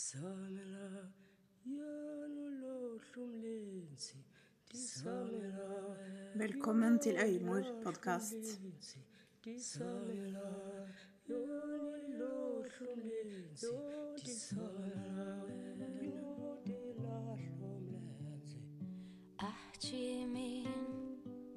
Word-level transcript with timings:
ndizamela 0.00 1.12
gjennom 1.64 2.52
lovsom 2.62 3.32
lensi 3.42 4.16
Velkommen 6.34 6.98
til 6.98 7.16
Øymor-podkast. 7.20 8.60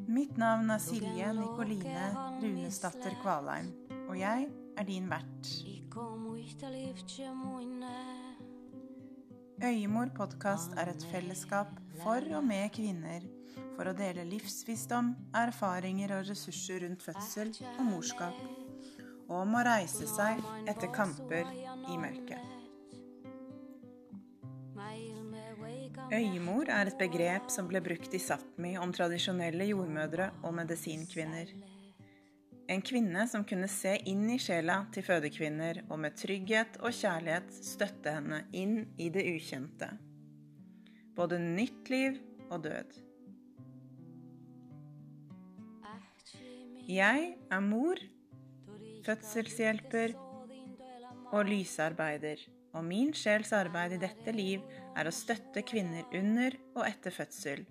Mitt 0.08 0.38
navn 0.38 0.70
er 0.70 0.78
Silje 0.78 1.34
Nikoline 1.34 2.12
Runesdatter 2.42 3.16
Kvalheim, 3.22 3.72
og 4.10 4.20
jeg 4.20 4.50
er 4.78 4.84
din 4.84 5.10
vert. 5.10 5.48
Øyemor 9.62 10.10
podkast 10.16 10.74
er 10.78 10.90
et 10.90 11.04
fellesskap 11.12 11.68
for 12.02 12.26
og 12.36 12.44
med 12.44 12.72
kvinner 12.74 13.22
for 13.76 13.90
å 13.90 13.94
dele 13.94 14.26
livsvisdom, 14.26 15.12
erfaringer 15.38 16.16
og 16.16 16.26
ressurser 16.30 16.82
rundt 16.82 17.06
fødsel 17.06 17.52
og 17.76 17.84
morskap, 17.86 18.40
og 19.28 19.36
om 19.44 19.54
å 19.54 19.62
reise 19.68 20.08
seg 20.10 20.42
etter 20.66 20.90
kamper 20.96 21.46
i 21.54 22.00
mørket. 22.02 22.50
Øyemor 26.14 26.70
er 26.74 26.90
et 26.90 26.98
begrep 26.98 27.54
som 27.54 27.70
ble 27.70 27.82
brukt 27.86 28.14
i 28.14 28.22
Sápmi 28.22 28.74
om 28.82 28.92
tradisjonelle 28.94 29.70
jordmødre 29.70 30.32
og 30.42 30.58
medisinkvinner. 30.58 31.54
En 32.72 32.82
kvinne 32.82 33.26
som 33.28 33.44
kunne 33.44 33.68
se 33.68 33.98
inn 34.08 34.24
i 34.32 34.38
sjela 34.40 34.86
til 34.96 35.04
fødekvinner 35.04 35.82
og 35.90 35.98
med 36.00 36.16
trygghet 36.16 36.78
og 36.80 36.96
kjærlighet 36.96 37.50
støtte 37.60 38.14
henne 38.16 38.44
inn 38.56 38.78
i 38.96 39.10
det 39.12 39.26
ukjente. 39.34 39.90
Både 41.18 41.42
nytt 41.42 41.92
liv 41.92 42.22
og 42.50 42.64
død. 42.64 42.96
Jeg 46.88 47.28
er 47.52 47.62
mor, 47.64 48.00
fødselshjelper 49.04 50.16
og 51.34 51.46
lysarbeider, 51.48 52.40
og 52.74 52.84
min 52.88 53.14
sjels 53.16 53.52
arbeid 53.56 53.96
i 53.98 54.02
dette 54.02 54.34
liv 54.36 54.64
er 54.96 55.08
å 55.08 55.14
støtte 55.16 55.64
kvinner 55.68 56.08
under 56.16 56.56
og 56.74 56.84
etter 56.88 57.16
fødsel, 57.16 57.64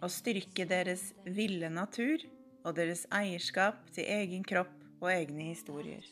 og 0.00 0.10
styrke 0.12 0.66
deres 0.68 1.10
ville 1.24 1.70
natur 1.72 2.22
og 2.66 2.74
deres 2.74 3.04
eierskap 3.14 3.84
til 3.94 4.08
egen 4.10 4.42
kropp 4.46 4.74
og 4.98 5.10
egne 5.12 5.52
historier. 5.52 6.04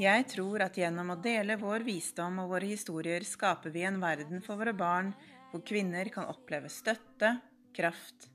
Jeg 0.00 0.24
tror 0.30 0.62
at 0.64 0.78
gjennom 0.78 1.12
å 1.12 1.20
dele 1.20 1.58
vår 1.60 1.84
visdom 1.86 2.38
og 2.42 2.54
våre 2.54 2.70
historier 2.70 3.26
skaper 3.28 3.74
vi 3.74 3.82
en 3.84 4.00
verden 4.02 4.40
for 4.44 4.60
våre 4.60 4.72
barn 4.74 5.12
hvor 5.50 5.64
kvinner 5.68 6.08
kan 6.14 6.30
oppleve 6.32 6.70
støtte, 6.72 7.34
kraft 7.76 8.30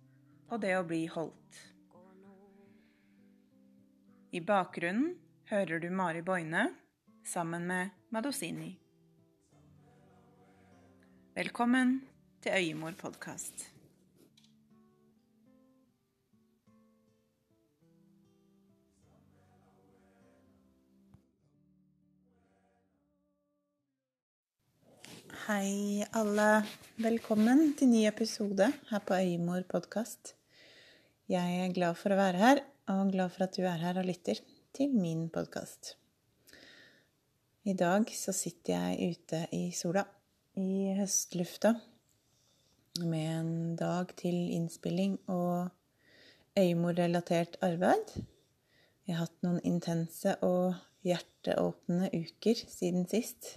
og 0.52 0.62
det 0.62 0.76
å 0.78 0.86
bli 0.88 1.06
holdt. 1.12 1.64
I 4.38 4.44
bakgrunnen 4.44 5.16
hører 5.50 5.82
du 5.82 5.88
Mari 5.90 6.22
Boine 6.22 6.68
sammen 7.26 7.66
med 7.68 7.96
Madosini. 8.14 8.76
Velkommen 11.38 12.00
til 12.44 12.54
Øyemor 12.60 12.96
podkast. 13.00 13.77
Hei, 25.48 26.04
alle. 26.12 26.66
Velkommen 27.00 27.70
til 27.80 27.88
ny 27.88 28.02
episode 28.10 28.66
her 28.90 29.00
på 29.08 29.16
Øymor 29.16 29.62
podkast. 29.72 30.34
Jeg 31.32 31.60
er 31.64 31.70
glad 31.72 31.96
for 31.96 32.12
å 32.12 32.18
være 32.20 32.42
her, 32.42 32.58
og 32.92 33.14
glad 33.14 33.32
for 33.32 33.46
at 33.46 33.54
du 33.56 33.62
er 33.64 33.78
her 33.80 33.96
og 34.02 34.10
lytter 34.10 34.42
til 34.76 34.92
min 34.92 35.22
podkast. 35.32 35.94
I 37.64 37.78
dag 37.80 38.12
så 38.12 38.34
sitter 38.36 38.74
jeg 38.74 39.14
ute 39.16 39.40
i 39.56 39.70
sola, 39.72 40.04
i 40.60 40.92
høstlufta, 40.98 41.72
med 43.06 43.30
en 43.38 43.54
dag 43.80 44.12
til 44.20 44.36
innspilling 44.58 45.16
og 45.32 45.70
øymorrelatert 46.60 47.56
arbeid. 47.70 48.18
Jeg 49.08 49.16
har 49.16 49.30
hatt 49.30 49.48
noen 49.48 49.64
intense 49.64 50.36
og 50.44 50.76
hjerteåpne 51.08 52.12
uker 52.12 52.66
siden 52.68 53.08
sist. 53.08 53.54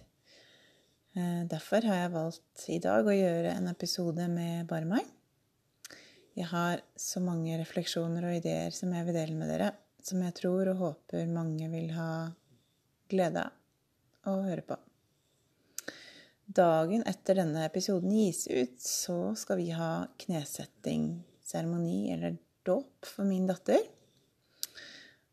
Eh, 1.17 1.43
Derfor 1.51 1.83
har 1.89 2.05
jeg 2.05 2.13
valgt 2.15 2.67
i 2.71 2.79
dag 2.83 3.07
å 3.07 3.15
gjøre 3.15 3.57
en 3.57 3.67
episode 3.73 4.29
med 4.31 4.69
bare 4.71 4.87
meg. 4.87 5.09
Jeg 6.39 6.47
har 6.53 6.85
så 6.95 7.19
mange 7.25 7.57
refleksjoner 7.59 8.29
og 8.29 8.37
ideer 8.37 8.71
som 8.75 8.93
jeg 8.95 9.09
vil 9.09 9.19
dele 9.19 9.35
med 9.35 9.51
dere, 9.51 9.73
som 10.07 10.23
jeg 10.23 10.37
tror 10.39 10.71
og 10.71 10.79
håper 10.85 11.27
mange 11.27 11.67
vil 11.73 11.91
ha 11.97 12.31
glede 13.11 13.43
av 14.23 14.39
å 14.39 14.47
høre 14.47 14.63
på. 14.63 14.79
Dagen 16.47 17.03
etter 17.07 17.43
denne 17.43 17.67
episoden 17.67 18.15
gis 18.15 18.47
ut, 18.47 18.79
så 18.79 19.35
skal 19.39 19.59
vi 19.59 19.69
ha 19.75 20.07
knesettingsseremoni, 20.23 22.15
eller 22.15 22.39
dåp, 22.67 23.07
for 23.07 23.27
min 23.27 23.51
datter. 23.51 23.83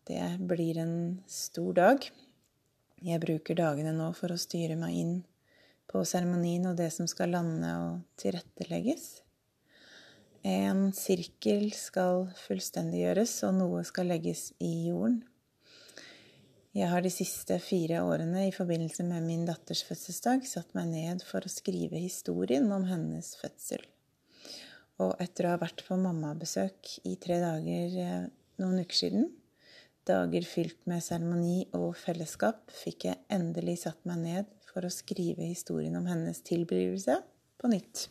Det 0.10 0.26
blir 0.42 0.82
en 0.82 0.98
stor 1.30 1.74
dag. 1.78 2.12
Jeg 3.06 3.22
bruker 3.22 3.58
dagene 3.58 3.94
nå 3.94 4.12
for 4.18 4.34
å 4.34 4.42
styre 4.42 4.78
meg 4.78 5.02
inn 5.06 5.18
på 5.88 6.04
seremonien 6.08 6.68
og 6.70 6.78
det 6.80 6.90
som 6.96 7.08
skal 7.10 7.32
lande 7.36 7.72
og 7.80 8.04
tilrettelegges. 8.20 9.08
En 10.48 10.92
sirkel 10.96 11.72
skal 11.76 12.28
fullstendiggjøres, 12.46 13.34
og 13.48 13.58
noe 13.58 13.82
skal 13.88 14.12
legges 14.12 14.52
i 14.64 14.90
jorden. 14.90 15.24
Jeg 16.78 16.92
har 16.92 17.02
de 17.02 17.10
siste 17.10 17.56
fire 17.64 18.04
årene 18.06 18.44
i 18.46 18.54
forbindelse 18.54 19.02
med 19.08 19.26
min 19.26 19.48
datters 19.48 19.82
fødselsdag 19.88 20.44
satt 20.46 20.76
meg 20.78 20.92
ned 20.92 21.24
for 21.26 21.42
å 21.42 21.50
skrive 21.50 21.98
historien 21.98 22.68
om 22.76 22.86
hennes 22.86 23.32
fødsel. 23.40 23.82
Og 25.02 25.16
etter 25.24 25.48
å 25.48 25.56
ha 25.56 25.62
vært 25.62 25.82
på 25.88 25.98
mammabesøk 25.98 27.00
i 27.10 27.16
tre 27.22 27.40
dager 27.42 27.98
eh, 28.04 28.30
noen 28.62 28.84
uker 28.86 29.00
siden, 29.00 29.28
dager 30.08 30.46
fylt 30.48 30.80
med 30.90 31.02
seremoni 31.04 31.66
og 31.78 31.92
fellesskap, 31.98 32.70
fikk 32.74 33.10
jeg 33.10 33.24
endelig 33.34 33.80
satt 33.88 34.06
meg 34.10 34.22
ned 34.22 34.57
for 34.78 34.86
å 34.86 34.94
skrive 34.94 35.50
historien 35.50 35.96
om 35.98 36.06
hennes 36.06 36.44
tilblivelse 36.46 37.18
på 37.58 37.70
nytt, 37.72 38.04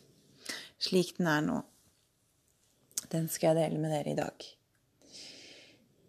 slik 0.83 1.13
den 1.15 1.29
er 1.31 1.43
nå. 1.45 1.61
Den 3.07 3.29
skal 3.31 3.55
jeg 3.55 3.69
dele 3.69 3.79
med 3.79 3.93
dere 3.95 4.11
i 4.11 4.17
dag. 4.17 4.47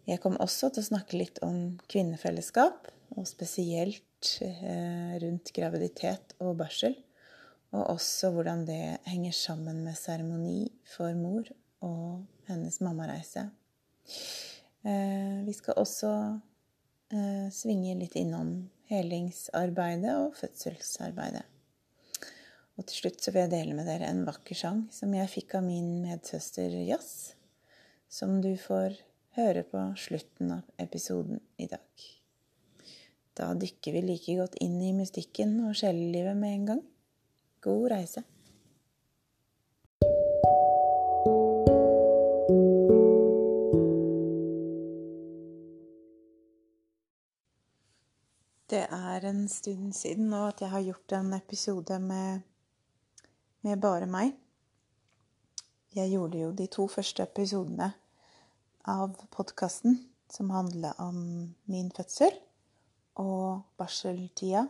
Jeg 0.09 0.19
kom 0.19 0.35
også 0.43 0.67
til 0.73 0.83
å 0.83 0.89
snakke 0.89 1.15
litt 1.15 1.39
om 1.45 1.77
kvinnefellesskap, 1.87 2.89
og 3.15 3.27
spesielt 3.29 4.33
eh, 4.43 5.15
rundt 5.23 5.53
graviditet 5.55 6.35
og 6.43 6.57
barsel, 6.59 6.97
og 7.71 7.93
også 7.93 8.33
hvordan 8.35 8.65
det 8.67 8.97
henger 9.07 9.37
sammen 9.37 9.79
med 9.85 9.95
seremoni 9.95 10.65
for 10.91 11.15
mor 11.15 11.47
og 11.85 12.49
hennes 12.49 12.81
mammareise. 12.83 13.45
Eh, 14.83 15.39
vi 15.47 15.55
skal 15.55 15.79
også 15.79 16.11
eh, 17.15 17.47
svinge 17.53 17.95
litt 18.01 18.19
innom 18.19 18.57
helingsarbeidet 18.89 20.15
og 20.17 20.35
fødselsarbeidet. 20.39 21.45
Og 22.79 22.87
til 22.87 23.01
slutt 23.03 23.21
så 23.21 23.33
vil 23.33 23.43
jeg 23.43 23.51
dele 23.51 23.75
med 23.75 23.89
dere 23.89 24.07
en 24.09 24.23
vakker 24.27 24.57
sang 24.57 24.85
som 24.95 25.13
jeg 25.13 25.31
fikk 25.31 25.57
av 25.59 25.65
min 25.65 25.99
medsøster 26.03 26.73
Jazz, 26.87 27.33
som 28.09 28.39
du 28.41 28.53
får 28.57 28.95
høre 29.37 29.65
på 29.67 29.83
slutten 29.99 30.55
av 30.55 30.81
episoden 30.81 31.41
i 31.59 31.67
dag. 31.69 32.07
Da 33.39 33.51
dykker 33.55 33.95
vi 33.95 34.03
like 34.03 34.35
godt 34.39 34.57
inn 34.63 34.79
i 34.83 34.95
mystikken 34.95 35.59
og 35.67 35.77
sjelelivet 35.79 36.39
med 36.39 36.55
en 36.55 36.65
gang. 36.73 36.83
God 37.63 37.91
reise. 37.93 38.23
Det 48.69 48.83
er 48.85 49.23
en 49.25 49.47
stund 49.49 49.95
siden 49.97 50.27
nå 50.29 50.43
at 50.51 50.59
jeg 50.61 50.69
har 50.69 50.83
gjort 50.85 51.13
en 51.17 51.31
episode 51.33 51.95
med, 52.03 52.43
med 53.65 53.79
bare 53.81 54.05
meg. 54.05 54.35
Jeg 55.97 56.11
gjorde 56.11 56.37
jo 56.37 56.49
de 56.53 56.67
to 56.69 56.83
første 56.85 57.25
episodene 57.25 57.87
av 58.85 59.15
podkasten 59.33 59.97
som 60.29 60.51
handla 60.53 60.91
om 61.01 61.17
min 61.65 61.89
fødsel 61.97 62.37
og 63.17 63.63
barseltida. 63.81 64.67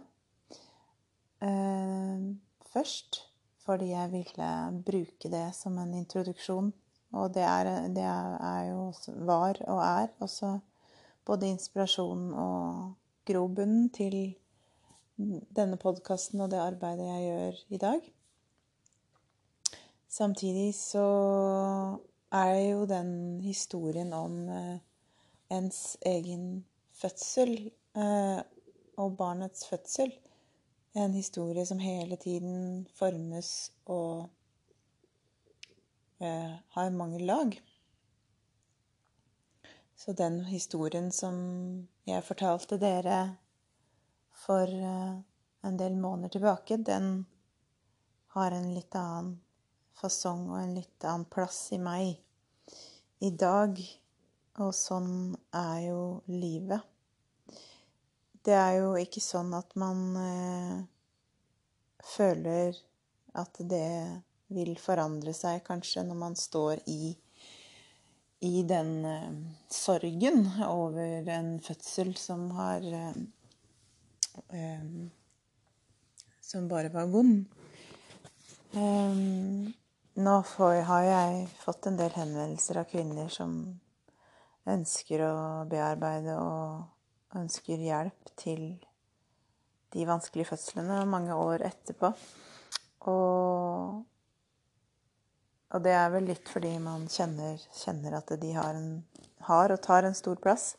Eh, 1.43 2.23
først 2.71 3.19
fordi 3.65 3.91
jeg 3.91 4.13
ville 4.15 4.53
bruke 4.87 5.33
det 5.35 5.49
som 5.59 5.75
en 5.75 5.91
introduksjon. 5.99 6.71
Og 7.19 7.35
det, 7.35 7.43
er, 7.43 7.89
det 7.91 8.07
er 8.07 8.63
jo 8.71 8.93
var 9.27 9.59
og 9.67 9.83
er 9.83 10.07
også 10.23 10.55
både 11.27 11.51
inspirasjon 11.51 12.25
og 12.31 12.95
grobunnen 13.29 13.89
til 13.93 14.19
denne 15.55 15.77
podkasten 15.77 16.41
og 16.41 16.51
det 16.51 16.61
arbeidet 16.63 17.07
jeg 17.07 17.25
gjør 17.27 17.59
i 17.69 17.81
dag. 17.85 18.07
Samtidig 20.09 20.73
så 20.75 21.05
er 22.33 22.55
jo 22.69 22.85
den 22.89 23.11
historien 23.41 24.13
om 24.13 24.39
eh, 24.49 24.79
ens 25.53 25.97
egen 26.05 26.65
fødsel 26.97 27.53
eh, 27.95 28.41
og 28.97 29.17
barnets 29.17 29.67
fødsel 29.69 30.13
en 30.93 31.13
historie 31.13 31.65
som 31.65 31.79
hele 31.79 32.15
tiden 32.15 32.87
formes 32.95 33.71
og 33.85 34.29
eh, 36.21 36.55
har 36.69 36.89
mange 36.89 37.19
lag. 37.25 37.61
Så 39.95 40.13
den 40.13 40.45
historien 40.45 41.11
som 41.11 41.87
jeg 42.09 42.25
fortalte 42.25 42.79
dere 42.81 43.19
for 44.39 44.69
eh, 44.69 45.15
en 45.67 45.77
del 45.77 45.95
måneder 45.99 46.35
tilbake, 46.37 46.77
den 46.77 47.25
har 48.35 48.51
en 48.55 48.73
litt 48.73 48.95
annen 48.95 49.39
fasong 49.99 50.47
og 50.51 50.59
en 50.61 50.75
litt 50.77 51.03
annen 51.03 51.27
plass 51.31 51.71
i 51.75 51.79
meg 51.81 52.13
i 53.25 53.31
dag. 53.31 53.79
Og 54.59 54.73
sånn 54.75 55.35
er 55.55 55.85
jo 55.87 56.01
livet. 56.27 56.83
Det 58.43 58.55
er 58.55 58.79
jo 58.81 58.93
ikke 58.99 59.21
sånn 59.23 59.53
at 59.55 59.75
man 59.79 60.01
eh, 60.19 60.77
føler 62.03 62.75
at 63.39 63.59
det 63.71 64.21
vil 64.49 64.73
forandre 64.81 65.33
seg 65.37 65.61
kanskje 65.67 66.03
når 66.07 66.19
man 66.23 66.37
står 66.39 66.81
i, 66.89 67.13
i 68.39 68.63
den 68.63 69.05
eh, 69.05 69.31
sorgen 69.69 70.45
over 70.65 71.29
en 71.29 71.57
fødsel 71.63 72.13
som 72.17 72.49
har 72.57 72.85
eh, 72.85 73.17
eh 74.53 74.85
Som 76.41 76.67
bare 76.67 76.89
var 76.89 77.05
vond. 77.05 77.45
Nå 80.19 80.43
får, 80.43 80.81
har 80.81 81.03
jeg 81.03 81.43
fått 81.61 81.85
en 81.85 81.97
del 81.99 82.09
henvendelser 82.09 82.79
av 82.81 82.87
kvinner 82.89 83.29
som 83.29 83.51
ønsker 84.65 85.21
å 85.27 85.35
bearbeide 85.69 86.33
og 86.41 87.37
ønsker 87.37 87.77
hjelp 87.85 88.31
til 88.39 88.63
de 89.93 90.05
vanskelige 90.09 90.49
fødslene 90.51 91.03
mange 91.09 91.37
år 91.37 91.63
etterpå. 91.69 92.11
Og, 93.09 94.01
og 95.69 95.83
det 95.85 95.93
er 95.93 96.09
vel 96.13 96.29
litt 96.31 96.49
fordi 96.49 96.71
man 96.81 97.05
kjenner, 97.11 97.59
kjenner 97.77 98.17
at 98.17 98.31
de 98.41 98.53
har, 98.55 98.73
en, 98.73 99.03
har 99.45 99.73
og 99.73 99.81
tar 99.85 100.07
en 100.07 100.17
stor 100.17 100.39
plass. 100.41 100.71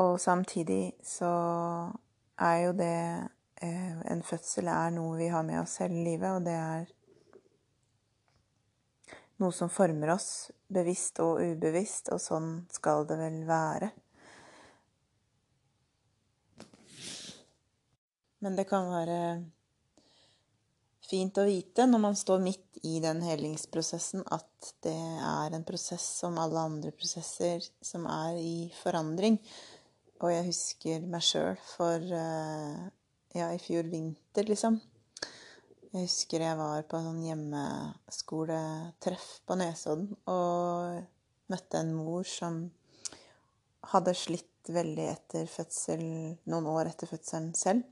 Og 0.00 0.16
samtidig 0.22 0.94
så 1.04 1.32
er 2.40 2.56
jo 2.64 2.72
det 2.78 2.96
eh, 3.60 3.98
En 4.12 4.22
fødsel 4.24 4.70
er 4.72 4.94
noe 4.94 5.18
vi 5.18 5.28
har 5.28 5.44
med 5.44 5.60
oss 5.60 5.76
hele 5.82 6.00
livet, 6.06 6.30
og 6.32 6.46
det 6.46 6.56
er 6.56 6.88
noe 9.40 9.52
som 9.56 9.72
former 9.72 10.14
oss, 10.14 10.50
bevisst 10.68 11.20
og 11.20 11.40
ubevisst, 11.40 12.08
og 12.14 12.20
sånn 12.20 12.50
skal 12.72 13.06
det 13.08 13.16
vel 13.20 13.40
være. 13.48 13.90
Men 18.40 18.56
det 18.56 18.68
kan 18.68 18.88
være 18.88 19.20
fint 21.10 21.40
å 21.40 21.48
vite 21.48 21.86
når 21.88 22.00
man 22.06 22.16
står 22.18 22.42
midt 22.44 22.80
i 22.86 23.00
den 23.02 23.20
helingsprosessen, 23.24 24.22
at 24.32 24.72
det 24.84 24.94
er 24.94 25.56
en 25.56 25.66
prosess 25.66 26.06
som 26.22 26.38
alle 26.40 26.60
andre 26.70 26.92
prosesser 26.96 27.64
som 27.84 28.06
er 28.10 28.38
i 28.40 28.70
forandring. 28.80 29.38
Og 30.20 30.32
jeg 30.32 30.48
husker 30.50 31.06
meg 31.10 31.22
sjøl 31.24 31.56
for 31.74 32.00
eh, 32.00 32.80
ja, 33.36 33.50
i 33.52 33.60
fjor 33.62 33.84
vinter, 33.90 34.48
liksom. 34.48 34.80
Jeg 35.90 36.06
husker 36.06 36.44
jeg 36.44 36.58
var 36.58 36.84
på 36.86 36.98
en 36.98 37.08
sånn 37.08 37.24
hjemmeskoletreff 37.26 39.30
på 39.42 39.56
Nesodden 39.58 40.12
og 40.30 41.00
møtte 41.50 41.80
en 41.82 41.90
mor 41.96 42.28
som 42.30 42.60
hadde 43.90 44.14
slitt 44.14 44.70
veldig 44.70 45.06
etter 45.10 45.48
fødsel, 45.50 46.04
noen 46.46 46.68
år 46.70 46.92
etter 46.92 47.10
fødselen 47.10 47.50
selv. 47.58 47.82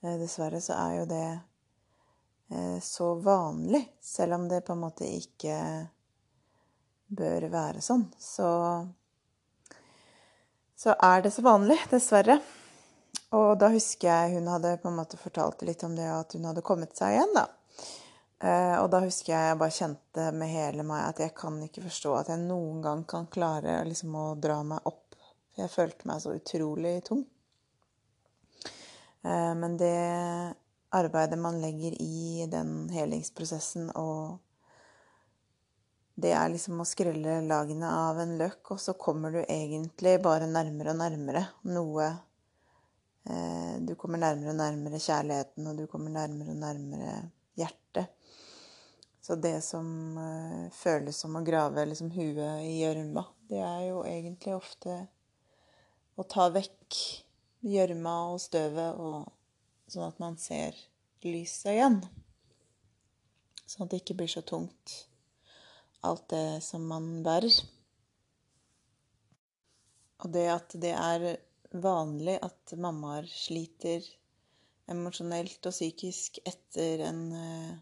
Eh, 0.00 0.16
dessverre 0.20 0.60
så 0.62 0.76
er 0.78 0.92
jo 1.00 1.06
det 1.10 1.24
så 2.82 3.10
vanlig, 3.20 3.82
selv 4.00 4.38
om 4.38 4.46
det 4.48 4.62
på 4.64 4.72
en 4.72 4.80
måte 4.80 5.04
ikke 5.04 5.56
bør 7.08 7.48
være 7.52 7.82
sånn. 7.84 8.06
Så, 8.20 8.48
så 10.76 10.94
er 10.96 11.24
det 11.24 11.32
så 11.34 11.44
vanlig, 11.44 11.76
dessverre. 11.90 12.38
Og 13.36 13.58
da 13.60 13.68
husker 13.72 14.08
jeg 14.08 14.38
hun 14.38 14.48
hadde 14.48 14.78
på 14.80 14.88
en 14.88 14.96
måte 14.96 15.20
fortalt 15.20 15.64
litt 15.68 15.84
om 15.84 15.96
det 15.96 16.08
at 16.08 16.32
hun 16.36 16.48
hadde 16.48 16.64
kommet 16.64 16.96
seg 16.96 17.16
igjen, 17.16 17.34
da. 17.36 17.46
Eh, 18.38 18.76
og 18.78 18.86
da 18.92 19.00
husker 19.02 19.32
jeg 19.34 19.50
jeg 19.50 19.58
bare 19.58 19.74
kjente 19.74 20.28
med 20.38 20.52
hele 20.52 20.84
meg 20.86 21.08
at 21.08 21.20
jeg 21.24 21.34
kan 21.36 21.56
ikke 21.64 21.82
forstå 21.88 22.12
at 22.20 22.28
jeg 22.30 22.44
noen 22.44 22.78
gang 22.84 23.02
kan 23.10 23.26
klare 23.26 23.80
liksom 23.88 24.14
å 24.14 24.26
dra 24.38 24.60
meg 24.66 24.86
opp. 24.86 25.16
Jeg 25.58 25.72
følte 25.72 26.06
meg 26.06 26.22
så 26.22 26.36
utrolig 26.38 26.94
tung. 27.08 27.24
Eh, 29.26 29.54
men 29.58 29.76
det 29.80 29.96
arbeidet 30.94 31.38
man 31.38 31.60
legger 31.62 31.96
i 32.02 32.46
den 32.50 32.88
helingsprosessen 32.92 33.90
og 33.96 34.38
det 36.18 36.32
er 36.34 36.48
liksom 36.50 36.80
å 36.82 36.86
skrelle 36.88 37.36
lagene 37.46 37.90
av 37.94 38.18
en 38.18 38.32
løk, 38.40 38.72
og 38.74 38.80
så 38.82 38.96
kommer 38.98 39.36
du 39.36 39.38
egentlig 39.44 40.16
bare 40.24 40.48
nærmere 40.50 40.90
og 40.90 40.98
nærmere 40.98 41.44
noe 41.70 42.08
Eh, 43.28 43.80
du 43.80 43.94
kommer 43.94 44.18
nærmere 44.18 44.54
og 44.54 44.56
nærmere 44.56 45.00
kjærligheten, 45.02 45.66
og 45.68 45.76
du 45.76 45.86
kommer 45.90 46.12
nærmere 46.14 46.54
og 46.54 46.60
nærmere 46.62 47.14
hjertet. 47.60 48.08
Så 49.20 49.36
det 49.36 49.58
som 49.66 50.16
eh, 50.22 50.68
føles 50.72 51.18
som 51.20 51.36
å 51.36 51.44
grave 51.44 51.84
liksom 51.90 52.08
huet 52.14 52.64
i 52.64 52.78
gjørma, 52.80 53.26
det 53.50 53.60
er 53.60 53.82
jo 53.90 54.00
egentlig 54.08 54.54
ofte 54.56 54.96
å 56.16 56.24
ta 56.24 56.48
vekk 56.54 57.00
gjørma 57.68 58.14
og 58.32 58.40
støvet, 58.40 58.96
sånn 59.88 60.08
at 60.08 60.20
man 60.22 60.36
ser 60.40 60.76
lyset 61.24 61.72
igjen. 61.74 61.98
Sånn 63.68 63.86
at 63.86 63.92
det 63.92 64.02
ikke 64.02 64.16
blir 64.20 64.30
så 64.32 64.42
tungt, 64.46 64.94
alt 66.06 66.28
det 66.32 66.60
som 66.64 66.86
man 66.88 67.18
bærer. 67.26 67.52
Og 70.24 70.32
det 70.34 70.46
at 70.52 70.74
det 70.80 70.94
er 70.94 71.28
vanlig 71.72 72.38
at 72.42 72.74
mammaer 72.80 73.28
sliter 73.28 74.04
emosjonelt 74.88 75.68
og 75.68 75.74
psykisk 75.74 76.40
etter 76.48 77.04
en 77.10 77.22
uh, 77.34 77.76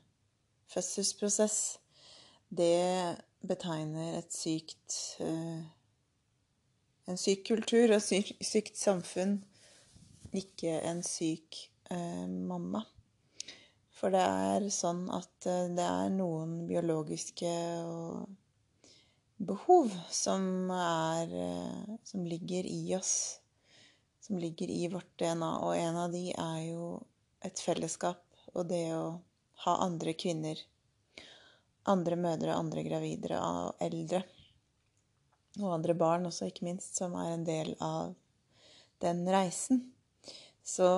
fødselsprosess. 0.72 1.78
Det 2.50 3.16
betegner 3.46 4.18
et 4.20 4.34
sykt 4.34 5.00
uh, 5.22 5.64
En 7.06 7.14
syk 7.14 7.44
kultur 7.46 7.92
og 7.94 8.00
syk, 8.02 8.32
sykt 8.42 8.74
samfunn, 8.74 9.36
ikke 10.34 10.72
en 10.88 11.04
syk 11.06 11.54
uh, 11.92 12.26
mamma. 12.26 12.84
For 13.96 14.12
det 14.12 14.22
er 14.22 14.68
sånn 14.74 15.06
at 15.14 15.46
det 15.46 15.86
er 15.86 16.12
noen 16.12 16.66
biologiske 16.68 17.52
behov 19.36 19.92
som 20.12 20.70
er 20.72 21.32
Som 22.04 22.26
ligger 22.28 22.68
i 22.68 22.94
oss 22.96 23.38
som 24.26 24.38
ligger 24.38 24.70
i 24.70 24.88
vårt 24.88 25.18
DNA, 25.18 25.58
og 25.58 25.76
en 25.76 25.96
av 25.96 26.10
de 26.12 26.32
er 26.34 26.62
jo 26.66 26.86
et 27.46 27.60
fellesskap 27.62 28.22
og 28.56 28.64
det 28.66 28.88
å 28.96 29.20
ha 29.62 29.74
andre 29.84 30.16
kvinner, 30.18 30.58
andre 31.86 32.18
mødre, 32.18 32.56
andre 32.56 32.82
gravide 32.82 33.38
og 33.38 33.84
eldre, 33.86 34.24
og 35.60 35.76
andre 35.76 35.94
barn 35.94 36.26
også, 36.26 36.48
ikke 36.50 36.66
minst, 36.66 36.98
som 36.98 37.14
er 37.20 37.36
en 37.36 37.46
del 37.46 37.70
av 37.78 38.16
den 39.04 39.22
reisen. 39.30 39.84
Så, 40.66 40.88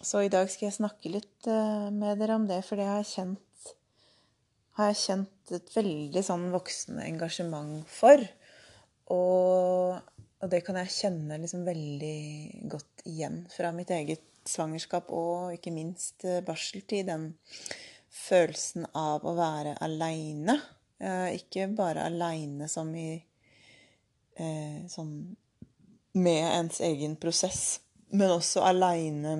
så 0.00 0.24
i 0.24 0.30
dag 0.32 0.50
skal 0.50 0.68
jeg 0.68 0.78
snakke 0.78 1.12
litt 1.12 1.48
eh, 1.50 1.90
med 1.94 2.18
dere 2.20 2.38
om 2.38 2.48
det, 2.48 2.62
for 2.66 2.80
det 2.80 2.88
har 2.88 3.02
jeg 3.02 3.12
kjent, 3.12 3.74
har 4.78 4.90
jeg 4.90 5.02
kjent 5.02 5.54
et 5.58 5.70
veldig 5.76 6.24
sånn 6.26 6.48
voksende 6.54 7.06
engasjement 7.06 7.84
for. 7.90 8.24
Og 9.14 10.02
og 10.44 10.50
det 10.52 10.60
kan 10.60 10.76
jeg 10.76 10.92
kjenne 10.92 11.38
liksom 11.40 11.62
veldig 11.64 12.66
godt 12.68 13.04
igjen 13.08 13.38
fra 13.48 13.70
mitt 13.72 13.88
eget 13.96 14.26
svangerskap 14.44 15.08
og 15.16 15.54
ikke 15.56 15.72
minst 15.72 16.26
eh, 16.28 16.42
barseltid. 16.44 17.08
Den 17.08 17.30
følelsen 18.12 18.84
av 18.92 19.24
å 19.24 19.32
være 19.38 19.72
aleine. 19.86 20.58
Eh, 21.00 21.38
ikke 21.38 21.70
bare 21.72 22.04
aleine 22.10 22.68
som 22.68 22.92
i 22.92 23.22
sånn 24.34 25.10
med 26.18 26.40
ens 26.42 26.80
egen 26.82 27.12
prosess, 27.22 27.78
men 28.10 28.32
også 28.34 28.64
aleine 28.66 29.36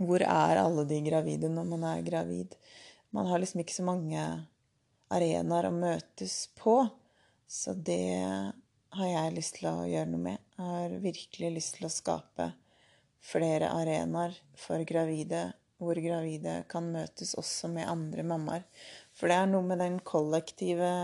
Hvor 0.00 0.22
er 0.24 0.56
alle 0.56 0.86
de 0.88 0.96
gravide 1.04 1.50
når 1.52 1.66
man 1.74 1.84
er 1.90 2.06
gravid? 2.06 2.54
Man 3.12 3.26
har 3.28 3.42
liksom 3.42 3.60
ikke 3.60 3.76
så 3.76 3.84
mange 3.84 4.22
arenaer 5.12 5.68
å 5.68 5.74
møtes 5.74 6.46
på. 6.56 6.78
Så 7.50 7.74
det 7.74 8.16
har 8.96 9.10
jeg 9.10 9.34
lyst 9.36 9.58
til 9.58 9.68
å 9.68 9.84
gjøre 9.84 10.08
noe 10.08 10.24
med. 10.30 10.40
Jeg 10.56 10.70
har 10.70 10.96
virkelig 11.04 11.52
lyst 11.58 11.76
til 11.76 11.88
å 11.88 11.92
skape 11.92 12.48
flere 13.20 13.68
arenaer 13.76 14.38
for 14.56 14.80
gravide, 14.88 15.50
hvor 15.76 16.00
gravide 16.00 16.62
kan 16.70 16.88
møtes 16.94 17.34
også 17.36 17.68
med 17.72 17.90
andre 17.90 18.24
mammaer. 18.24 18.64
For 19.12 19.28
det 19.28 19.36
er 19.36 19.52
noe 19.52 19.68
med 19.68 20.00
kollektive, 20.08 20.94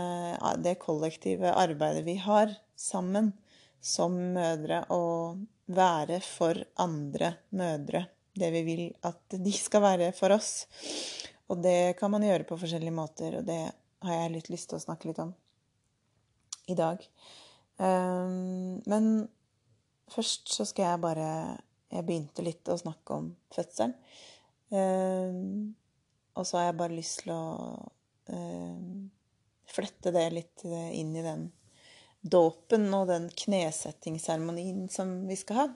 det 0.65 0.77
kollektive 0.81 1.53
arbeidet 1.53 2.05
vi 2.07 2.17
har 2.25 2.57
sammen 2.73 3.35
som 3.77 4.17
mødre, 4.33 4.83
å 4.89 5.37
være 5.69 6.17
for 6.23 6.65
andre 6.81 7.35
mødre 7.53 8.07
det 8.39 8.51
vi 8.53 8.63
vil 8.67 8.85
at 9.07 9.37
de 9.37 9.53
skal 9.55 9.83
være 9.83 10.11
for 10.15 10.35
oss. 10.35 10.67
Og 11.47 11.61
det 11.63 11.97
kan 11.99 12.11
man 12.11 12.25
gjøre 12.25 12.47
på 12.47 12.57
forskjellige 12.59 12.95
måter, 12.95 13.39
og 13.39 13.47
det 13.47 13.61
har 14.03 14.21
jeg 14.21 14.33
litt 14.35 14.49
lyst 14.51 14.69
til 14.71 14.79
å 14.79 14.83
snakke 14.83 15.09
litt 15.09 15.21
om 15.23 15.33
i 16.67 16.75
dag. 16.77 17.03
Um, 17.77 18.79
men 18.89 19.27
først 20.11 20.49
så 20.49 20.65
skal 20.65 20.87
jeg 20.87 21.01
bare 21.03 21.27
Jeg 21.87 22.03
begynte 22.07 22.43
litt 22.43 22.67
å 22.67 22.75
snakke 22.75 23.15
om 23.15 23.27
fødselen. 23.55 23.93
Um, 24.67 25.75
og 26.35 26.43
så 26.43 26.57
har 26.59 26.65
jeg 26.67 26.79
bare 26.81 26.97
lyst 26.97 27.21
til 27.21 27.31
å 27.31 27.45
um, 28.27 29.05
flette 29.71 30.11
det 30.11 30.25
litt 30.35 30.65
inn 30.67 31.15
i 31.15 31.23
den 31.23 31.45
dåpen 32.19 32.89
og 32.91 33.07
den 33.07 33.29
knesettingsseremonien 33.31 34.89
som 34.91 35.13
vi 35.29 35.37
skal 35.39 35.61
ha. 35.61 35.67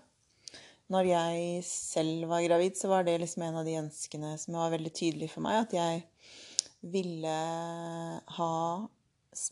Når 0.92 1.08
jeg 1.08 1.62
selv 1.68 2.26
var 2.32 2.44
gravid, 2.44 2.76
så 2.76 2.90
var 2.92 3.06
det 3.08 3.20
liksom 3.22 3.46
en 3.46 3.60
av 3.62 3.68
de 3.68 3.78
ønskene 3.80 4.34
som 4.42 4.58
var 4.60 4.74
veldig 4.74 4.92
tydelig 4.92 5.30
for 5.32 5.46
meg. 5.46 5.62
At 5.64 5.76
jeg 5.78 6.02
ville 6.82 7.36
ha 8.38 8.54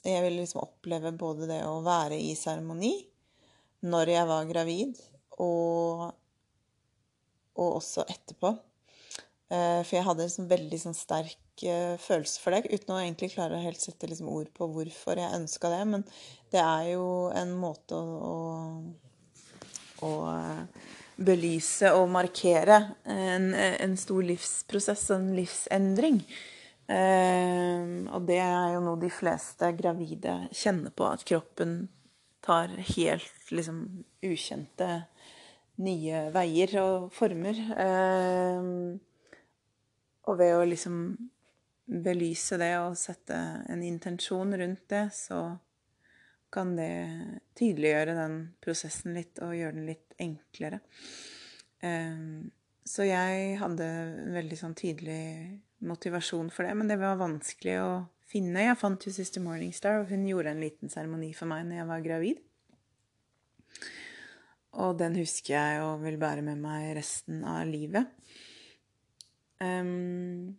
Jeg 0.03 0.24
ville 0.25 0.41
liksom 0.41 0.65
oppleve 0.65 1.13
både 1.15 1.48
det 1.48 1.62
å 1.63 1.79
være 1.86 2.17
i 2.19 2.34
seremoni 2.36 2.98
når 3.79 4.10
jeg 4.12 4.27
var 4.27 4.48
gravid, 4.50 4.98
og, 5.39 6.01
og 7.55 7.77
også 7.77 8.03
etterpå. 8.12 8.51
Eh, 9.50 9.79
for 9.88 9.96
jeg 9.96 10.03
hadde 10.05 10.27
sånn 10.34 10.50
veldig 10.50 10.79
sånn 10.81 10.98
sterk 10.98 11.63
eh, 11.63 11.96
følelse 12.01 12.43
for 12.43 12.53
det, 12.53 12.67
uten 12.69 12.91
å 12.93 13.00
egentlig 13.00 13.31
klare 13.34 13.55
å 13.55 13.63
helt 13.63 13.79
sette 13.79 14.10
liksom 14.12 14.27
ord 14.34 14.51
på 14.51 14.67
hvorfor 14.74 15.22
jeg 15.22 15.38
ønska 15.39 15.72
det. 15.72 15.79
Men 15.93 16.03
det 16.51 16.60
er 16.60 16.89
jo 16.91 17.08
en 17.31 17.55
måte 17.62 17.98
å, 17.98 18.36
å, 20.03 20.12
å 20.12 20.12
belyse 21.19 21.91
og 21.95 22.07
markere 22.11 22.79
en, 23.09 23.51
en 23.53 23.95
stor 23.99 24.23
livsprosess, 24.25 25.09
en 25.15 25.29
livsendring. 25.35 26.21
Eh, 26.89 27.89
og 28.09 28.25
det 28.25 28.39
er 28.41 28.73
jo 28.73 28.81
noe 28.85 28.99
de 29.01 29.11
fleste 29.13 29.69
gravide 29.77 30.35
kjenner 30.55 30.93
på, 30.95 31.05
at 31.05 31.25
kroppen 31.27 31.83
tar 32.45 32.71
helt 32.95 33.51
liksom 33.53 33.83
ukjente 34.25 34.88
nye 35.83 36.23
veier 36.33 36.73
og 36.81 37.11
former. 37.13 37.59
Eh, 37.85 38.71
og 40.29 40.39
ved 40.39 40.55
å 40.55 40.65
liksom 40.67 40.97
belyse 41.89 42.57
det 42.61 42.73
og 42.77 42.97
sette 42.97 43.38
en 43.69 43.83
intensjon 43.85 44.53
rundt 44.57 44.85
det, 44.91 45.07
så 45.15 45.57
kan 46.53 46.75
det 46.77 46.91
tydeliggjøre 47.60 48.15
den 48.18 48.38
prosessen 48.63 49.15
litt 49.18 49.41
og 49.46 49.56
gjøre 49.58 49.77
den 49.77 49.89
litt 49.89 50.15
enklere. 50.22 50.82
Ehm, 51.86 52.50
så 52.86 53.06
jeg 53.06 53.58
hadde 53.62 53.86
en 53.86 54.36
veldig 54.36 54.58
sånn 54.58 54.77
tydelig 54.77 55.60
motivasjon 55.86 56.50
for 56.53 56.65
det, 56.65 56.75
men 56.75 56.89
det 56.89 56.98
var 57.00 57.20
vanskelig 57.20 57.77
å 57.84 57.91
finne. 58.29 58.65
Jeg 58.65 58.79
fant 58.79 59.06
jo 59.06 59.13
Sister 59.13 59.44
Morningstar, 59.44 60.01
og 60.01 60.13
hun 60.13 60.27
gjorde 60.27 60.53
en 60.53 60.63
liten 60.63 60.91
seremoni 60.91 61.32
for 61.38 61.50
meg 61.50 61.68
når 61.68 61.82
jeg 61.82 61.89
var 61.91 62.06
gravid. 62.06 62.46
Og 64.79 64.98
den 65.00 65.18
husker 65.18 65.56
jeg 65.56 65.84
og 65.84 66.03
vil 66.03 66.20
bære 66.22 66.46
med 66.46 66.62
meg 66.62 66.91
resten 66.98 67.44
av 67.48 67.63
livet. 67.70 68.10
Um, 69.60 70.56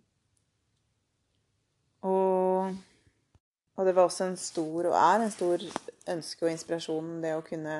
og 2.05 2.75
og 3.81 3.87
det 3.89 3.95
var 3.97 4.11
også 4.11 4.27
en 4.29 4.37
stor, 4.37 4.91
og 4.91 4.97
er 4.99 5.23
en 5.25 5.33
stor 5.33 5.63
ønske 6.13 6.45
og 6.45 6.53
inspirasjon 6.53 7.15
det 7.23 7.33
å 7.33 7.45
kunne 7.47 7.77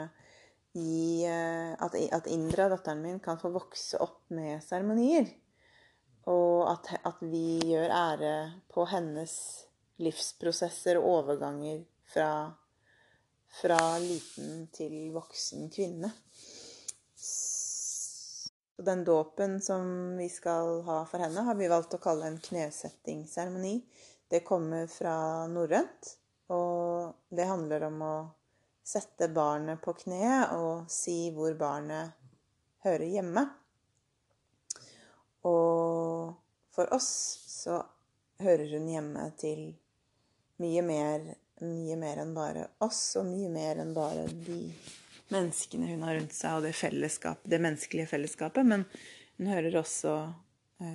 gi 0.73 1.27
eh, 1.27 1.75
At, 1.83 1.97
at 2.15 2.29
Indra, 2.31 2.69
datteren 2.71 3.03
min, 3.03 3.19
kan 3.21 3.41
få 3.41 3.51
vokse 3.53 3.99
opp 4.01 4.23
med 4.33 4.63
seremonier. 4.65 5.29
Og 6.31 6.71
at, 6.71 6.89
at, 7.05 7.21
vi 7.21 7.59
gjør 7.73 7.91
ære 7.91 8.35
på 8.71 8.85
hennes 8.89 9.35
livsprosesser 10.01 11.01
og 11.01 11.09
overganger 11.11 11.83
fra, 12.13 12.31
fra 13.61 13.81
liten 14.01 14.69
til 14.73 15.11
voksen 15.13 15.69
kvinne. 15.75 16.13
Så 17.19 18.85
den 18.87 19.03
dåpen 19.05 19.59
som 19.61 20.17
vi 20.17 20.31
skal 20.33 20.81
ha 20.87 21.03
for 21.11 21.21
henne, 21.21 21.45
har 21.45 21.59
vi 21.59 21.69
valgt 21.69 21.99
å 21.99 22.01
kalle 22.01 22.31
en 22.31 22.41
knesettingsseremoni. 22.41 23.75
Det 24.31 24.45
kommer 24.47 24.87
fra 24.87 25.15
norrønt, 25.51 26.13
og 26.55 27.35
det 27.35 27.49
handler 27.51 27.89
om 27.89 28.03
å 28.07 28.15
sette 28.87 29.27
barnet 29.35 29.83
på 29.83 29.95
kne 30.05 30.35
og 30.55 30.91
si 30.91 31.33
hvor 31.35 31.55
barnet 31.59 32.15
hører 32.87 33.07
hjemme. 33.11 33.45
Og 35.47 36.31
for 36.75 36.95
oss 36.95 37.11
så 37.51 37.81
hører 38.41 38.77
hun 38.77 38.89
hjemme 38.91 39.27
til 39.41 39.71
mye 40.61 40.83
mer, 40.85 41.25
mye 41.65 41.97
mer 41.99 42.23
enn 42.23 42.35
bare 42.37 42.67
oss, 42.87 43.03
og 43.21 43.27
mye 43.29 43.51
mer 43.53 43.83
enn 43.83 43.95
bare 43.97 44.29
de 44.31 44.61
menneskene 45.31 45.91
hun 45.91 46.05
har 46.07 46.19
rundt 46.19 46.37
seg, 46.37 46.59
og 46.59 46.67
det 46.67 46.75
det 47.51 47.63
menneskelige 47.63 48.11
fellesskapet. 48.11 48.67
Men 48.67 48.87
hun 49.39 49.51
hører 49.51 49.81
også 49.81 50.15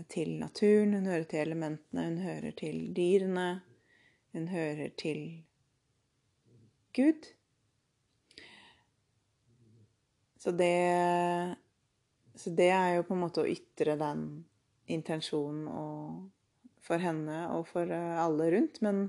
til 0.09 0.39
naturen, 0.39 0.93
hun 0.97 1.05
hører 1.05 1.27
til 1.29 1.39
elementene, 1.43 2.05
hun 2.07 2.17
hører 2.23 2.55
til 2.57 2.79
dyrene, 2.97 3.49
hun 4.33 4.47
hører 4.47 4.89
til 4.97 5.21
Gud. 6.95 7.27
Så 10.39 10.51
det, 10.51 11.57
så 12.35 12.53
det 12.53 12.69
er 12.69 12.95
jo 12.95 13.05
på 13.07 13.15
en 13.15 13.23
måte 13.25 13.43
å 13.43 13.49
ytre 13.49 13.97
den 13.97 14.25
intensjonen 14.93 15.69
for 16.85 17.01
henne 17.01 17.37
og 17.55 17.65
for 17.69 17.89
eh, 17.89 18.17
alle 18.21 18.51
rundt. 18.53 18.81
Men, 18.85 19.07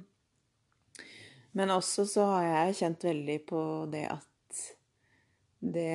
men 1.56 1.74
også 1.74 2.06
så 2.08 2.28
har 2.34 2.46
jeg 2.46 2.78
kjent 2.80 3.08
veldig 3.10 3.40
på 3.48 3.64
det 3.92 4.06
at 4.12 4.62
det 5.66 5.92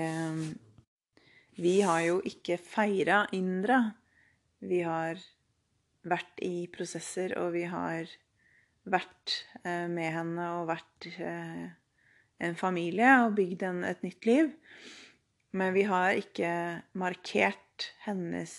Vi 1.61 1.73
har 1.85 2.01
jo 2.01 2.21
ikke 2.25 2.57
feira 2.57 3.23
Indra 3.37 3.83
vi 4.61 4.81
har 4.85 5.19
vært 6.07 6.41
i 6.45 6.67
prosesser, 6.73 7.35
og 7.37 7.53
vi 7.55 7.65
har 7.69 8.09
vært 8.89 9.35
eh, 9.63 9.87
med 9.89 10.09
henne 10.15 10.47
og 10.57 10.69
vært 10.71 11.07
eh, 11.11 11.67
en 12.41 12.57
familie 12.57 13.11
og 13.25 13.35
bygd 13.37 13.67
et 13.89 14.01
nytt 14.05 14.25
liv. 14.29 14.49
Men 15.57 15.75
vi 15.75 15.83
har 15.85 16.15
ikke 16.17 16.53
markert 16.97 17.91
hennes 18.05 18.55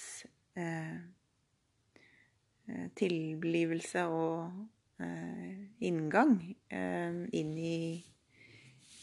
eh, 0.59 0.97
eh 2.69 2.87
tilblivelse 2.99 4.05
og 4.07 5.03
eh, 5.03 5.59
inngang 5.89 6.37
eh, 6.69 7.23
inn 7.41 7.55
i, 7.59 7.99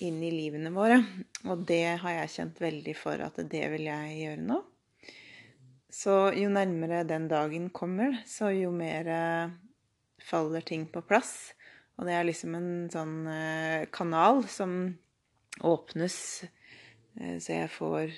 inn 0.06 0.24
i 0.24 0.32
livene 0.32 0.72
våre. 0.76 1.02
Og 1.50 1.66
det 1.68 2.00
har 2.04 2.22
jeg 2.22 2.36
kjent 2.38 2.62
veldig 2.62 2.96
for 2.96 3.26
at 3.26 3.42
det 3.52 3.66
vil 3.74 3.90
jeg 3.90 4.20
gjøre 4.24 4.46
nå. 4.48 4.62
Så 5.90 6.30
jo 6.38 6.52
nærmere 6.54 7.02
den 7.08 7.28
dagen 7.32 7.70
kommer, 7.74 8.20
så 8.30 8.52
jo 8.54 8.70
mer 8.72 9.08
eh, 9.10 9.54
faller 10.22 10.62
ting 10.62 10.86
på 10.92 11.02
plass. 11.02 11.54
Og 11.98 12.06
det 12.08 12.14
er 12.16 12.28
liksom 12.28 12.56
en 12.56 12.72
sånn 12.94 13.16
eh, 13.28 13.88
kanal 13.92 14.44
som 14.48 14.76
åpnes, 15.66 16.18
eh, 17.20 17.38
så 17.42 17.56
jeg 17.56 17.72
får 17.74 18.14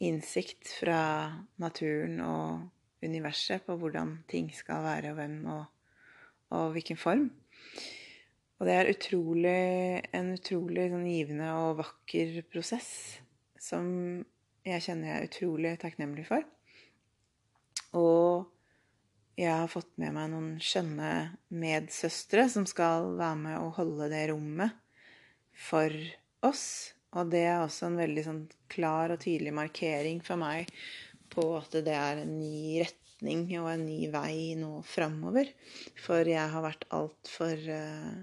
innsikt 0.00 0.72
fra 0.80 1.02
naturen 1.60 2.16
og 2.24 3.04
universet 3.04 3.66
på 3.66 3.76
hvordan 3.76 4.16
ting 4.30 4.48
skal 4.56 4.82
være, 4.86 5.12
og 5.12 5.20
hvem 5.20 5.36
og, 5.52 5.66
og 6.56 6.72
hvilken 6.74 7.00
form. 7.00 7.28
Og 8.60 8.68
det 8.68 8.76
er 8.76 8.90
utrolig, 8.92 9.60
en 10.16 10.32
utrolig 10.34 10.88
sånn 10.92 11.06
givende 11.08 11.52
og 11.60 11.78
vakker 11.78 12.40
prosess 12.52 12.90
som 13.60 13.86
jeg 14.66 14.84
kjenner 14.84 15.08
jeg 15.12 15.16
er 15.20 15.28
utrolig 15.28 15.76
takknemlig 15.80 16.26
for. 16.28 16.44
Og 17.96 18.46
jeg 19.40 19.50
har 19.50 19.70
fått 19.72 19.90
med 20.00 20.14
meg 20.14 20.30
noen 20.32 20.50
skjønne 20.62 21.10
medsøstre 21.48 22.46
som 22.52 22.66
skal 22.68 23.14
være 23.18 23.38
med 23.40 23.58
og 23.58 23.76
holde 23.78 24.10
det 24.12 24.26
rommet 24.30 24.76
for 25.56 25.94
oss. 26.46 26.64
Og 27.16 27.30
det 27.32 27.44
er 27.48 27.62
også 27.62 27.88
en 27.88 27.98
veldig 27.98 28.26
sånn 28.26 28.42
klar 28.70 29.14
og 29.14 29.22
tydelig 29.24 29.54
markering 29.56 30.20
for 30.22 30.38
meg 30.40 30.70
på 31.32 31.46
at 31.56 31.74
det 31.86 31.94
er 31.96 32.22
en 32.22 32.36
ny 32.38 32.82
retning 32.82 33.48
og 33.62 33.70
en 33.72 33.86
ny 33.86 34.04
vei 34.12 34.54
nå 34.60 34.76
framover. 34.86 35.50
For 35.98 36.26
jeg 36.26 36.52
har 36.52 36.66
vært 36.66 36.86
altfor 36.94 37.66
uh, 37.66 38.14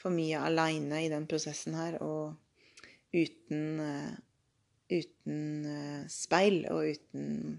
for 0.00 0.14
mye 0.14 0.40
aleine 0.40 1.04
i 1.04 1.12
den 1.12 1.26
prosessen 1.28 1.76
her, 1.76 1.98
og 2.00 2.36
uten 3.12 3.80
uh, 3.84 4.18
uten 4.90 5.66
eh, 5.66 6.06
speil 6.10 6.64
og 6.70 6.94
uten 6.94 7.58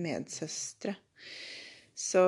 medsøstre. 0.00 0.94
Så, 1.94 2.24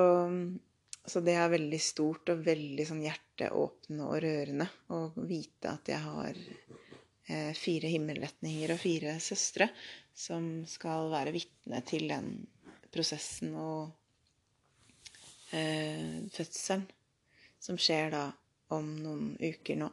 så 1.05 1.21
det 1.25 1.35
er 1.39 1.51
veldig 1.53 1.81
stort 1.81 2.31
og 2.33 2.45
veldig 2.45 2.85
sånn 2.87 3.03
hjerteåpne 3.05 4.07
og 4.07 4.21
rørende 4.23 4.69
å 4.93 5.01
vite 5.17 5.73
at 5.73 5.91
jeg 5.91 6.01
har 6.05 6.39
eh, 6.39 7.51
fire 7.57 7.91
himmelretninger 7.91 8.75
og 8.75 8.81
fire 8.81 9.17
søstre 9.23 9.69
som 10.15 10.63
skal 10.69 11.09
være 11.11 11.35
vitne 11.35 11.81
til 11.87 12.07
den 12.13 12.29
prosessen 12.93 13.55
og 13.59 13.91
eh, 15.51 16.23
fødselen 16.31 16.85
som 17.59 17.79
skjer 17.81 18.13
da 18.13 18.25
om 18.75 18.95
noen 19.01 19.33
uker 19.41 19.79
nå. 19.79 19.89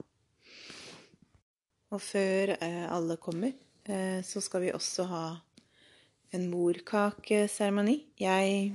Og 1.93 2.01
før 2.01 2.55
eh, 2.57 2.85
alle 2.89 3.19
kommer, 3.21 3.53
eh, 3.85 4.21
så 4.25 4.41
skal 4.45 4.67
vi 4.67 4.73
også 4.73 5.07
ha 5.11 5.25
en 6.33 6.49
morkakeseremoni. 6.49 7.99
Jeg 8.17 8.73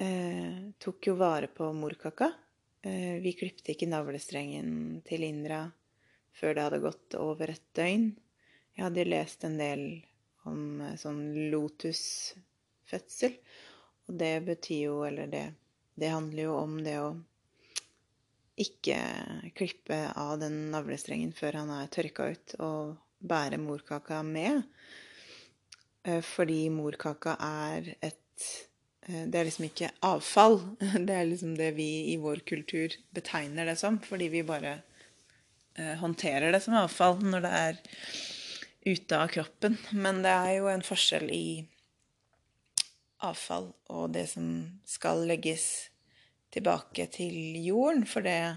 eh, 0.00 0.60
tok 0.80 1.10
jo 1.10 1.16
vare 1.20 1.50
på 1.52 1.68
morkaka. 1.76 2.30
Eh, 2.80 3.20
vi 3.20 3.34
klipte 3.36 3.74
ikke 3.74 3.88
navlestrengen 3.90 5.02
til 5.06 5.26
Indra 5.28 5.66
før 6.36 6.56
det 6.56 6.64
hadde 6.66 6.84
gått 6.84 7.18
over 7.20 7.52
et 7.52 7.64
døgn. 7.76 8.10
Jeg 8.76 8.84
hadde 8.86 9.08
lest 9.08 9.44
en 9.48 9.60
del 9.60 9.86
om 10.48 10.80
eh, 10.86 10.96
sånn 11.00 11.22
lotusfødsel, 11.52 13.36
og 14.08 14.20
det 14.20 14.34
betyr 14.48 14.82
jo, 14.86 14.98
eller 15.04 15.28
det, 15.32 15.46
det 16.00 16.12
handler 16.12 16.48
jo 16.48 16.58
om 16.62 16.78
det 16.84 16.98
å 17.02 17.10
ikke 18.56 19.00
klippe 19.52 20.06
av 20.16 20.38
den 20.40 20.70
navlestrengen 20.72 21.36
før 21.36 21.60
han 21.60 21.72
er 21.76 21.92
tørka 21.92 22.30
ut, 22.32 22.56
og 22.64 22.96
bære 23.20 23.60
morkaka 23.60 24.22
med. 24.24 24.62
Eh, 26.06 26.22
fordi 26.22 26.68
morkaka 26.70 27.34
er 27.42 27.90
et 27.98 28.44
eh, 29.08 29.24
Det 29.26 29.40
er 29.40 29.48
liksom 29.48 29.66
ikke 29.68 29.92
avfall. 30.06 30.60
Det 31.08 31.14
er 31.14 31.26
liksom 31.26 31.56
det 31.58 31.72
vi 31.78 32.12
i 32.12 32.16
vår 32.22 32.44
kultur 32.46 32.94
betegner 33.14 33.66
det 33.66 33.78
som, 33.80 33.98
fordi 33.98 34.30
vi 34.30 34.44
bare 34.46 34.78
eh, 35.74 35.96
håndterer 35.98 36.52
det 36.54 36.62
som 36.62 36.78
avfall 36.78 37.18
når 37.24 37.46
det 37.46 37.54
er 37.62 37.80
ute 38.86 39.18
av 39.18 39.32
kroppen. 39.34 39.78
Men 39.92 40.22
det 40.22 40.34
er 40.34 40.52
jo 40.60 40.70
en 40.70 40.86
forskjell 40.86 41.26
i 41.34 41.48
avfall 43.26 43.72
og 43.90 44.12
det 44.14 44.28
som 44.30 44.46
skal 44.86 45.24
legges 45.26 45.90
tilbake 46.54 47.08
til 47.10 47.56
jorden, 47.64 48.04
for 48.06 48.22
det 48.22 48.56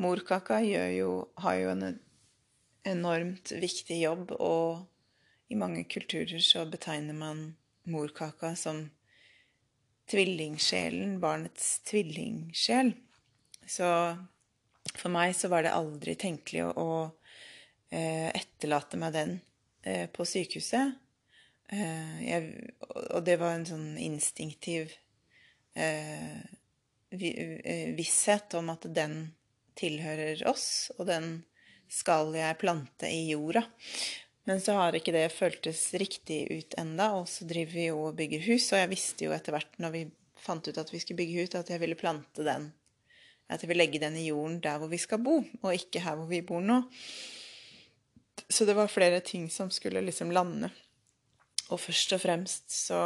morkaka 0.00 0.58
jo, 0.64 1.28
har 1.38 1.58
jo 1.60 1.70
en 1.72 1.98
enormt 2.88 3.52
viktig 3.60 4.00
jobb, 4.02 4.32
og 4.38 4.86
i 5.48 5.56
mange 5.56 5.84
kulturer 5.88 6.42
så 6.44 6.64
betegner 6.68 7.16
man 7.16 7.42
morkaka 7.88 8.54
som 8.56 8.84
tvillingsjelen, 10.08 11.18
barnets 11.20 11.80
tvillingsjel. 11.88 12.92
Så 13.68 13.88
for 14.94 15.12
meg 15.12 15.34
så 15.36 15.50
var 15.52 15.64
det 15.64 15.74
aldri 15.76 16.14
tenkelig 16.20 16.66
å, 16.68 16.70
å 16.72 16.92
eh, 17.90 18.28
etterlate 18.32 19.00
meg 19.00 19.16
den 19.16 19.34
eh, 19.82 20.06
på 20.12 20.24
sykehuset. 20.28 20.96
Eh, 21.68 22.14
jeg, 22.24 22.72
og 22.88 23.20
det 23.24 23.36
var 23.40 23.56
en 23.56 23.68
sånn 23.68 23.90
instinktiv 24.00 24.92
Eh, 25.78 26.40
visshet 27.94 28.54
om 28.58 28.70
at 28.72 28.86
den 28.94 29.20
tilhører 29.78 30.42
oss, 30.50 30.90
og 30.98 31.06
den 31.06 31.28
skal 31.88 32.34
jeg 32.34 32.58
plante 32.58 33.08
i 33.08 33.28
jorda. 33.30 33.62
Men 34.48 34.62
så 34.64 34.78
har 34.78 34.96
ikke 34.96 35.12
det 35.12 35.26
føltes 35.34 35.82
riktig 36.00 36.38
ut 36.48 36.74
enda, 36.80 37.10
og 37.18 37.26
så 37.28 37.44
driver 37.44 37.74
vi 37.74 37.88
jo 37.90 37.98
og 38.08 38.16
bygger 38.16 38.46
hus, 38.46 38.70
og 38.72 38.80
jeg 38.80 38.90
visste 38.94 39.26
jo 39.26 39.34
etter 39.36 39.52
hvert 39.52 39.74
når 39.82 39.92
vi 39.92 40.06
fant 40.40 40.70
ut 40.70 40.80
at 40.80 40.92
vi 40.92 41.00
skulle 41.02 41.20
bygge 41.20 41.42
hus, 41.42 41.56
at 41.58 41.68
jeg 41.68 41.82
ville 41.82 41.98
plante 41.98 42.46
den. 42.46 42.70
At 43.52 43.60
jeg 43.60 43.68
vil 43.68 43.80
legge 43.80 44.00
den 44.00 44.16
i 44.16 44.28
jorden 44.30 44.56
der 44.64 44.80
hvor 44.80 44.88
vi 44.88 45.00
skal 45.00 45.20
bo, 45.20 45.42
og 45.60 45.74
ikke 45.74 46.00
her 46.00 46.16
hvor 46.16 46.30
vi 46.32 46.40
bor 46.48 46.64
nå. 46.64 46.80
Så 48.48 48.64
det 48.64 48.78
var 48.78 48.88
flere 48.88 49.20
ting 49.20 49.50
som 49.52 49.68
skulle 49.74 50.00
liksom 50.06 50.32
lande. 50.32 50.72
Og 51.68 51.80
først 51.84 52.16
og 52.16 52.24
fremst 52.24 52.72
så 52.72 53.02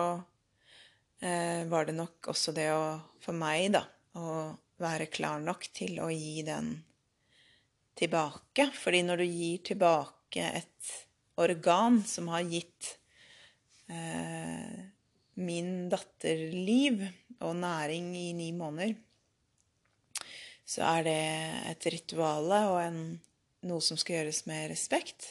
eh, 1.19 1.67
var 1.67 1.91
det 1.91 1.99
nok 1.99 2.31
også 2.31 2.55
det 2.55 2.71
å, 2.71 2.85
for 3.23 3.35
meg, 3.35 3.73
da, 3.75 3.83
å 4.15 4.53
være 4.83 5.11
klar 5.11 5.43
nok 5.43 5.67
til 5.75 5.99
å 6.03 6.11
gi 6.15 6.45
den 6.47 6.77
tilbake. 7.99 8.71
Fordi 8.79 9.03
når 9.09 9.25
du 9.25 9.27
gir 9.27 9.65
tilbake 9.73 10.53
et 10.63 10.93
organ 11.41 12.03
som 12.05 12.29
har 12.33 12.45
gitt 12.49 12.97
eh, 13.89 14.89
min 15.41 15.89
datter 15.93 16.49
liv 16.53 17.05
og 17.43 17.57
næring 17.57 18.13
i 18.17 18.31
ni 18.37 18.51
måneder, 18.55 18.95
så 20.67 20.85
er 20.97 21.07
det 21.07 21.21
et 21.73 21.89
rituale 21.95 22.63
og 22.71 22.79
en, 22.83 23.03
noe 23.69 23.83
som 23.85 23.99
skal 24.01 24.21
gjøres 24.21 24.45
med 24.51 24.71
respekt. 24.73 25.27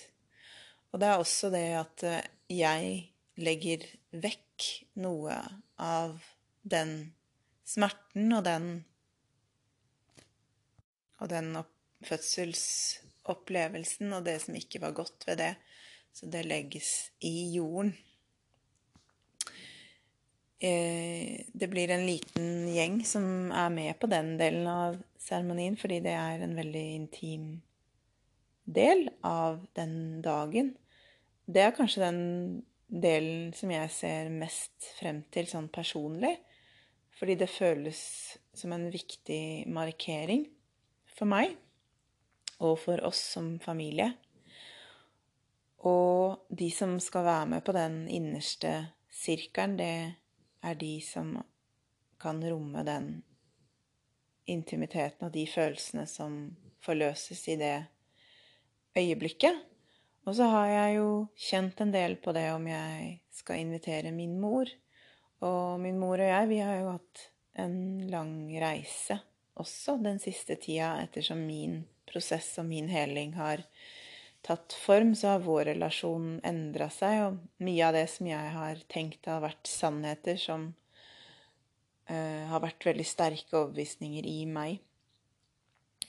Og 0.92 1.02
det 1.02 1.08
er 1.08 1.22
også 1.22 1.52
det 1.54 1.66
at 1.80 2.06
eh, 2.08 2.30
jeg 2.52 2.94
legger 3.42 3.88
vekk 4.12 4.70
noe 5.02 5.38
av 5.82 6.18
den 6.62 7.14
smerten 7.66 8.34
og 8.36 8.44
den 8.46 8.66
og 11.22 11.30
den 11.30 11.54
fødselsopplevelsen 12.08 14.14
og 14.18 14.26
det 14.26 14.40
som 14.42 14.56
ikke 14.58 14.82
var 14.82 14.96
godt 14.98 15.28
ved 15.28 15.38
det. 15.42 15.52
Så 16.13 16.28
det 16.32 16.43
legges 16.45 17.12
i 17.19 17.52
jorden. 17.56 17.93
Eh, 20.62 21.41
det 21.54 21.67
blir 21.67 21.89
en 21.89 22.06
liten 22.06 22.67
gjeng 22.69 23.00
som 23.06 23.50
er 23.50 23.69
med 23.74 23.97
på 24.00 24.10
den 24.12 24.36
delen 24.38 24.67
av 24.69 25.00
seremonien, 25.17 25.78
fordi 25.80 26.02
det 26.06 26.13
er 26.13 26.43
en 26.43 26.54
veldig 26.58 26.86
intim 27.00 27.47
del 28.69 29.08
av 29.26 29.63
den 29.74 30.21
dagen. 30.21 30.76
Det 31.45 31.63
er 31.65 31.74
kanskje 31.76 32.06
den 32.06 32.21
delen 32.91 33.52
som 33.58 33.71
jeg 33.74 33.89
ser 33.95 34.30
mest 34.30 34.91
frem 35.00 35.24
til 35.34 35.50
sånn 35.50 35.71
personlig. 35.74 36.36
Fordi 37.17 37.36
det 37.38 37.52
føles 37.54 38.00
som 38.58 38.74
en 38.74 38.88
viktig 38.91 39.67
markering 39.69 40.47
for 41.10 41.30
meg 41.30 41.54
og 42.62 42.80
for 42.82 43.02
oss 43.06 43.19
som 43.36 43.56
familie. 43.62 44.12
Og 45.88 46.46
de 46.50 46.70
som 46.74 47.00
skal 47.02 47.26
være 47.26 47.48
med 47.56 47.63
på 47.65 47.74
den 47.76 48.04
innerste 48.10 48.74
sirkelen, 49.12 49.78
det 49.80 49.94
er 50.62 50.78
de 50.78 50.94
som 51.02 51.34
kan 52.22 52.41
romme 52.46 52.84
den 52.86 53.24
intimiteten 54.46 55.26
og 55.28 55.34
de 55.34 55.48
følelsene 55.50 56.06
som 56.10 56.38
forløses 56.86 57.41
i 57.50 57.58
det 57.58 57.76
øyeblikket. 58.98 59.58
Og 60.30 60.38
så 60.38 60.46
har 60.54 60.67
jeg 60.70 61.00
jo 61.00 61.10
kjent 61.50 61.82
en 61.82 61.94
del 61.94 62.15
på 62.22 62.34
det 62.38 62.46
om 62.54 62.67
jeg 62.70 63.17
skal 63.34 63.63
invitere 63.63 64.13
min 64.13 64.38
mor. 64.41 64.70
Og 65.41 65.82
min 65.82 65.98
mor 65.98 66.22
og 66.22 66.30
jeg, 66.30 66.50
vi 66.52 66.62
har 66.62 66.78
jo 66.78 66.94
hatt 66.94 67.28
en 67.62 67.76
lang 68.12 68.36
reise 68.62 69.17
også 69.60 69.98
den 70.02 70.20
siste 70.22 70.56
tida, 70.56 70.96
ettersom 71.04 71.41
min 71.46 71.82
prosess 72.10 72.58
og 72.62 72.67
min 72.70 72.89
heling 72.91 73.36
har 73.38 73.63
tatt 74.46 74.74
form, 74.74 75.14
så 75.16 75.36
har 75.36 75.46
vår 75.46 75.66
relasjon 75.74 76.40
endra 76.48 76.90
seg, 76.94 77.24
og 77.28 77.66
mye 77.66 77.88
av 77.88 77.96
det 77.98 78.08
som 78.10 78.30
jeg 78.30 78.54
har 78.56 78.84
tenkt 78.92 79.30
har 79.30 79.44
vært 79.44 79.70
sannheter 79.70 80.40
som 80.42 80.70
uh, 82.10 82.44
har 82.50 82.64
vært 82.64 82.90
veldig 82.90 83.08
sterke 83.08 83.58
overbevisninger 83.60 84.28
i 84.28 84.40
meg, 84.50 84.82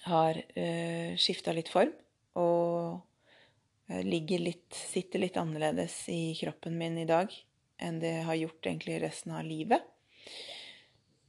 har 0.09 0.41
uh, 0.41 0.59
eh, 0.59 1.13
skifta 1.21 1.53
litt 1.55 1.71
form 1.71 1.93
og 2.41 3.03
Eh, 3.93 4.05
ligger 4.05 4.39
litt 4.39 4.75
Sitter 4.75 5.19
litt 5.19 5.37
annerledes 5.37 6.09
i 6.09 6.35
kroppen 6.39 6.79
min 6.79 6.99
i 6.99 7.09
dag 7.09 7.33
enn 7.83 7.99
det 7.99 8.23
har 8.27 8.39
gjort 8.39 8.67
egentlig 8.67 9.01
resten 9.03 9.33
av 9.35 9.43
livet. 9.45 9.83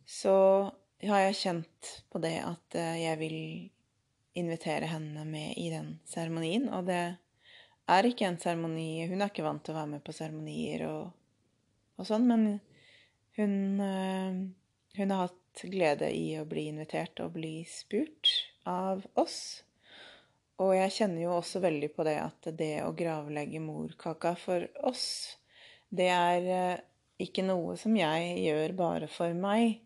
Så 0.05 0.35
har 1.01 1.23
jeg 1.23 1.39
kjent 1.39 1.89
på 2.13 2.21
det 2.21 2.35
at 2.45 2.77
jeg 2.77 3.17
vil 3.17 3.37
invitere 4.39 4.89
henne 4.91 5.25
med 5.29 5.57
i 5.61 5.69
den 5.73 5.97
seremonien. 6.09 6.69
Og 6.73 6.87
det 6.89 7.01
er 7.91 8.07
ikke 8.07 8.29
en 8.29 8.39
seremoni 8.39 9.05
Hun 9.09 9.21
er 9.21 9.31
ikke 9.31 9.45
vant 9.45 9.63
til 9.65 9.75
å 9.75 9.81
være 9.81 9.91
med 9.95 10.03
på 10.05 10.15
seremonier 10.15 10.85
og, 10.87 11.11
og, 11.97 12.05
sånn, 12.07 12.29
men 12.29 12.47
hun, 13.37 13.55
eh, 13.83 14.39
hun 14.97 15.13
har 15.13 15.27
hatt 15.27 15.65
glede 15.69 16.09
i 16.15 16.33
å 16.39 16.47
bli 16.49 16.69
invitert 16.71 17.19
og 17.21 17.35
bli 17.35 17.59
spurt 17.69 18.31
av 18.69 19.03
oss 19.19 19.63
og 20.61 20.73
jeg 20.77 20.93
kjenner 20.93 21.25
jo 21.25 21.37
også 21.39 21.61
veldig 21.63 21.89
på 21.95 22.05
det 22.05 22.17
at 22.21 22.49
det 22.59 22.83
å 22.85 22.93
gravlegge 22.95 23.61
morkaka 23.63 24.35
for 24.37 24.65
oss, 24.85 25.05
det 25.89 26.09
er 26.13 26.49
eh, 26.53 26.83
ikke 27.25 27.45
noe 27.45 27.75
som 27.79 27.95
jeg 27.97 28.37
gjør 28.43 28.75
bare 28.77 29.09
for 29.09 29.33
meg. 29.37 29.81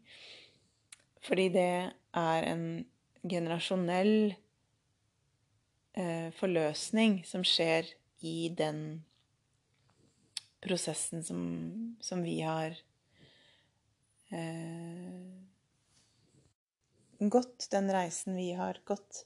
Fordi 1.24 1.48
det 1.56 1.72
er 2.18 2.50
en 2.52 2.68
generasjonell 3.30 4.36
eh, 5.98 6.30
forløsning 6.38 7.22
som 7.28 7.46
skjer 7.48 7.90
i 8.26 8.50
den 8.58 8.82
prosessen 10.64 11.24
som, 11.24 11.42
som 12.02 12.24
vi 12.26 12.40
har 12.42 12.76
eh, 14.30 15.38
gått, 17.20 17.68
den 17.72 17.92
reisen 17.94 18.36
vi 18.36 18.52
har 18.58 18.82
gått. 18.86 19.26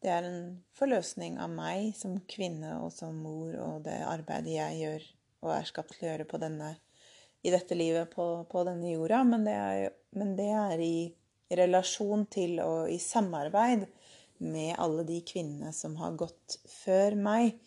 Det 0.00 0.08
er 0.08 0.24
en 0.24 0.44
forløsning 0.76 1.36
av 1.40 1.52
meg 1.52 1.92
som 1.96 2.16
kvinne 2.30 2.78
og 2.80 2.92
som 2.96 3.16
mor 3.20 3.52
og 3.60 3.82
det 3.84 4.00
arbeidet 4.08 4.56
jeg 4.56 4.78
gjør 4.80 5.08
og 5.40 5.52
er 5.54 5.68
skapt 5.68 5.94
til 5.96 6.06
å 6.06 6.12
gjøre 6.12 6.28
på 6.28 6.40
denne, 6.40 6.74
i 7.44 7.52
dette 7.52 7.76
livet 7.76 8.12
på, 8.12 8.26
på 8.48 8.64
denne 8.68 8.92
jorda. 8.92 9.22
Men 9.28 9.44
det, 9.44 9.56
er, 9.56 9.94
men 10.16 10.34
det 10.36 10.50
er 10.56 10.84
i 10.84 10.94
relasjon 11.50 12.26
til 12.30 12.60
og 12.64 12.90
i 12.92 12.98
samarbeid 13.02 13.86
med 14.40 14.74
alle 14.80 15.04
de 15.08 15.18
kvinnene 15.26 15.72
som 15.76 15.96
har 16.00 16.16
gått 16.20 16.58
før 16.70 17.16
meg. 17.18 17.58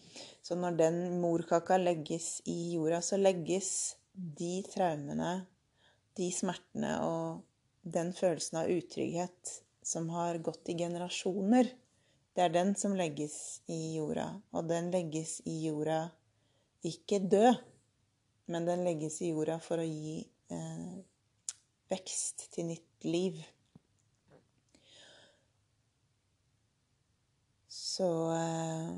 Så 0.44 0.58
når 0.60 0.78
den 0.80 1.00
morkaka 1.22 1.78
legges 1.80 2.42
i 2.50 2.74
jorda, 2.76 3.02
så 3.02 3.20
legges 3.20 3.70
de 4.14 4.62
traumene, 4.70 5.44
de 6.18 6.30
smertene 6.34 6.96
og 7.06 7.44
den 7.84 8.14
følelsen 8.16 8.62
av 8.62 8.72
utrygghet 8.72 9.56
som 9.84 10.10
har 10.14 10.40
gått 10.44 10.70
i 10.72 10.78
generasjoner, 10.80 11.70
det 12.34 12.42
er 12.42 12.54
den 12.54 12.74
som 12.80 12.96
legges 12.98 13.62
i 13.70 13.96
jorda. 13.98 14.30
Og 14.56 14.66
den 14.70 14.90
legges 14.94 15.40
i 15.50 15.60
jorda 15.68 16.08
ikke 16.88 17.20
død, 17.30 17.60
men 18.52 18.66
den 18.68 18.84
legges 18.88 19.20
i 19.22 19.30
jorda 19.32 19.60
for 19.64 19.82
å 19.82 19.86
gi 19.86 20.24
eh, 20.52 20.96
vekst 21.94 22.48
til 22.56 22.72
nytt 22.72 23.06
liv. 23.08 23.38
Så 27.94 28.34
eh, 28.34 28.94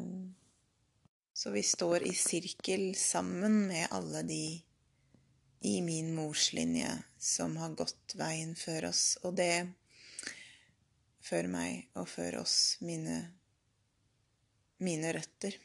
Så 1.34 1.52
vi 1.52 1.64
står 1.64 2.04
i 2.08 2.14
sirkel 2.16 2.96
sammen 2.96 3.68
med 3.68 3.88
alle 3.92 4.22
de 4.24 4.44
i 5.66 5.82
min 5.82 6.14
morslinje 6.16 6.92
som 7.20 7.58
har 7.58 7.74
gått 7.76 8.14
veien 8.16 8.54
før 8.56 8.88
oss. 8.92 9.18
Og 9.28 9.36
det 9.36 9.68
før 11.26 11.50
meg 11.52 11.90
og 12.00 12.08
før 12.08 12.38
oss, 12.44 12.78
mine, 12.86 13.18
mine 14.78 15.12
røtter. 15.18 15.58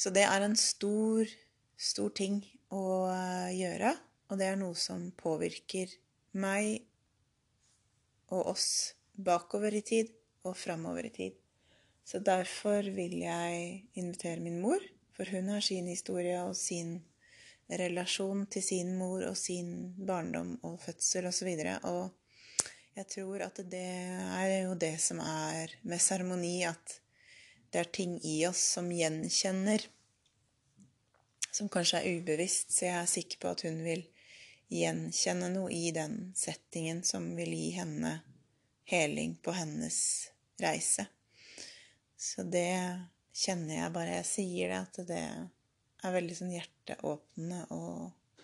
Så 0.00 0.14
det 0.14 0.24
er 0.24 0.46
en 0.46 0.56
stor, 0.56 1.28
stor 1.76 2.14
ting 2.16 2.40
å 2.72 2.84
eh, 3.10 3.50
gjøre, 3.58 3.92
og 4.30 4.40
det 4.40 4.48
er 4.48 4.58
noe 4.62 4.78
som 4.78 5.10
påvirker 5.20 5.92
meg 6.40 6.86
og 8.30 8.54
oss 8.54 8.70
bakover 9.12 9.76
i 9.76 9.84
tid 9.84 10.16
og 10.46 10.56
framover 10.56 11.10
i 11.10 11.14
tid. 11.20 11.39
Så 12.04 12.18
derfor 12.18 12.86
vil 12.94 13.20
jeg 13.22 13.84
invitere 13.94 14.40
min 14.40 14.60
mor, 14.60 14.80
for 15.16 15.30
hun 15.30 15.48
har 15.52 15.60
sin 15.60 15.86
historie 15.86 16.38
og 16.42 16.56
sin 16.56 16.98
relasjon 17.70 18.46
til 18.50 18.64
sin 18.64 18.96
mor 18.98 19.22
og 19.28 19.36
sin 19.38 19.92
barndom 20.06 20.56
og 20.66 20.80
fødsel 20.82 21.28
osv. 21.30 21.50
Og, 21.82 21.84
og 21.92 22.10
jeg 22.96 23.06
tror 23.14 23.44
at 23.46 23.60
det 23.70 23.84
er 23.84 24.56
jo 24.64 24.74
det 24.74 24.96
som 25.02 25.20
er 25.22 25.76
med 25.82 26.02
seremoni, 26.02 26.62
at 26.66 26.96
det 27.70 27.84
er 27.84 27.92
ting 27.94 28.16
i 28.26 28.40
oss 28.48 28.62
som 28.74 28.90
gjenkjenner, 28.90 29.84
som 31.50 31.70
kanskje 31.70 32.00
er 32.00 32.18
ubevisst. 32.18 32.74
Så 32.74 32.88
jeg 32.88 32.96
er 32.98 33.10
sikker 33.10 33.42
på 33.42 33.54
at 33.54 33.62
hun 33.68 33.78
vil 33.86 34.02
gjenkjenne 34.70 35.52
noe 35.54 35.70
i 35.74 35.90
den 35.94 36.32
settingen 36.38 37.04
som 37.06 37.32
vil 37.38 37.54
gi 37.54 37.70
henne 37.78 38.18
heling 38.90 39.36
på 39.42 39.54
hennes 39.54 40.00
reise. 40.62 41.06
Så 42.20 42.44
det 42.44 42.76
kjenner 43.32 43.78
jeg 43.78 43.94
bare 43.94 44.18
jeg 44.18 44.28
sier 44.28 44.72
det, 44.74 44.80
at 44.84 44.98
det 45.08 45.22
er 46.04 46.14
veldig 46.16 46.36
sånn 46.36 46.52
hjerteåpnende 46.52 47.62
og 47.72 48.42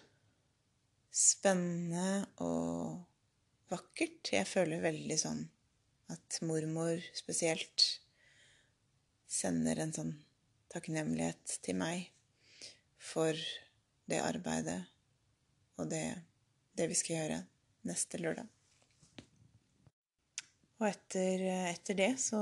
spennende 1.13 2.25
og 2.45 3.05
vakkert. 3.73 4.33
Jeg 4.33 4.49
føler 4.49 4.85
veldig 4.85 5.19
sånn 5.21 5.45
at 6.13 6.39
mormor 6.47 7.03
spesielt 7.17 7.85
sender 9.27 9.83
en 9.83 9.93
sånn 9.93 10.13
takknemlighet 10.73 11.59
til 11.67 11.77
meg 11.81 12.09
for 13.03 13.37
det 14.07 14.23
arbeidet 14.23 14.81
og 15.77 15.91
det, 15.91 16.05
det 16.79 16.89
vi 16.89 16.97
skal 16.97 17.19
gjøre 17.19 17.41
neste 17.89 18.21
lørdag. 18.23 18.49
Og 20.77 20.89
etter, 20.89 21.45
etter, 21.73 21.97
det, 21.97 22.11
så 22.21 22.41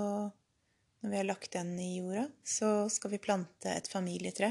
Når 1.05 1.11
vi 1.11 1.17
har 1.17 1.27
lagt 1.29 1.53
den 1.53 1.75
i 1.77 1.99
jorda, 1.99 2.23
så 2.41 2.89
skal 2.89 3.11
vi 3.13 3.19
plante 3.21 3.69
et 3.69 3.89
familietre 3.93 4.49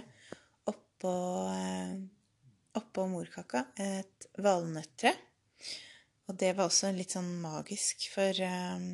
oppå, 0.69 1.13
eh, 1.49 1.95
oppå 2.77 3.05
morkaka. 3.09 3.63
Et 3.81 4.27
valnøttre. 4.37 5.15
Og 6.29 6.37
det 6.37 6.51
var 6.53 6.69
også 6.69 6.91
litt 6.93 7.15
sånn 7.15 7.31
magisk, 7.41 8.05
for 8.13 8.37
um, 8.45 8.85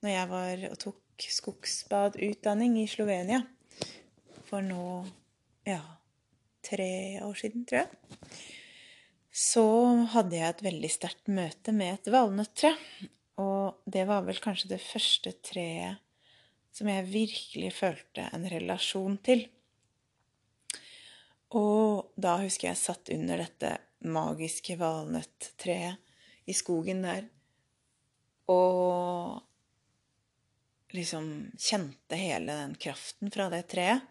når 0.00 0.10
jeg 0.14 0.30
var 0.30 0.62
og 0.70 0.78
tok 0.86 1.26
skogsbadutdanning 1.36 2.78
i 2.80 2.86
Slovenia 2.88 3.42
for 4.48 4.64
nå 4.64 4.86
ja, 5.68 5.82
tre 6.64 7.20
år 7.26 7.42
siden, 7.42 7.66
tror 7.68 7.82
jeg, 7.82 8.32
så 9.34 9.66
hadde 10.14 10.40
jeg 10.40 10.48
et 10.48 10.64
veldig 10.64 10.92
sterkt 10.96 11.28
møte 11.28 11.76
med 11.76 11.98
et 11.98 12.10
valnøttre. 12.16 12.72
Og 13.44 13.84
det 13.84 14.08
var 14.08 14.24
vel 14.24 14.40
kanskje 14.40 14.72
det 14.72 14.80
første 14.80 15.36
treet 15.44 16.00
som 16.74 16.90
jeg 16.90 17.06
virkelig 17.06 17.70
følte 17.76 18.26
en 18.34 18.46
relasjon 18.50 19.18
til. 19.22 19.46
Og 21.54 22.10
da 22.18 22.34
husker 22.42 22.72
jeg 22.72 22.80
satt 22.80 23.12
under 23.14 23.44
dette 23.44 23.76
magiske 24.10 24.74
valnøtttreet 24.80 26.50
i 26.50 26.56
skogen 26.56 27.04
der. 27.06 27.28
Og 28.50 29.38
liksom 30.94 31.52
kjente 31.58 32.18
hele 32.18 32.58
den 32.58 32.74
kraften 32.80 33.30
fra 33.34 33.48
det 33.54 33.64
treet. 33.70 34.02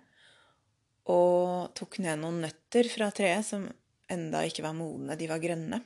Og 1.11 1.73
tok 1.75 1.99
ned 1.99 2.21
noen 2.21 2.39
nøtter 2.45 2.87
fra 2.87 3.09
treet 3.11 3.43
som 3.43 3.67
enda 4.13 4.43
ikke 4.47 4.63
var 4.63 4.75
modne, 4.77 5.17
de 5.19 5.27
var 5.27 5.43
grønne. 5.43 5.81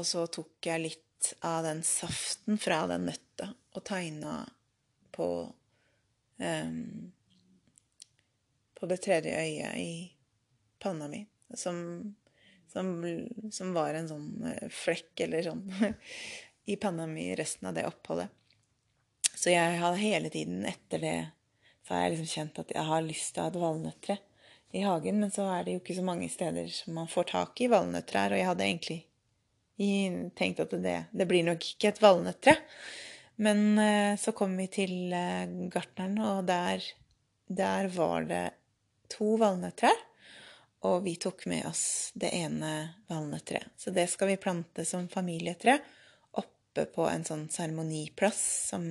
Og 0.00 0.08
så 0.08 0.24
tok 0.32 0.68
jeg 0.70 0.82
litt 0.82 1.34
av 1.44 1.64
den 1.68 1.82
saften 1.84 2.56
fra 2.60 2.86
den 2.88 3.08
nøtta 3.10 3.50
og 3.76 3.84
tegna 3.84 4.38
på 5.12 5.28
um, 6.38 7.12
På 8.76 8.86
det 8.86 9.00
tredje 9.04 9.32
øyet 9.40 9.76
i 9.80 9.90
panna 10.82 11.08
mi, 11.08 11.24
som 11.54 12.14
som, 12.76 12.88
som, 13.50 13.72
var 13.72 13.94
en 13.94 14.08
sånn 14.10 14.26
eh, 14.50 14.68
flekk 14.68 15.22
eller 15.24 15.46
sånn 15.46 15.62
i 16.72 16.76
panna 16.76 17.06
mi 17.08 17.30
resten 17.38 17.70
av 17.70 17.76
det 17.76 17.86
oppholdet. 17.88 18.28
Så 19.32 19.52
jeg 19.52 19.78
har 19.80 19.96
hele 19.96 20.28
tiden 20.32 20.66
etter 20.68 21.00
det 21.00 21.16
så 21.86 21.94
har 21.94 22.02
jeg 22.02 22.16
liksom 22.16 22.32
kjent 22.32 22.60
at 22.60 22.72
jeg 22.74 22.84
har 22.88 23.04
lyst 23.06 23.32
til 23.32 23.40
å 23.40 23.46
ha 23.46 23.52
et 23.52 23.60
valnøttre 23.62 24.16
i 24.74 24.82
hagen, 24.82 25.20
men 25.22 25.30
så 25.32 25.46
er 25.54 25.64
det 25.64 25.76
jo 25.76 25.80
ikke 25.80 25.96
så 25.96 26.04
mange 26.04 26.28
steder 26.28 26.68
som 26.74 26.96
man 26.98 27.08
får 27.08 27.28
tak 27.30 27.62
i 27.62 27.68
valnøttrær, 27.70 28.34
og 28.34 28.40
jeg 28.40 28.48
hadde 28.48 28.66
egentlig 28.66 28.98
tenkt 30.36 30.64
at 30.64 30.74
det, 30.82 30.96
det 31.14 31.28
blir 31.30 31.46
nok 31.46 31.62
ikke 31.62 31.92
et 31.92 32.00
valnøttre. 32.02 32.56
Men 33.36 33.78
eh, 33.78 34.16
så 34.16 34.32
kom 34.32 34.56
vi 34.56 34.66
til 34.72 35.12
eh, 35.12 35.44
gartneren, 35.72 36.18
og 36.24 36.46
der, 36.48 36.84
der 37.46 37.88
var 37.92 38.24
det 38.28 38.44
to 39.12 39.36
valnøttrær. 39.40 40.04
Og 40.86 41.02
vi 41.04 41.16
tok 41.20 41.46
med 41.50 41.66
oss 41.68 42.12
det 42.14 42.30
ene 42.36 42.72
valnøttreet. 43.10 43.72
Så 43.80 43.92
det 43.92 44.06
skal 44.12 44.30
vi 44.32 44.40
plante 44.40 44.84
som 44.86 45.08
familietre 45.10 45.78
oppe 46.38 46.84
på 46.92 47.08
en 47.10 47.24
sånn 47.26 47.46
seremoniplass 47.52 48.42
som 48.70 48.84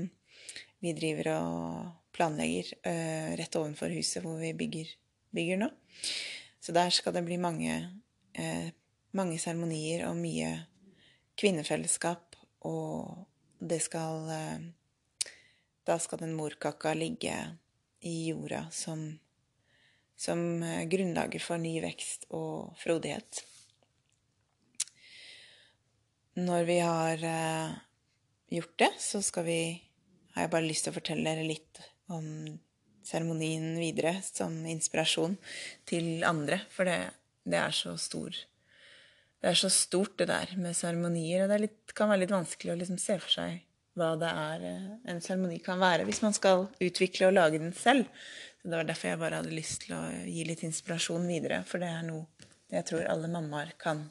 vi 0.84 0.94
driver 0.98 1.30
og 1.38 1.94
planlegger 2.16 2.74
uh, 2.84 3.30
rett 3.38 3.56
ovenfor 3.56 3.94
huset 3.96 4.26
hvor 4.26 4.36
vi 4.42 4.52
bygger, 4.58 4.90
bygger, 5.36 5.62
nå. 5.62 5.70
Så 6.60 6.76
der 6.76 6.92
skal 6.92 7.16
det 7.16 7.24
bli 7.28 7.38
mange, 7.40 7.78
mange 9.16 9.38
seremonier 9.40 10.08
og 10.10 10.18
mye 10.18 10.50
kvinnefellesskap, 11.40 12.36
og 12.66 13.28
det 13.60 13.82
skal 13.84 14.28
uh, 14.30 14.66
Da 15.86 16.00
skal 16.02 16.24
den 16.24 16.34
morkaka 16.34 16.94
ligge 16.98 17.36
i 18.02 18.30
jorda 18.30 18.66
som 18.72 19.20
som 20.16 20.64
eh, 20.64 20.86
grunnlaget 20.88 21.44
for 21.44 21.60
ny 21.60 21.74
vekst 21.84 22.30
og 22.36 22.76
frodighet. 22.80 23.42
Når 26.40 26.64
vi 26.68 26.78
har 26.80 27.24
eh, 27.24 27.76
gjort 28.56 28.78
det, 28.80 28.92
så 29.00 29.22
skal 29.24 29.48
vi 29.48 29.60
har 30.36 30.48
jeg 30.48 30.52
bare 30.52 30.68
lyst 30.68 30.88
til 30.88 30.92
å 30.92 30.98
fortelle 30.98 31.32
dere 31.32 31.48
litt 31.48 31.80
om 32.12 32.26
seremonien 33.06 33.78
videre 33.80 34.18
som 34.26 34.58
inspirasjon 34.68 35.38
til 35.88 36.26
andre. 36.28 36.60
For 36.74 36.88
det, 36.88 36.98
det, 37.48 37.62
er 37.62 37.76
så 37.76 37.96
stor 38.02 38.36
Det 39.42 39.52
er 39.52 39.60
så 39.60 39.70
stort, 39.70 40.16
det 40.20 40.30
der 40.32 40.56
med 40.58 40.78
seremonier. 40.78 41.46
Og 41.46 41.52
det 41.52 41.62
litt, 41.62 41.80
kan 41.98 42.10
være 42.12 42.24
litt 42.24 42.34
vanskelig 42.34 42.74
å 42.74 42.80
liksom 42.80 43.00
se 43.02 43.20
for 43.22 43.38
seg 43.40 43.62
hva 43.96 44.10
det 44.20 44.28
er 44.28 44.64
eh, 44.68 44.88
en 45.12 45.22
seremoni 45.24 45.62
kan 45.64 45.80
være 45.80 46.04
hvis 46.04 46.20
man 46.20 46.34
skal 46.36 46.66
utvikle 46.84 47.30
og 47.30 47.38
lage 47.38 47.62
den 47.62 47.72
selv. 47.76 48.10
Så 48.60 48.68
Det 48.68 48.80
var 48.80 48.90
derfor 48.90 49.12
jeg 49.12 49.22
bare 49.22 49.40
hadde 49.40 49.56
lyst 49.56 49.86
til 49.86 49.96
å 49.96 50.02
gi 50.26 50.44
litt 50.48 50.66
inspirasjon 50.68 51.28
videre, 51.30 51.62
for 51.68 51.80
det 51.84 51.92
er 51.94 52.04
noe 52.08 52.26
jeg 52.74 52.88
tror 52.90 53.06
alle 53.08 53.30
mammaer 53.32 53.76
kan 53.80 54.08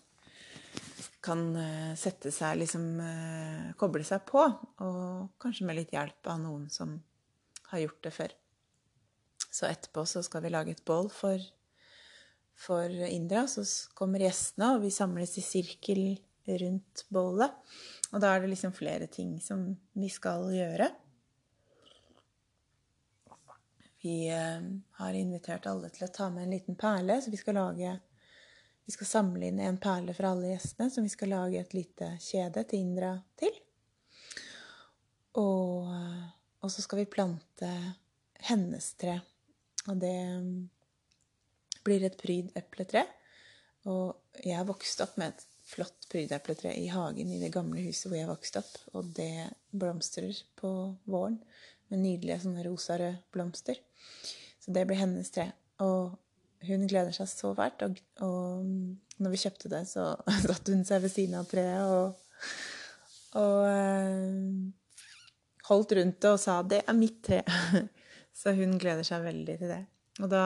kan 1.24 1.42
eh, 1.56 1.92
sette 1.98 2.32
seg 2.34 2.60
liksom 2.60 2.86
eh, 3.00 3.68
Koble 3.80 4.04
seg 4.06 4.24
på, 4.28 4.44
og 4.84 5.34
kanskje 5.40 5.66
med 5.68 5.78
litt 5.80 5.94
hjelp 5.94 6.30
av 6.30 6.40
noen 6.42 6.68
som 6.72 6.98
har 7.70 7.84
gjort 7.84 8.02
det 8.04 8.12
før. 8.14 8.34
Så 9.48 9.68
etterpå 9.68 10.04
så 10.08 10.22
skal 10.26 10.44
vi 10.44 10.52
lage 10.52 10.74
et 10.74 10.84
bål 10.86 11.08
for, 11.14 11.40
for 12.56 12.90
Indra. 13.08 13.46
Så 13.50 13.64
kommer 13.94 14.24
gjestene, 14.24 14.74
og 14.74 14.84
vi 14.84 14.92
samles 14.94 15.36
i 15.38 15.44
sirkel 15.44 16.04
rundt 16.44 17.04
bålet. 17.08 17.54
Og 18.12 18.20
da 18.22 18.34
er 18.34 18.44
det 18.44 18.52
liksom 18.52 18.74
flere 18.76 19.08
ting 19.10 19.36
som 19.42 19.66
vi 19.96 20.10
skal 20.12 20.46
gjøre. 20.54 20.90
Vi 24.04 24.26
eh, 24.28 24.66
har 25.00 25.16
invitert 25.16 25.66
alle 25.66 25.88
til 25.92 26.04
å 26.04 26.12
ta 26.12 26.28
med 26.30 26.44
en 26.44 26.58
liten 26.58 26.76
perle, 26.76 27.22
så 27.24 27.32
vi 27.32 27.40
skal 27.40 27.56
lage 27.56 27.94
vi 28.84 28.92
skal 28.92 29.08
samle 29.08 29.48
inn 29.48 29.60
en 29.64 29.78
perle 29.80 30.12
fra 30.12 30.34
alle 30.34 30.50
gjestene, 30.50 30.90
som 30.92 31.06
vi 31.06 31.12
skal 31.12 31.30
lage 31.32 31.60
et 31.60 31.72
lite 31.72 32.10
kjede 32.20 32.66
til 32.68 32.82
Indra 32.84 33.14
til. 33.40 33.54
Og, 35.40 35.88
og 36.60 36.72
så 36.72 36.84
skal 36.84 37.00
vi 37.00 37.12
plante 37.14 37.70
hennes 38.44 38.90
tre. 39.00 39.16
Og 39.88 39.96
det 40.02 40.18
blir 41.84 42.04
et 42.06 42.16
pryd 42.20 42.52
epletre. 42.58 43.04
Og 43.90 44.40
jeg 44.40 44.56
har 44.56 44.68
vokst 44.68 45.02
opp 45.04 45.18
med 45.20 45.34
et 45.34 45.44
flott 45.64 46.06
prydepletre 46.12 46.74
i 46.76 46.88
hagen 46.92 47.30
i 47.32 47.40
det 47.40 47.52
gamle 47.52 47.82
huset 47.86 48.10
hvor 48.10 48.18
jeg 48.18 48.30
vokste 48.30 48.60
opp. 48.62 48.74
Og 48.96 49.12
det 49.16 49.48
blomstrer 49.72 50.36
på 50.60 50.70
våren 51.10 51.40
med 51.92 52.02
nydelige 52.02 52.42
sånne 52.44 52.64
rosarøde 52.66 53.20
blomster. 53.34 53.80
Så 54.60 54.72
det 54.74 54.86
blir 54.88 55.00
hennes 55.00 55.32
tre. 55.32 55.50
Og 55.84 56.14
hun 56.64 56.86
gleder 56.88 57.12
seg 57.16 57.28
så 57.28 57.52
fælt. 57.56 57.84
Og, 57.84 58.00
og 58.24 58.64
når 59.20 59.34
vi 59.34 59.42
kjøpte 59.44 59.72
det, 59.72 59.84
så 59.90 60.12
satte 60.46 60.72
hun 60.72 60.86
seg 60.88 61.04
ved 61.04 61.12
siden 61.12 61.36
av 61.40 61.50
treet 61.50 61.84
og, 61.84 62.24
og 63.40 63.68
øh, 63.68 64.40
holdt 65.68 65.94
rundt 65.98 66.20
det 66.22 66.32
og 66.32 66.40
sa 66.40 66.62
'det 66.62 66.82
er 66.86 66.96
mitt 66.96 67.20
tre'. 67.26 67.42
Så 68.34 68.50
hun 68.52 68.78
gleder 68.82 69.06
seg 69.06 69.22
veldig 69.22 69.58
til 69.58 69.70
det. 69.70 69.84
Og 70.18 70.30
da 70.30 70.44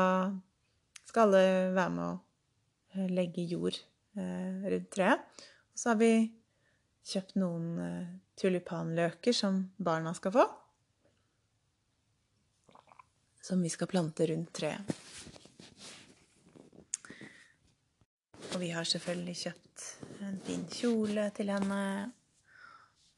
skal 1.08 1.28
alle 1.28 1.72
være 1.76 1.92
med 1.94 2.04
å 2.04 2.14
eh, 2.94 3.08
legge 3.12 3.46
jord 3.48 3.76
eh, 4.18 4.64
rundt 4.68 4.90
treet. 4.92 5.44
Og 5.72 5.80
så 5.80 5.92
har 5.92 6.00
vi 6.02 6.12
kjøpt 7.08 7.38
noen 7.40 7.68
eh, 7.80 8.10
tulipanløker 8.38 9.36
som 9.36 9.62
barna 9.76 10.12
skal 10.16 10.34
få. 10.36 10.46
Som 13.48 13.64
vi 13.64 13.72
skal 13.72 13.88
plante 13.88 14.26
rundt 14.28 14.52
treet. 14.58 14.96
Og 18.48 18.60
vi 18.62 18.70
har 18.72 18.84
selvfølgelig 18.88 19.36
kjøpt 19.44 19.86
en 20.26 20.38
fin 20.44 20.64
kjole 20.72 21.28
til 21.36 21.52
henne. 21.52 21.80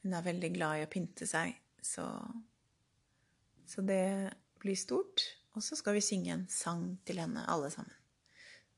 Hun 0.03 0.15
er 0.17 0.25
veldig 0.27 0.51
glad 0.55 0.79
i 0.79 0.87
å 0.87 0.91
pynte 0.91 1.27
seg, 1.29 1.53
så, 1.85 2.07
så 3.69 3.85
det 3.87 4.05
blir 4.63 4.79
stort. 4.79 5.27
Og 5.57 5.65
så 5.67 5.77
skal 5.79 5.97
vi 5.97 6.05
synge 6.05 6.35
en 6.35 6.47
sang 6.51 6.85
til 7.07 7.21
henne, 7.23 7.47
alle 7.51 7.71
sammen. 7.73 7.95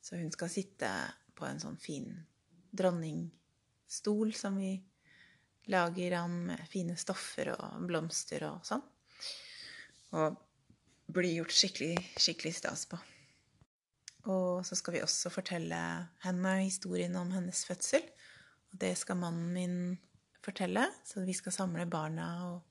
Så 0.02 0.16
hun 0.18 0.32
skal 0.35 0.50
sitte 0.50 0.90
på 1.38 1.46
en 1.46 1.61
sånn 1.62 1.78
fin 1.80 2.08
dronningstol 2.72 4.32
som 4.35 4.56
vi 4.58 4.74
lager 5.70 6.16
av 6.18 6.30
med 6.32 6.62
fine 6.70 6.96
stoffer 6.98 7.52
og 7.54 7.85
blomster 7.87 8.48
og 8.48 8.64
sånn. 8.66 8.82
Og 10.18 10.40
blir 11.12 11.37
gjort 11.37 11.54
skikkelig, 11.54 11.94
skikkelig 12.16 12.54
stas 12.56 12.87
på. 12.90 12.98
Og 14.32 14.62
så 14.66 14.78
skal 14.78 14.96
vi 14.96 15.02
også 15.04 15.32
fortelle 15.35 15.78
henne 16.22 16.54
historien 16.62 17.14
om 17.18 17.32
hennes 17.35 17.64
fødsel. 17.68 18.04
Og 18.72 18.78
det 18.80 18.94
skal 19.00 19.18
mannen 19.20 19.50
min 19.54 19.76
fortelle, 20.42 20.87
så 21.06 21.22
vi 21.26 21.35
skal 21.37 21.54
samle 21.54 21.87
barna 21.90 22.28
og 22.48 22.62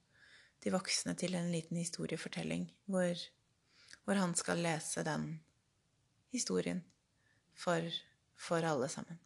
de 0.63 0.73
voksne 0.73 1.15
til 1.17 1.35
en 1.37 1.51
liten 1.51 1.79
historiefortelling 1.79 2.67
hvor, 2.91 3.15
hvor 4.05 4.19
han 4.19 4.33
skal 4.37 4.61
lese 4.63 5.03
den 5.05 5.27
historien 6.33 6.81
for, 7.53 7.83
for, 8.39 8.63
alle 8.65 8.89
sammen. 8.91 9.19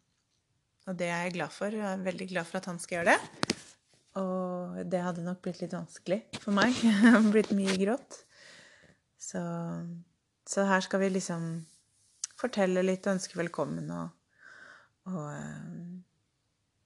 Og 0.86 0.98
det 0.98 1.08
er 1.10 1.26
jeg 1.26 1.36
glad 1.38 1.54
for. 1.54 1.72
Jeg 1.74 1.86
er 1.86 2.04
veldig 2.04 2.28
glad 2.30 2.48
for 2.48 2.60
at 2.60 2.68
han 2.70 2.78
skal 2.82 3.00
gjøre 3.00 3.14
det. 3.14 3.54
Og 4.20 4.76
det 4.90 5.02
hadde 5.02 5.24
nok 5.24 5.40
blitt 5.44 5.60
litt 5.62 5.74
vanskelig 5.76 6.20
for 6.40 6.54
meg. 6.56 6.76
blitt 7.34 7.52
mye 7.56 7.76
grått. 7.80 8.20
Så, 9.18 9.42
så 10.46 10.66
her 10.68 10.84
skal 10.84 11.02
vi 11.02 11.10
liksom 11.16 11.48
fortelle 12.36 12.84
litt 12.84 13.06
og 13.08 13.16
ønske 13.16 13.38
velkommen 13.40 13.88
og, 13.96 14.12
og 15.08 15.24
uh, 15.32 15.96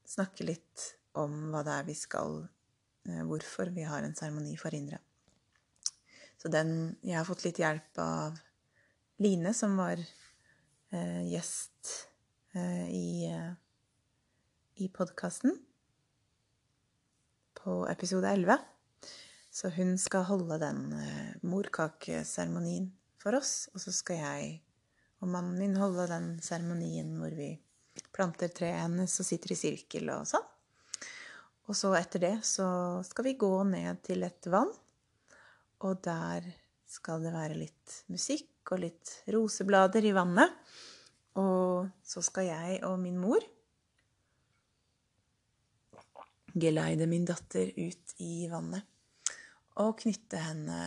snakke 0.08 0.46
litt 0.46 0.86
om 1.18 1.50
hva 1.50 1.64
det 1.66 1.74
er 1.74 1.86
vi 1.88 1.96
skal 1.98 2.38
uh, 2.46 3.22
Hvorfor 3.26 3.72
vi 3.74 3.84
har 3.88 4.06
en 4.06 4.16
seremoni 4.16 4.56
for 4.60 4.74
indre. 4.76 5.00
Så 6.40 6.48
den 6.48 6.96
Jeg 7.04 7.18
har 7.18 7.28
fått 7.28 7.44
litt 7.44 7.60
hjelp 7.60 8.00
av 8.00 8.38
Line, 9.20 9.52
som 9.54 9.76
var 9.76 10.00
eh, 10.00 11.22
gjest 11.28 12.06
i, 12.50 13.30
i 14.74 14.86
podkasten 14.90 15.52
på 17.60 17.74
episode 17.86 18.26
11. 18.26 18.56
Så 19.54 19.70
hun 19.76 19.92
skal 20.02 20.26
holde 20.26 20.58
den 20.58 20.80
morkakeseremonien 21.46 22.88
for 23.22 23.38
oss, 23.38 23.68
og 23.70 23.84
så 23.84 23.94
skal 23.94 24.18
jeg 24.18 24.50
og 25.20 25.28
mannen 25.28 25.58
min 25.60 25.76
holde 25.76 26.06
den 26.08 26.30
seremonien 26.44 27.12
hvor 27.20 27.32
vi 27.36 27.52
planter 28.14 28.52
treet 28.52 28.80
hennes 28.80 29.18
og 29.20 29.26
sitter 29.26 29.52
i 29.52 29.58
sirkel 29.58 30.08
og 30.14 30.28
sånn. 30.30 30.46
Og 31.68 31.76
så 31.76 31.92
etter 31.98 32.24
det 32.24 32.36
så 32.46 32.66
skal 33.06 33.28
vi 33.28 33.38
gå 33.38 33.52
ned 33.68 34.00
til 34.06 34.24
et 34.26 34.48
vann, 34.50 34.72
og 35.86 36.02
der 36.04 36.46
skal 36.90 37.22
det 37.24 37.32
være 37.34 37.58
litt 37.58 38.00
musikk 38.12 38.72
og 38.74 38.82
litt 38.84 39.12
roseblader 39.32 40.04
i 40.04 40.14
vannet. 40.14 40.52
Og 41.40 41.88
så 42.04 42.22
skal 42.24 42.48
jeg 42.50 42.80
og 42.86 42.98
min 43.00 43.18
mor 43.20 43.44
geleide 46.50 47.06
min 47.06 47.24
datter 47.28 47.70
ut 47.78 48.16
i 48.26 48.48
vannet 48.50 48.82
og 49.78 49.94
knytte 50.02 50.40
henne 50.42 50.80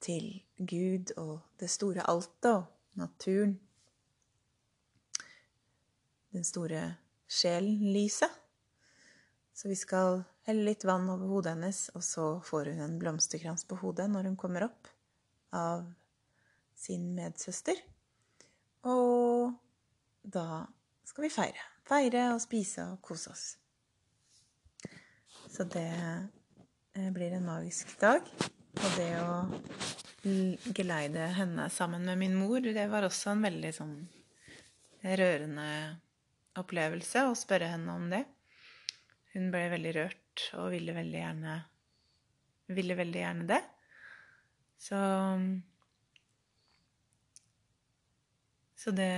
til 0.00 0.32
Gud 0.56 1.12
og 1.20 1.34
det 1.60 1.68
store 1.68 2.06
altet 2.08 2.54
og 2.54 2.96
naturen 2.98 3.58
den 6.32 6.44
store 6.44 6.94
sjelen 7.30 7.92
lyset. 7.92 8.30
Så 9.54 9.68
vi 9.68 9.74
skal 9.74 10.22
helle 10.50 10.66
litt 10.66 10.84
vann 10.84 11.08
over 11.12 11.30
hodet 11.30 11.54
hennes, 11.54 11.80
og 11.94 12.04
så 12.04 12.26
får 12.44 12.72
hun 12.74 12.84
en 12.84 12.98
blomsterkrans 13.00 13.64
på 13.70 13.78
hodet 13.80 14.08
når 14.10 14.30
hun 14.30 14.36
kommer 14.40 14.66
opp 14.66 14.90
av 15.56 15.86
sin 16.76 17.10
medsøster. 17.16 17.78
Og 18.88 19.52
da 20.22 20.64
skal 21.06 21.26
vi 21.26 21.32
feire. 21.32 21.66
Feire 21.86 22.30
og 22.34 22.42
spise 22.42 22.86
og 22.92 23.00
kose 23.04 23.32
oss. 23.32 23.46
Så 25.50 25.66
det 25.68 25.88
eh, 25.90 27.10
blir 27.12 27.34
en 27.34 27.48
magisk 27.48 27.96
dag. 28.00 28.26
Og 28.80 28.90
det 28.96 29.10
å 29.20 29.34
geleide 30.76 31.30
henne 31.34 31.66
sammen 31.72 32.04
med 32.06 32.20
min 32.20 32.36
mor, 32.38 32.60
det 32.60 32.86
var 32.92 33.06
også 33.06 33.34
en 33.34 33.44
veldig 33.44 33.72
sånn 33.74 33.96
rørende 35.00 35.70
opplevelse 36.60 37.24
å 37.28 37.36
spørre 37.38 37.72
henne 37.72 37.96
om 37.96 38.10
det. 38.12 38.24
Hun 39.34 39.50
ble 39.52 39.66
veldig 39.72 39.94
rørt 39.96 40.19
og 40.58 40.70
ville 40.74 40.94
veldig 40.96 41.20
gjerne 41.20 41.58
ville 42.70 42.94
veldig 42.94 43.20
gjerne 43.24 43.48
det. 43.50 43.60
Så 44.78 45.00
Så 48.80 48.94
det, 48.96 49.12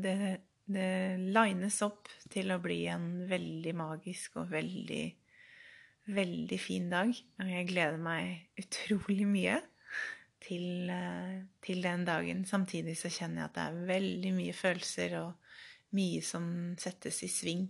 det, 0.00 0.12
det 0.64 1.18
lines 1.18 1.76
opp 1.84 2.08
til 2.32 2.54
å 2.54 2.60
bli 2.62 2.86
en 2.88 3.26
veldig 3.28 3.74
magisk 3.76 4.38
og 4.40 4.48
veldig, 4.54 5.02
veldig 6.08 6.58
fin 6.62 6.86
dag. 6.88 7.12
Og 7.12 7.50
jeg 7.52 7.66
gleder 7.68 8.00
meg 8.00 8.62
utrolig 8.62 9.26
mye 9.28 9.58
til, 10.40 10.88
til 11.60 11.84
den 11.84 12.06
dagen. 12.08 12.46
Samtidig 12.48 12.96
så 12.96 13.12
kjenner 13.12 13.42
jeg 13.42 13.50
at 13.50 13.58
det 13.58 13.66
er 13.66 13.92
veldig 13.92 14.32
mye 14.38 14.56
følelser 14.56 15.18
og 15.20 15.52
mye 16.00 16.24
som 16.24 16.48
settes 16.80 17.20
i 17.28 17.28
sving 17.28 17.68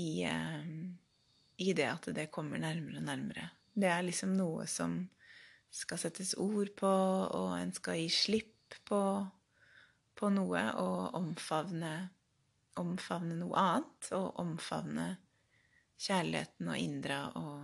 i, 0.00 0.24
eh, 0.24 0.64
i, 1.56 1.72
det 1.72 1.86
at 1.90 2.08
det 2.16 2.30
kommer 2.34 2.60
nærmere 2.62 3.00
og 3.00 3.06
nærmere. 3.06 3.50
Det 3.74 3.90
er 3.90 4.02
liksom 4.06 4.34
noe 4.38 4.66
som 4.70 4.96
skal 5.74 5.98
settes 5.98 6.34
ord 6.38 6.70
på, 6.78 6.90
og 6.90 7.54
en 7.58 7.72
skal 7.74 7.98
gi 7.98 8.08
slipp 8.12 8.76
på, 8.86 9.00
på 10.14 10.30
noe 10.34 10.64
og 10.82 11.16
omfavne, 11.18 11.94
omfavne 12.80 13.38
noe 13.38 13.58
annet. 13.58 14.10
Og 14.14 14.38
omfavne 14.42 15.08
kjærligheten 16.04 16.70
og 16.70 16.78
Indra 16.78 17.20
og 17.38 17.56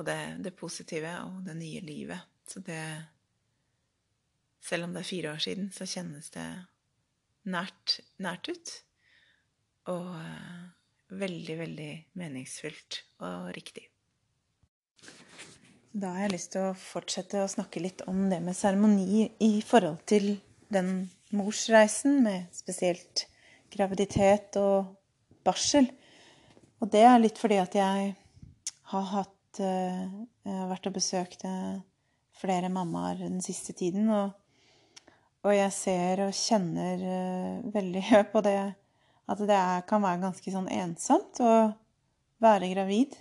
og 0.00 0.06
det, 0.08 0.20
det 0.40 0.56
positive 0.56 1.12
og 1.26 1.42
det 1.44 1.56
nye 1.58 1.80
livet. 1.84 2.28
Så 2.48 2.60
det 2.64 2.82
Selv 4.60 4.84
om 4.84 4.92
det 4.92 5.00
er 5.00 5.08
fire 5.08 5.30
år 5.32 5.38
siden, 5.40 5.70
så 5.72 5.86
kjennes 5.88 6.30
det 6.30 6.46
nært, 7.48 8.00
nært 8.20 8.48
ut. 8.52 8.72
Og 9.88 10.10
eh, 10.20 10.66
veldig, 11.10 11.56
veldig 11.58 11.92
meningsfylt 12.18 13.00
og 13.26 13.50
riktig. 13.56 13.86
Da 15.90 16.12
har 16.14 16.28
jeg 16.28 16.34
lyst 16.36 16.52
til 16.54 16.68
å 16.68 16.76
fortsette 16.78 17.42
å 17.42 17.50
snakke 17.50 17.82
litt 17.82 18.04
om 18.10 18.28
det 18.30 18.38
med 18.44 18.54
seremoni 18.54 19.24
i 19.42 19.56
forhold 19.66 20.04
til 20.06 20.36
den 20.70 21.08
morsreisen, 21.34 22.20
med 22.22 22.46
spesielt 22.54 23.26
graviditet 23.74 24.54
og 24.60 24.92
barsel. 25.46 25.88
Og 26.80 26.90
det 26.94 27.02
er 27.06 27.18
litt 27.18 27.38
fordi 27.42 27.58
at 27.58 27.74
jeg 27.74 28.12
har 28.92 29.06
hatt 29.14 29.60
eh, 29.62 30.04
Jeg 30.46 30.56
har 30.56 30.70
vært 30.70 30.86
og 30.88 30.94
besøkt 30.94 31.42
eh, 31.44 31.80
flere 32.38 32.70
mammaer 32.72 33.18
den 33.20 33.42
siste 33.44 33.74
tiden, 33.76 34.08
og, 34.14 34.30
og 35.44 35.52
jeg 35.54 35.74
ser 35.74 36.22
og 36.24 36.38
kjenner 36.38 37.02
eh, 37.02 37.72
veldig 37.74 38.04
på 38.32 38.42
det 38.46 38.56
at 39.30 39.42
det 39.46 39.56
er, 39.56 39.84
kan 39.86 40.02
være 40.02 40.24
ganske 40.24 40.52
sånn 40.52 40.68
ensomt 40.74 41.38
å 41.44 41.70
være 42.42 42.72
gravid. 42.72 43.14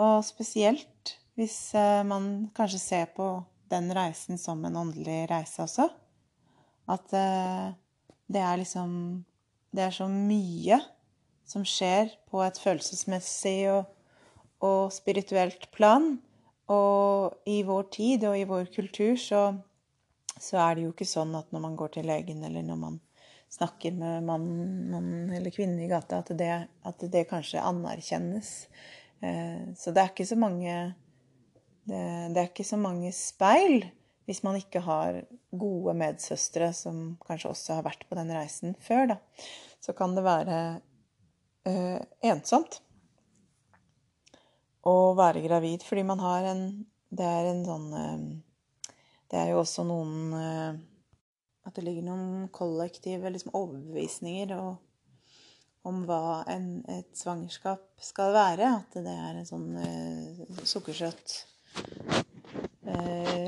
Og 0.00 0.22
spesielt 0.26 1.16
hvis 1.38 1.58
man 2.06 2.48
kanskje 2.56 2.80
ser 2.80 3.10
på 3.14 3.28
den 3.70 3.90
reisen 3.94 4.38
som 4.38 4.62
en 4.64 4.78
åndelig 4.78 5.24
reise 5.30 5.64
også. 5.66 5.88
At 6.90 7.10
det 7.10 8.40
er 8.40 8.60
liksom 8.60 9.24
Det 9.74 9.82
er 9.82 9.90
så 9.90 10.06
mye 10.06 10.78
som 11.44 11.64
skjer 11.66 12.12
på 12.30 12.40
et 12.44 12.58
følelsesmessig 12.62 13.66
og, 13.72 13.88
og 14.62 14.92
spirituelt 14.94 15.66
plan. 15.74 16.14
Og 16.70 17.34
i 17.50 17.62
vår 17.66 17.88
tid 17.92 18.24
og 18.28 18.38
i 18.38 18.46
vår 18.48 18.70
kultur 18.72 19.18
så, 19.20 19.42
så, 20.38 20.60
er 20.62 20.76
det 20.76 20.86
jo 20.86 20.92
ikke 20.94 21.08
sånn 21.08 21.34
at 21.36 21.50
når 21.52 21.64
man 21.66 21.74
går 21.76 21.96
til 21.96 22.08
legen, 22.08 22.44
eller 22.46 22.62
når 22.62 22.78
man 22.80 23.00
snakker 23.54 23.94
med 23.94 24.26
mann, 24.26 24.50
mann 24.90 25.10
eller 25.34 25.54
kvinne 25.54 25.84
i 25.84 25.90
gata, 25.90 26.20
at 26.22 26.32
det, 26.38 26.52
at 26.82 27.04
det 27.12 27.26
kanskje 27.30 27.62
anerkjennes. 27.62 28.52
Eh, 29.22 29.60
så 29.78 29.94
det 29.94 30.02
er 30.02 30.12
ikke 30.12 30.26
så 30.28 30.38
mange 30.38 30.74
det, 31.84 32.00
det 32.32 32.40
er 32.40 32.48
ikke 32.48 32.66
så 32.66 32.78
mange 32.80 33.12
speil 33.14 33.84
hvis 34.24 34.40
man 34.44 34.56
ikke 34.56 34.80
har 34.84 35.20
gode 35.52 35.92
medsøstre 36.00 36.70
som 36.76 37.18
kanskje 37.26 37.50
også 37.52 37.76
har 37.76 37.84
vært 37.84 38.06
på 38.08 38.16
den 38.16 38.32
reisen 38.32 38.72
før, 38.80 39.12
da. 39.12 39.18
Så 39.84 39.92
kan 39.96 40.14
det 40.16 40.24
være 40.24 40.60
eh, 41.68 42.00
ensomt 42.24 42.80
å 44.88 45.12
være 45.16 45.44
gravid, 45.44 45.84
fordi 45.84 46.06
man 46.08 46.24
har 46.24 46.50
en 46.54 46.66
Det 47.14 47.24
er 47.24 47.50
en 47.50 47.60
sånn 47.64 47.92
eh, 47.94 48.24
Det 49.30 49.38
er 49.38 49.52
jo 49.52 49.60
også 49.60 49.84
noen 49.86 50.16
uh, 50.34 50.80
At 51.64 51.76
det 51.76 51.86
ligger 51.86 52.04
noen 52.06 52.48
kollektive 52.54 53.30
liksom, 53.32 53.54
overbevisninger 53.56 54.52
og, 54.58 54.76
om 55.88 56.02
hva 56.08 56.42
en, 56.52 56.68
et 56.92 57.12
svangerskap 57.16 57.86
skal 58.00 58.34
være. 58.36 58.70
At 58.82 58.98
det 59.00 59.14
er 59.14 59.40
en 59.40 59.48
sånn 59.48 59.70
sukkersøt 60.64 61.40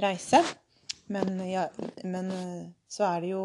reise. 0.03 0.41
Men, 1.13 1.39
ja, 1.47 1.69
men 2.09 2.33
så 2.91 3.07
er 3.13 3.23
det 3.23 3.31
jo 3.35 3.45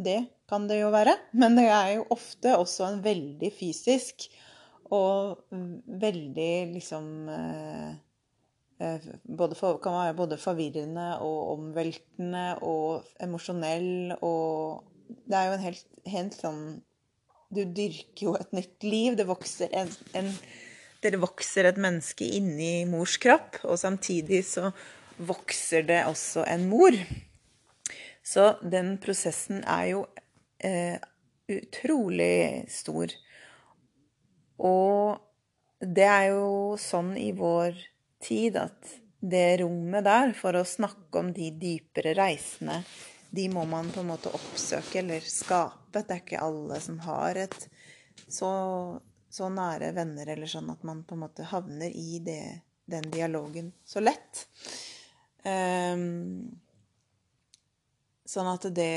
det 0.00 0.20
kan 0.48 0.66
det 0.68 0.80
jo 0.80 0.90
være. 0.92 1.14
Men 1.36 1.56
det 1.58 1.68
er 1.70 1.96
jo 1.98 2.06
ofte 2.14 2.56
også 2.58 2.88
en 2.88 3.02
veldig 3.04 3.50
fysisk 3.54 4.28
og 4.90 5.44
veldig 6.02 6.54
liksom 6.72 7.28
eh, 7.30 7.90
eh, 7.90 7.98
både 8.80 9.56
for, 9.58 9.80
Kan 9.82 9.92
være 9.92 10.16
både 10.16 10.38
forvirrende 10.40 11.18
og 11.20 11.52
omveltende 11.58 12.46
og 12.64 13.04
emosjonell 13.20 14.16
og 14.20 14.86
Det 15.10 15.36
er 15.36 15.48
jo 15.48 15.56
en 15.58 15.64
helt, 15.66 15.86
helt 16.06 16.36
sånn 16.38 16.64
Du 17.50 17.64
dyrker 17.64 18.26
jo 18.28 18.34
et 18.38 18.52
nytt 18.54 18.84
liv. 18.86 19.16
Det 19.18 19.26
vokser 19.26 19.72
en, 19.74 19.90
en 20.14 20.30
dere 21.00 21.16
vokser 21.16 21.64
et 21.64 21.78
menneske 21.80 22.26
inni 22.36 22.84
mors 22.84 23.14
kropp, 23.20 23.56
og 23.64 23.78
samtidig 23.80 24.42
så 24.44 24.68
vokser 25.16 25.86
det 25.88 26.02
også 26.04 26.44
en 26.44 26.66
mor. 26.68 26.96
Så 28.22 28.52
den 28.60 28.98
prosessen 29.00 29.62
er 29.64 29.86
jo 29.94 30.02
eh, 30.60 31.00
utrolig 31.48 32.66
stor. 32.68 33.14
Og 34.60 35.16
det 35.80 36.04
er 36.04 36.26
jo 36.34 36.76
sånn 36.80 37.14
i 37.16 37.30
vår 37.32 37.80
tid 38.22 38.58
at 38.60 38.96
det 39.20 39.60
rommet 39.60 40.06
der 40.06 40.32
for 40.36 40.56
å 40.56 40.64
snakke 40.64 41.20
om 41.20 41.32
de 41.36 41.50
dypere 41.60 42.14
reisene, 42.16 42.80
de 43.30 43.46
må 43.52 43.66
man 43.68 43.90
på 43.92 44.02
en 44.02 44.10
måte 44.10 44.32
oppsøke 44.34 45.02
eller 45.02 45.24
skape. 45.24 46.02
Det 46.02 46.16
er 46.16 46.22
ikke 46.24 46.42
alle 46.42 46.80
som 46.82 46.98
har 47.04 47.38
et 47.38 47.58
så, 48.26 48.50
så 49.30 49.50
nære 49.52 49.92
venner 49.94 50.32
eller 50.32 50.50
sånn 50.50 50.72
at 50.72 50.82
man 50.86 51.04
på 51.06 51.14
en 51.16 51.22
måte 51.26 51.46
havner 51.52 51.92
i 51.94 52.18
det, 52.24 52.42
den 52.90 53.06
dialogen 53.12 53.70
så 53.86 54.02
lett. 54.02 54.46
Um, 55.44 56.50
Sånn 58.30 58.46
at 58.46 58.62
det, 58.76 58.92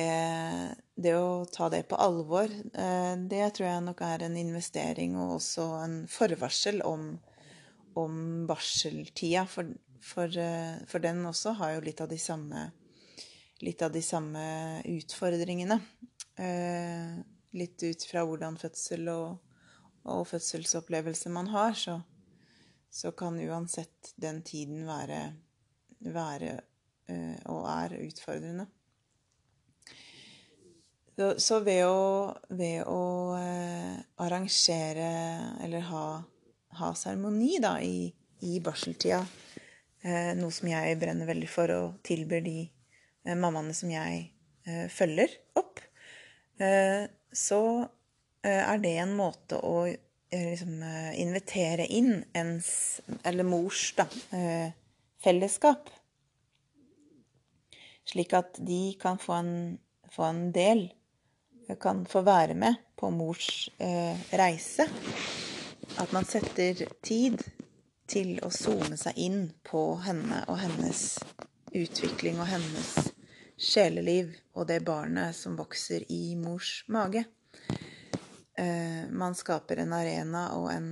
det, 0.93 1.13
å 1.17 1.45
ta 1.49 1.65
det 1.73 1.85
på 1.89 1.97
alvor, 1.97 2.51
eh, 2.53 3.13
det 3.17 3.47
tror 3.55 3.65
jeg 3.65 3.85
nok 3.87 4.03
er 4.05 4.27
en 4.27 4.35
investering 4.37 5.15
og 5.17 5.39
også 5.39 5.65
en 5.79 5.95
forvarsel 6.11 6.83
om, 6.85 7.15
om 7.99 8.45
barseltida. 8.47 9.45
For, 9.49 9.69
for, 10.01 10.37
eh, 10.37 10.81
for, 10.87 11.03
den 11.03 11.23
også 11.25 11.55
har 11.59 11.75
jo 11.75 11.85
litt 11.85 12.01
av 12.03 12.09
de 12.11 12.19
samme, 12.19 12.65
av 13.73 13.93
de 13.93 14.03
samme 14.03 14.43
utfordringene. 14.89 15.79
Eh, 16.35 17.15
litt 17.53 17.83
ut 17.83 18.05
fra 18.09 18.25
hvordan 18.25 18.57
fødsel 18.57 19.09
og, 19.13 19.55
og 20.09 20.27
fødselsopplevelse 20.27 21.31
man 21.33 21.51
har, 21.53 21.77
så, 21.77 21.99
så, 22.89 23.11
kan 23.11 23.37
uansett 23.39 24.13
den 24.17 24.41
tiden 24.41 24.87
være, 24.89 25.25
være 26.13 26.55
og 27.51 27.65
er 27.67 27.93
utfordrende. 27.99 28.65
Så 31.13 31.59
ved 31.61 31.83
å, 31.85 32.33
ved 32.57 32.87
å 32.89 33.01
eh, 33.37 33.97
arrangere 34.25 35.09
eller 35.61 35.83
ha, 35.91 36.05
ha 36.79 36.91
seremoni 36.97 37.57
i, 37.85 37.97
i 38.45 38.59
barseltida, 38.63 39.21
eh, 40.03 40.31
noe 40.37 40.51
som 40.53 40.69
jeg 40.71 40.99
brenner 41.01 41.29
veldig 41.29 41.49
for 41.49 41.73
og 41.75 41.99
tilbyr 42.05 42.43
de 42.45 42.59
eh, 42.63 43.35
mammaene 43.35 43.75
som 43.77 43.91
jeg 43.91 44.23
eh, 44.67 44.87
følger 44.91 45.33
opp, 45.59 45.81
eh, 46.59 47.05
så 47.33 47.61
eh, 48.43 48.63
er 48.63 48.81
det 48.83 48.95
en 49.03 49.15
måte 49.19 49.59
å 49.59 49.85
liksom 50.33 50.79
invitere 51.13 51.85
inn 51.93 52.23
ens, 52.33 53.01
eller 53.21 53.45
mors, 53.45 53.83
da, 53.93 54.07
fellesskap. 55.21 55.91
Slik 58.09 58.33
at 58.33 58.57
de 58.57 58.95
kan 58.97 59.21
få 59.21 59.35
en, 59.37 59.53
få 60.09 60.25
en 60.31 60.41
del 60.55 60.87
kan 61.79 62.05
få 62.05 62.21
være 62.21 62.53
med 62.53 62.75
på 62.95 63.09
mors 63.09 63.69
eh, 63.77 64.17
reise. 64.31 64.87
At 65.97 66.11
man 66.11 66.25
setter 66.25 66.85
tid 67.01 67.43
til 68.09 68.37
å 68.43 68.49
zoome 68.51 68.97
seg 68.99 69.17
inn 69.17 69.45
på 69.63 69.83
henne 70.03 70.43
og 70.51 70.59
hennes 70.61 71.03
utvikling 71.73 72.41
og 72.41 72.49
hennes 72.51 73.11
sjeleliv 73.57 74.33
og 74.53 74.67
det 74.69 74.81
barnet 74.85 75.35
som 75.37 75.55
vokser 75.57 76.05
i 76.11 76.35
mors 76.35 76.83
mage. 76.87 77.23
Eh, 78.57 79.05
man 79.09 79.35
skaper 79.35 79.83
en 79.83 79.93
arena 79.95 80.47
og 80.57 80.69
en 80.73 80.89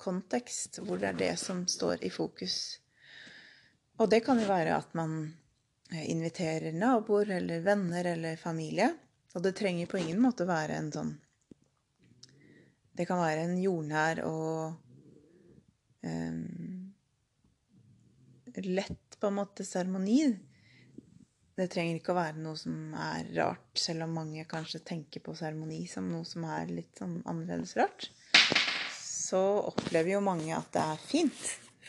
kontekst 0.00 0.80
hvor 0.82 0.98
det 0.98 1.12
er 1.12 1.20
det 1.20 1.34
som 1.38 1.66
står 1.68 2.04
i 2.06 2.10
fokus. 2.10 2.56
Og 4.00 4.08
det 4.08 4.24
kan 4.24 4.40
jo 4.40 4.48
være 4.48 4.78
at 4.80 4.96
man 4.96 5.20
Eh, 5.92 6.10
inviterer 6.10 6.72
naboer 6.72 7.30
eller 7.30 7.60
venner 7.60 8.04
eller 8.04 8.36
familie. 8.36 8.94
Og 9.34 9.42
det 9.42 9.52
trenger 9.52 9.86
på 9.86 9.98
ingen 9.98 10.22
måte 10.22 10.46
være 10.46 10.78
en 10.78 10.92
sånn 10.94 11.10
Det 12.96 13.06
kan 13.08 13.20
være 13.22 13.46
en 13.46 13.56
jordnær 13.60 14.22
og 14.26 14.74
um, 16.02 16.92
lett, 18.66 19.18
på 19.20 19.30
en 19.30 19.36
måte, 19.38 19.64
seremoni. 19.64 20.24
Det 21.56 21.68
trenger 21.72 21.98
ikke 21.98 22.14
å 22.14 22.18
være 22.18 22.40
noe 22.40 22.56
som 22.58 22.94
er 22.96 23.28
rart, 23.36 23.70
selv 23.78 24.06
om 24.06 24.14
mange 24.16 24.46
kanskje 24.48 24.82
tenker 24.92 25.22
på 25.24 25.34
seremoni 25.38 25.82
som 25.90 26.08
noe 26.08 26.26
som 26.28 26.46
er 26.48 26.72
litt 26.72 27.00
sånn 27.00 27.18
annerledes 27.28 27.76
rart. 27.78 28.08
Så 28.96 29.40
opplever 29.68 30.16
jo 30.16 30.22
mange 30.24 30.54
at 30.56 30.70
det 30.74 30.82
er 30.82 31.02
fint, 31.04 31.42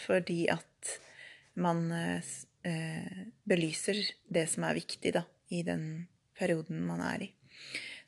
fordi 0.04 0.43
at 0.52 0.97
man 1.62 1.88
eh, 1.95 2.34
eh, 2.68 3.22
belyser 3.47 3.97
det 4.28 4.47
som 4.52 4.68
er 4.68 4.78
viktig 4.78 5.16
da, 5.16 5.24
i 5.49 5.64
den 5.68 5.86
perioden 6.38 6.84
man 6.88 7.02
er 7.06 7.26
i. 7.28 7.32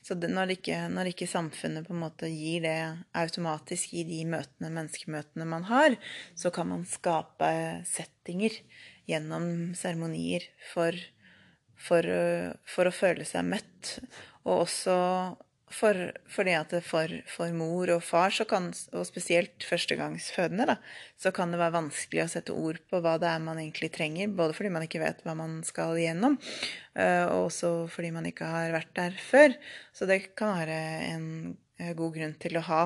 Så 0.04 0.16
det, 0.20 0.28
når, 0.36 0.52
ikke, 0.58 0.82
når 0.92 1.08
ikke 1.14 1.28
samfunnet 1.30 1.86
på 1.86 1.94
en 1.94 2.02
måte 2.02 2.28
gir 2.28 2.66
det 2.66 2.76
automatisk 3.16 3.94
i 3.96 4.02
de 4.04 4.20
møtene, 4.28 4.68
menneskemøtene 4.68 5.46
man 5.48 5.64
har, 5.70 5.96
så 6.36 6.52
kan 6.52 6.68
man 6.68 6.84
skape 6.88 7.48
settinger 7.88 8.58
gjennom 9.08 9.72
seremonier 9.78 10.44
for, 10.74 10.98
for, 11.80 12.04
for 12.68 12.90
å 12.90 12.94
føle 12.94 13.24
seg 13.28 13.48
møtt. 13.48 13.94
Og 14.44 14.66
også 14.66 14.98
for, 15.74 15.98
fordi 16.30 16.54
at 16.56 16.72
for, 16.86 17.10
for, 17.30 17.52
mor 17.56 17.90
og 17.94 18.02
far, 18.04 18.34
kan, 18.48 18.70
og 18.94 19.06
spesielt 19.08 19.66
førstegangsfødende, 19.66 20.66
da, 20.70 20.76
så 21.20 21.32
kan 21.34 21.52
det 21.52 21.60
være 21.60 21.76
vanskelig 21.76 22.24
å 22.24 22.30
sette 22.30 22.54
ord 22.54 22.78
på 22.90 23.00
hva 23.04 23.16
det 23.22 23.30
er 23.30 23.42
man 23.42 23.60
egentlig 23.60 23.90
trenger. 23.94 24.32
Både 24.36 24.56
fordi 24.56 24.72
man 24.74 24.86
ikke 24.86 25.02
vet 25.02 25.24
hva 25.26 25.36
man 25.38 25.58
skal 25.66 25.98
igjennom, 25.98 26.38
øh, 26.38 27.24
og 27.26 27.48
også 27.48 27.72
fordi 27.92 28.12
man 28.14 28.30
ikke 28.30 28.48
har 28.50 28.74
vært 28.76 28.94
der 28.98 29.18
før. 29.18 29.58
Så 29.96 30.08
det 30.10 30.20
kan 30.38 30.56
være 30.60 30.80
en 31.10 31.28
øh, 31.80 31.92
god 31.98 32.18
grunn 32.18 32.38
til 32.42 32.60
å 32.60 32.66
ha 32.70 32.82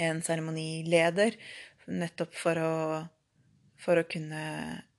en 0.00 0.24
seremonileder, 0.24 1.36
nettopp 1.90 2.36
for 2.38 2.64
å, 2.64 2.74
for 3.80 4.00
å 4.00 4.08
kunne 4.08 4.42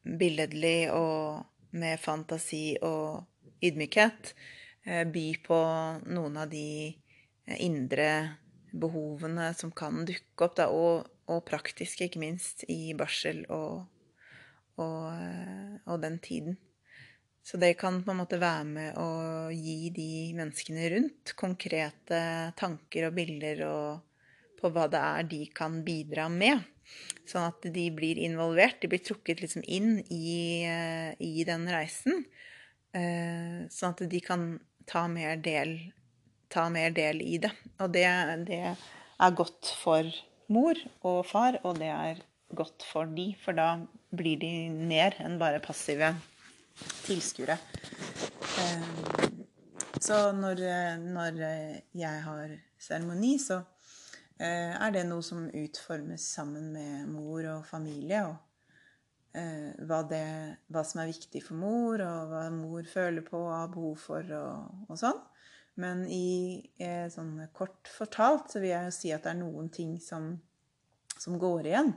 billedlig 0.01 0.91
og 0.93 1.45
med 1.77 2.01
fantasi 2.01 2.75
og 2.83 3.23
ydmykhet 3.63 4.33
Eh, 4.33 4.60
by 4.85 5.27
på 5.45 5.57
noen 6.09 6.37
av 6.41 6.49
de 6.49 6.89
eh, 6.89 7.57
indre 7.61 8.37
behovene 8.71 9.51
som 9.53 9.71
kan 9.75 10.05
dukke 10.07 10.47
opp, 10.47 10.57
da, 10.57 10.67
og, 10.73 11.09
og 11.29 11.43
praktiske, 11.45 12.07
ikke 12.07 12.21
minst, 12.23 12.65
i 12.71 12.95
barsel 12.97 13.43
og, 13.51 13.85
og, 14.81 15.11
eh, 15.13 15.77
og, 15.85 15.99
den 16.01 16.17
tiden. 16.23 16.57
Så 17.45 17.57
det 17.61 17.75
kan 17.81 17.99
på 18.05 18.13
en 18.13 18.21
måte 18.21 18.41
være 18.41 18.65
med 18.69 18.97
å 19.01 19.49
gi 19.53 19.89
de 19.93 20.09
menneskene 20.37 20.89
rundt 20.93 21.33
konkrete 21.37 22.19
tanker 22.57 23.07
og 23.07 23.15
bilder 23.17 23.63
på 24.61 24.69
hva 24.69 24.85
det 24.93 25.01
er 25.01 25.25
de 25.29 25.39
kan 25.49 25.79
bidra 25.81 26.27
med. 26.29 26.61
Sånn 27.25 27.47
at 27.49 27.65
de 27.73 27.87
blir 27.97 28.21
involvert. 28.21 28.77
De 28.83 28.91
blir 28.91 29.01
trukket 29.01 29.41
liksom 29.41 29.65
inn 29.65 30.03
i, 30.13 30.69
i 31.17 31.45
den 31.49 31.65
reisen. 31.73 32.21
Sånn 32.93 33.95
at 33.95 34.05
de 34.11 34.21
kan 34.21 34.45
ta 34.87 35.05
mer 35.11 35.37
del, 35.43 35.77
ta 36.51 36.67
mer 36.73 36.93
del 36.95 37.21
i 37.23 37.37
det. 37.41 37.51
Og 37.79 37.93
det, 37.93 38.05
det, 38.47 38.59
er 39.21 39.37
godt 39.37 39.73
for 39.81 40.07
mor 40.51 40.77
og 41.07 41.25
far, 41.29 41.59
og 41.63 41.79
det 41.79 41.91
er 41.93 42.21
godt 42.55 42.83
for 42.83 43.09
de, 43.15 43.31
for 43.43 43.55
da 43.55 43.75
blir 44.11 44.39
de 44.41 44.69
mer 44.69 45.15
enn 45.23 45.39
bare 45.39 45.61
passive 45.63 46.13
tilskuere. 47.05 47.57
Eh, 48.61 48.87
så 50.01 50.31
når, 50.33 50.63
når 50.99 51.41
jeg 51.93 52.23
har 52.25 52.55
seremoni, 52.81 53.35
så 53.39 53.61
eh, 54.41 54.73
er 54.73 54.95
det 54.95 55.05
noe 55.07 55.23
som 55.23 55.45
utformes 55.47 56.25
sammen 56.35 56.71
med 56.73 57.11
mor 57.13 57.45
og 57.57 57.67
familie. 57.69 58.25
og 58.25 58.50
hva, 59.31 60.01
det, 60.09 60.25
hva, 60.67 60.81
som 60.83 61.01
er 61.03 61.11
viktig 61.11 61.39
for 61.45 61.55
mor, 61.55 62.01
og 62.03 62.31
hva 62.31 62.45
mor 62.51 62.87
føler 62.89 63.23
på 63.23 63.39
og 63.39 63.53
har 63.53 63.69
behov 63.71 63.99
for, 64.01 64.33
og, 64.35 64.87
og 64.91 64.99
sånn. 64.99 65.21
Men 65.79 66.03
i 66.11 66.59
eh, 66.81 67.07
sånn 67.11 67.37
kort 67.55 67.89
fortalt 67.89 68.51
så 68.51 68.61
vil 68.61 68.73
jeg 68.73 68.89
jo 68.89 68.95
si 68.95 69.11
at 69.15 69.23
det 69.25 69.33
er 69.33 69.39
noen 69.39 69.69
ting 69.73 69.95
som, 70.03 70.33
som 71.15 71.39
går 71.39 71.69
igjen. 71.71 71.93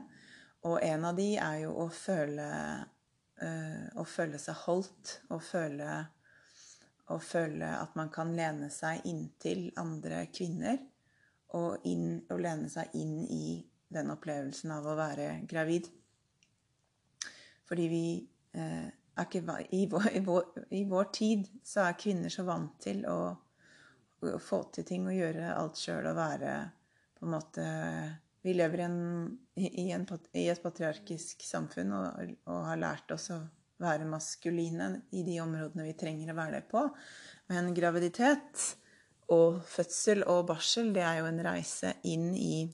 Og 0.65 0.79
en 0.81 1.05
av 1.05 1.17
de 1.19 1.27
er 1.37 1.59
jo 1.65 1.75
å 1.83 1.89
føle, 1.93 2.47
eh, 3.43 3.83
å 3.99 4.05
føle 4.07 4.39
seg 4.41 4.63
holdt, 4.63 5.19
og 5.29 5.43
føle, 5.45 5.99
og 7.11 7.21
føle 7.21 7.69
at 7.77 7.93
man 7.99 8.09
kan 8.13 8.33
lene 8.37 8.71
seg 8.73 9.05
inntil 9.05 9.67
andre 9.81 10.25
kvinner. 10.33 10.79
Og, 11.55 11.85
inn, 11.87 12.17
og 12.33 12.41
lene 12.41 12.67
seg 12.67 12.95
inn 12.99 13.21
i 13.31 13.61
den 13.93 14.09
opplevelsen 14.11 14.73
av 14.75 14.87
å 14.89 14.95
være 14.97 15.45
gravid. 15.47 15.87
Fordi 17.69 17.87
vi 17.89 18.05
eh, 18.53 18.85
er 19.15 19.25
ikke 19.25 19.41
i 19.73 19.85
vår, 19.89 20.09
i, 20.11 20.21
vår, 20.25 20.43
i 20.69 20.83
vår, 20.89 21.09
tid 21.15 21.47
så 21.63 21.87
er 21.87 21.99
kvinner 21.99 22.33
så 22.33 22.45
vant 22.47 22.77
til 22.83 23.03
å, 23.09 23.19
å 24.25 24.37
få 24.41 24.61
til 24.75 24.87
ting 24.87 25.07
og 25.07 25.17
gjøre 25.17 25.55
alt 25.55 25.79
sjøl 25.79 26.11
og 26.11 26.19
være 26.19 26.55
på 27.15 27.25
en 27.25 27.35
måte 27.37 27.65
Vi 28.45 28.53
lever 28.53 28.83
en, 28.85 28.97
i, 29.57 29.89
en, 29.89 30.03
i 30.37 30.47
et 30.51 30.61
patriarkisk 30.61 31.41
samfunn 31.41 31.93
og, 31.97 32.33
og, 32.45 32.59
har 32.67 32.77
lært 32.77 33.13
oss 33.15 33.31
å 33.33 33.39
være 33.81 34.05
maskuline 34.05 34.91
i 35.17 35.23
de 35.25 35.39
områdene 35.41 35.87
vi 35.87 35.95
trenger 35.97 36.29
å 36.31 36.35
være 36.37 36.59
det 36.59 36.67
på. 36.69 36.83
Men 37.49 37.73
graviditet 37.75 38.67
og 39.33 39.63
fødsel 39.65 40.21
og 40.29 40.45
barsel, 40.51 40.93
det 40.93 41.01
er 41.01 41.23
jo 41.23 41.31
en 41.31 41.41
reise 41.47 41.95
inn 42.05 42.29
i 42.37 42.67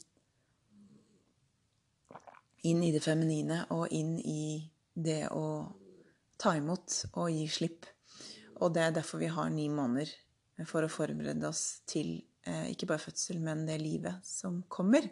inn 2.68 2.84
i 2.84 2.92
det 2.94 3.02
feminine 3.02 3.64
og 3.74 3.88
inn 3.96 4.18
i 4.20 4.44
det 4.94 5.28
å 5.32 5.46
ta 6.42 6.56
imot 6.58 6.98
og 7.14 7.32
gi 7.32 7.46
slipp. 7.50 7.88
Og 8.62 8.74
det 8.74 8.84
er 8.86 8.98
derfor 8.98 9.22
vi 9.22 9.32
har 9.32 9.50
ni 9.54 9.68
måneder 9.74 10.10
for 10.68 10.86
å 10.86 10.92
forberede 10.92 11.48
oss 11.50 11.82
til 11.90 12.20
eh, 12.46 12.70
ikke 12.74 12.90
bare 12.92 13.02
fødsel, 13.02 13.40
men 13.42 13.66
det 13.66 13.80
livet 13.82 14.26
som 14.26 14.62
kommer. 14.70 15.08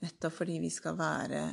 Nettopp 0.00 0.40
fordi 0.40 0.58
vi 0.60 0.70
skal 0.72 0.98
være 0.98 1.44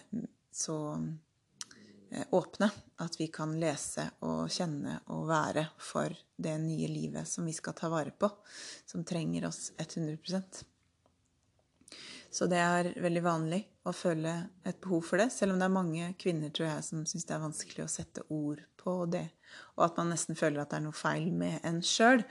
så 0.52 0.78
eh, 0.96 2.26
åpne 2.36 2.70
at 3.04 3.20
vi 3.20 3.30
kan 3.32 3.56
lese 3.60 4.10
og 4.28 4.48
kjenne 4.52 5.00
og 5.16 5.28
være 5.30 5.68
for 5.80 6.16
det 6.36 6.58
nye 6.64 6.90
livet 6.92 7.30
som 7.30 7.48
vi 7.48 7.56
skal 7.56 7.76
ta 7.78 7.92
vare 7.92 8.12
på, 8.12 8.32
som 8.88 9.06
trenger 9.08 9.48
oss 9.48 9.72
100 9.78 10.20
så 12.34 12.48
det 12.52 12.60
er 12.60 12.92
veldig 13.02 13.24
vanlig 13.26 13.62
å 13.88 13.94
føle 13.96 14.34
et 14.68 14.80
behov 14.84 15.06
for 15.08 15.22
det, 15.22 15.30
selv 15.34 15.54
om 15.54 15.62
det 15.62 15.68
er 15.68 15.74
mange 15.74 16.12
kvinner 16.20 16.52
tror 16.54 16.70
jeg, 16.70 16.86
som 16.90 17.04
syns 17.08 17.28
det 17.28 17.36
er 17.38 17.44
vanskelig 17.44 17.86
å 17.86 17.92
sette 17.92 18.26
ord 18.34 18.62
på 18.80 19.00
det, 19.12 19.26
og 19.78 19.88
at 19.88 20.00
man 20.00 20.12
nesten 20.14 20.40
føler 20.40 20.64
at 20.64 20.74
det 20.74 20.82
er 20.82 20.88
noe 20.88 20.98
feil 20.98 21.30
med 21.36 21.60
en 21.68 21.82
sjøl. 21.86 22.24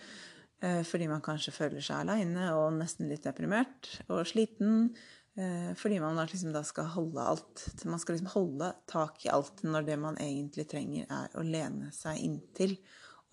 Eh, 0.64 0.80
fordi 0.88 1.08
man 1.08 1.24
kanskje 1.24 1.52
føler 1.52 1.84
seg 1.84 2.00
aleine 2.00 2.48
og 2.56 2.78
nesten 2.78 3.10
litt 3.10 3.26
deprimert 3.26 3.90
og 4.08 4.24
sliten. 4.28 4.88
Eh, 5.36 5.72
fordi 5.76 5.98
man 6.00 6.16
liksom 6.16 6.54
da 6.54 6.62
skal 6.64 6.88
holde 6.94 7.20
alt. 7.20 7.66
Man 7.84 8.00
skal 8.00 8.16
liksom 8.16 8.32
holde 8.32 8.72
tak 8.88 9.26
i 9.26 9.32
alt 9.32 9.60
når 9.66 9.90
det 9.90 9.98
man 10.00 10.16
egentlig 10.22 10.64
trenger, 10.70 11.04
er 11.12 11.36
å 11.36 11.44
lene 11.44 11.92
seg 11.92 12.22
inntil 12.24 12.78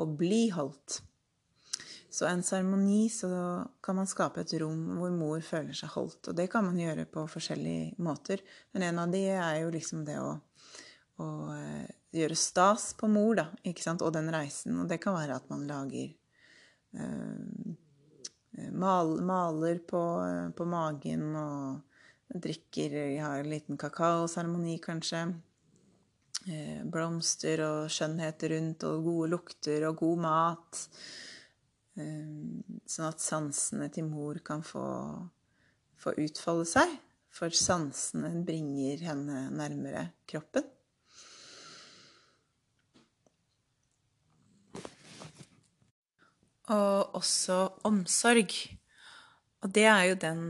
og 0.04 0.18
bli 0.20 0.50
holdt. 0.52 1.00
Så 2.14 2.28
en 2.30 2.44
seremoni 2.46 3.10
så 3.10 3.28
kan 3.82 3.98
man 3.98 4.08
skape 4.08 4.44
et 4.44 4.52
rom 4.62 4.82
hvor 5.00 5.14
mor 5.18 5.40
føler 5.42 5.74
seg 5.74 5.90
holdt. 5.96 6.30
Og 6.30 6.36
det 6.38 6.46
kan 6.54 6.68
man 6.68 6.78
gjøre 6.78 7.08
på 7.10 7.24
forskjellige 7.26 7.96
måter. 8.06 8.44
Men 8.72 8.86
en 8.90 9.00
av 9.02 9.14
de 9.16 9.24
er 9.34 9.56
jo 9.64 9.72
liksom 9.74 10.04
det 10.06 10.20
å, 10.22 10.36
å 11.26 11.30
eh, 11.56 11.88
gjøre 12.14 12.38
stas 12.38 12.92
på 13.00 13.10
mor, 13.10 13.34
da, 13.42 13.48
ikke 13.66 13.82
sant? 13.82 14.06
og 14.06 14.14
den 14.14 14.30
reisen. 14.34 14.78
Og 14.84 14.92
det 14.92 15.00
kan 15.02 15.18
være 15.18 15.40
at 15.42 15.50
man 15.50 15.66
lager 15.66 16.14
eh, 16.94 17.74
mal, 18.78 19.16
Maler 19.26 19.82
på, 19.82 20.04
på, 20.54 20.70
magen 20.70 21.34
og 21.34 22.38
drikker 22.46 22.94
Har 23.24 23.42
en 23.42 23.50
liten 23.50 23.82
kakaoseremoni, 23.82 24.78
kanskje. 24.86 25.26
Eh, 26.46 26.82
blomster 26.86 27.62
og 27.66 27.92
skjønnhet 27.94 28.50
rundt, 28.54 28.86
og 28.86 29.06
gode 29.10 29.34
lukter 29.34 29.90
og 29.90 30.02
god 30.06 30.28
mat. 30.30 30.88
Ehm, 32.02 32.64
sånn 32.90 33.12
at 33.12 33.22
sansene 33.22 33.86
til 33.94 34.08
mor 34.10 34.40
kan 34.46 34.64
få, 34.66 34.84
få 36.02 36.10
utfolde 36.24 36.66
seg. 36.70 36.90
For 37.34 37.50
sansene 37.58 38.30
bringer 38.46 38.98
henne 39.08 39.38
nærmere 39.54 40.04
kroppen. 40.30 40.66
Og 46.74 47.16
også 47.20 47.58
omsorg. 47.90 48.52
Og 49.64 49.68
det 49.74 49.88
er 49.90 50.04
jo 50.10 50.16
den 50.22 50.44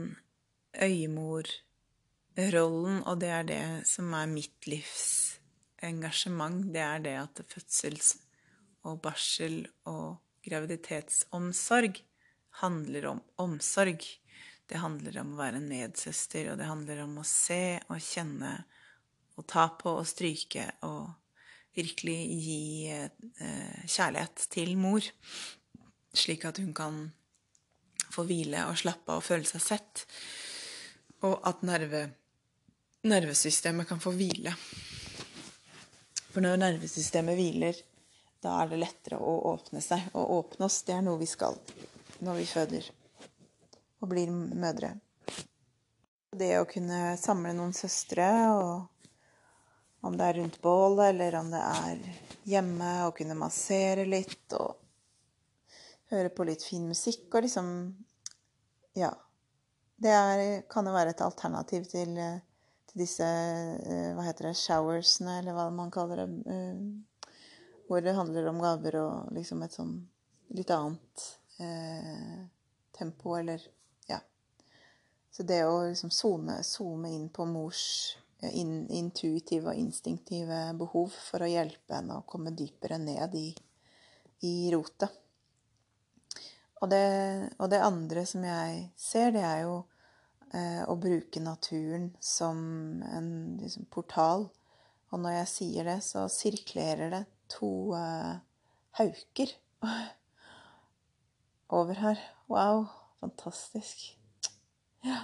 øyemorrollen, 0.76 2.98
og 3.06 3.22
det 3.22 3.30
er 3.30 3.44
det 3.48 3.88
som 3.88 4.14
er 4.18 4.28
mitt 4.30 4.68
livs 4.68 5.40
engasjement. 5.84 6.74
Det 6.74 6.84
er 6.84 7.00
det 7.04 7.16
at 7.22 7.42
fødsels 7.50 8.16
og 8.84 9.02
barsel 9.04 9.68
og 9.90 10.18
graviditetsomsorg 10.44 12.00
handler 12.64 13.06
om 13.06 13.24
omsorg. 13.42 14.06
Det 14.68 14.80
handler 14.80 15.20
om 15.22 15.34
å 15.34 15.42
være 15.42 15.60
en 15.60 15.68
medsøster, 15.70 16.52
og 16.52 16.60
det 16.60 16.70
handler 16.70 17.04
om 17.04 17.18
å 17.20 17.28
se 17.28 17.80
og 17.90 18.00
kjenne 18.02 18.56
og 19.38 19.48
ta 19.50 19.68
på 19.80 19.96
og 19.98 20.08
stryke 20.08 20.68
og 20.86 21.10
virkelig 21.74 22.18
gi 22.46 22.90
eh, 22.94 23.86
kjærlighet 23.90 24.48
til 24.54 24.76
mor, 24.78 25.06
slik 26.14 26.46
at 26.46 26.60
hun 26.62 26.74
kan 26.78 27.00
få 28.14 28.28
hvile 28.30 28.68
og 28.70 28.78
slappe 28.78 29.10
av 29.10 29.24
og 29.24 29.26
føle 29.26 29.48
seg 29.50 29.64
sett, 29.64 30.04
og 31.26 31.40
at 31.50 31.64
nerve, 31.66 32.04
nervesystemet 33.10 33.90
kan 33.90 34.02
få 34.04 34.14
hvile. 34.14 34.54
For 36.34 36.46
når 36.46 36.62
nervesystemet 36.62 37.38
hviler, 37.40 37.82
da 38.44 38.58
er 38.62 38.74
det 38.74 38.82
lettere 38.82 39.20
å 39.20 39.38
åpne 39.54 39.82
seg. 39.84 40.10
Å 40.14 40.24
åpne 40.40 40.68
oss, 40.68 40.82
det 40.88 40.98
er 40.98 41.06
noe 41.06 41.22
vi 41.22 41.30
skal 41.30 41.58
når 42.24 42.42
vi 42.42 42.50
føder. 42.50 42.92
og 44.04 44.10
blir 44.12 44.28
mødre. 44.32 44.90
Det 46.36 46.58
å 46.60 46.68
kunne 46.68 47.14
samle 47.16 47.54
noen 47.56 47.72
søstre, 47.72 48.26
og 48.52 50.04
om 50.04 50.18
det 50.20 50.26
er 50.28 50.40
rundt 50.42 50.58
bålet, 50.62 51.14
eller 51.14 51.38
om 51.40 51.52
det 51.54 51.62
er 51.64 52.02
hjemme, 52.52 52.90
og 53.08 53.16
kunne 53.16 53.38
massere 53.40 54.04
litt 54.04 54.56
og 54.60 54.76
høre 56.12 56.34
på 56.36 56.48
litt 56.50 56.66
fin 56.68 56.90
musikk 56.90 57.30
og 57.32 57.48
liksom 57.48 57.70
Ja. 59.00 59.14
Det 60.04 60.12
er, 60.12 60.42
kan 60.68 60.86
jo 60.86 60.92
være 60.92 61.14
et 61.14 61.22
alternativ 61.24 61.86
til, 61.88 62.18
eh, 62.18 62.42
til 62.92 63.06
disse 63.06 63.24
eh, 63.24 64.12
Hva 64.18 64.26
heter 64.28 64.50
det? 64.50 64.58
Showersene, 64.60 65.40
eller 65.40 65.56
hva 65.56 65.70
man 65.72 65.94
kaller 65.94 66.26
det. 66.26 66.54
Hvor 67.94 68.02
det 68.02 68.16
handler 68.18 68.48
om 68.50 68.58
gaver 68.58 68.96
og 68.98 69.34
liksom 69.36 69.60
et 69.62 69.76
sånn 69.76 69.92
litt 70.58 70.72
annet 70.74 71.24
eh, 71.62 72.40
tempo, 72.98 73.36
eller 73.38 73.62
Ja. 74.10 74.18
Så 75.30 75.44
det 75.46 75.60
å 75.68 75.76
liksom 75.86 76.10
zoome, 76.10 77.12
inn 77.14 77.28
på 77.30 77.46
mors 77.46 77.84
in, 78.42 78.88
intuitive 78.90 79.70
og 79.70 79.78
instinktive 79.78 80.58
behov 80.80 81.14
for 81.14 81.46
å 81.46 81.50
hjelpe 81.52 81.94
henne 81.94 82.18
å 82.18 82.26
komme 82.26 82.56
dypere 82.58 82.98
ned 82.98 83.36
i, 83.38 83.52
i 84.42 84.56
rotet. 84.74 85.14
Og 86.82 86.90
det, 86.90 87.06
og 87.60 87.70
det 87.70 87.84
andre 87.86 88.26
som 88.26 88.42
jeg 88.50 88.88
ser, 88.98 89.36
det 89.38 89.46
er 89.46 89.62
jo 89.68 89.78
eh, 90.50 90.82
å 90.90 90.98
bruke 90.98 91.46
naturen 91.46 92.10
som 92.18 92.58
en 93.06 93.30
liksom, 93.62 93.86
portal. 93.94 94.50
Og 95.14 95.22
når 95.22 95.38
jeg 95.44 95.54
sier 95.54 95.94
det, 95.94 96.00
så 96.10 96.26
sirklerer 96.26 97.14
det 97.20 97.24
to 97.54 97.70
uh, 97.96 98.36
hauker 99.00 99.54
over 101.80 101.94
her. 101.94 102.20
Wow, 102.52 102.86
fantastisk. 103.20 104.18
Ja. 105.02 105.22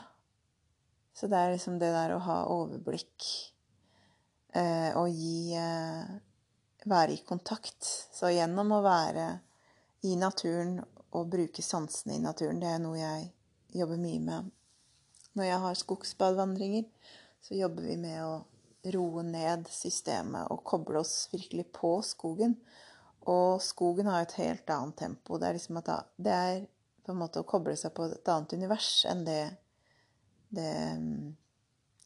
Så 1.13 1.27
det 1.27 1.38
er 1.38 1.51
liksom 1.51 1.80
det 1.80 1.91
der 1.91 2.13
å 2.15 2.21
ha 2.23 2.38
overblikk 2.47 3.25
eh, 4.55 4.95
og 4.95 5.09
gi 5.11 5.55
eh, 5.59 6.17
Være 6.89 7.11
i 7.11 7.23
kontakt. 7.27 7.84
Så 7.84 8.30
gjennom 8.32 8.71
å 8.71 8.80
være 8.80 9.25
i 10.07 10.13
naturen 10.15 10.77
og 11.11 11.27
bruke 11.27 11.61
sansene 11.65 12.15
i 12.15 12.21
naturen, 12.23 12.61
det 12.61 12.69
er 12.71 12.80
noe 12.80 12.95
jeg 12.95 13.25
jobber 13.75 13.99
mye 13.99 14.21
med. 14.23 14.47
Når 15.36 15.49
jeg 15.49 15.59
har 15.65 15.82
skogsbadvandringer, 15.82 16.88
så 17.43 17.59
jobber 17.59 17.84
vi 17.84 17.97
med 17.99 18.23
å 18.23 18.32
roe 18.95 19.23
ned 19.25 19.67
systemet 19.71 20.49
og 20.53 20.63
koble 20.67 21.01
oss 21.01 21.29
virkelig 21.33 21.67
på 21.75 21.97
skogen. 22.05 22.55
Og 23.29 23.59
skogen 23.61 24.07
har 24.09 24.23
et 24.23 24.37
helt 24.39 24.69
annet 24.73 24.97
tempo. 24.97 25.37
Det 25.37 25.49
er 25.49 25.57
liksom 25.57 25.81
at 25.81 25.91
det 26.17 26.35
er 26.35 26.61
på 27.05 27.13
en 27.13 27.21
måte 27.21 27.41
å 27.41 27.47
koble 27.47 27.75
seg 27.77 27.93
på 27.95 28.07
et 28.09 28.31
annet 28.31 28.53
univers 28.53 28.89
enn 29.09 29.23
det, 29.25 29.41
det 30.53 30.71
mm, 31.01 31.29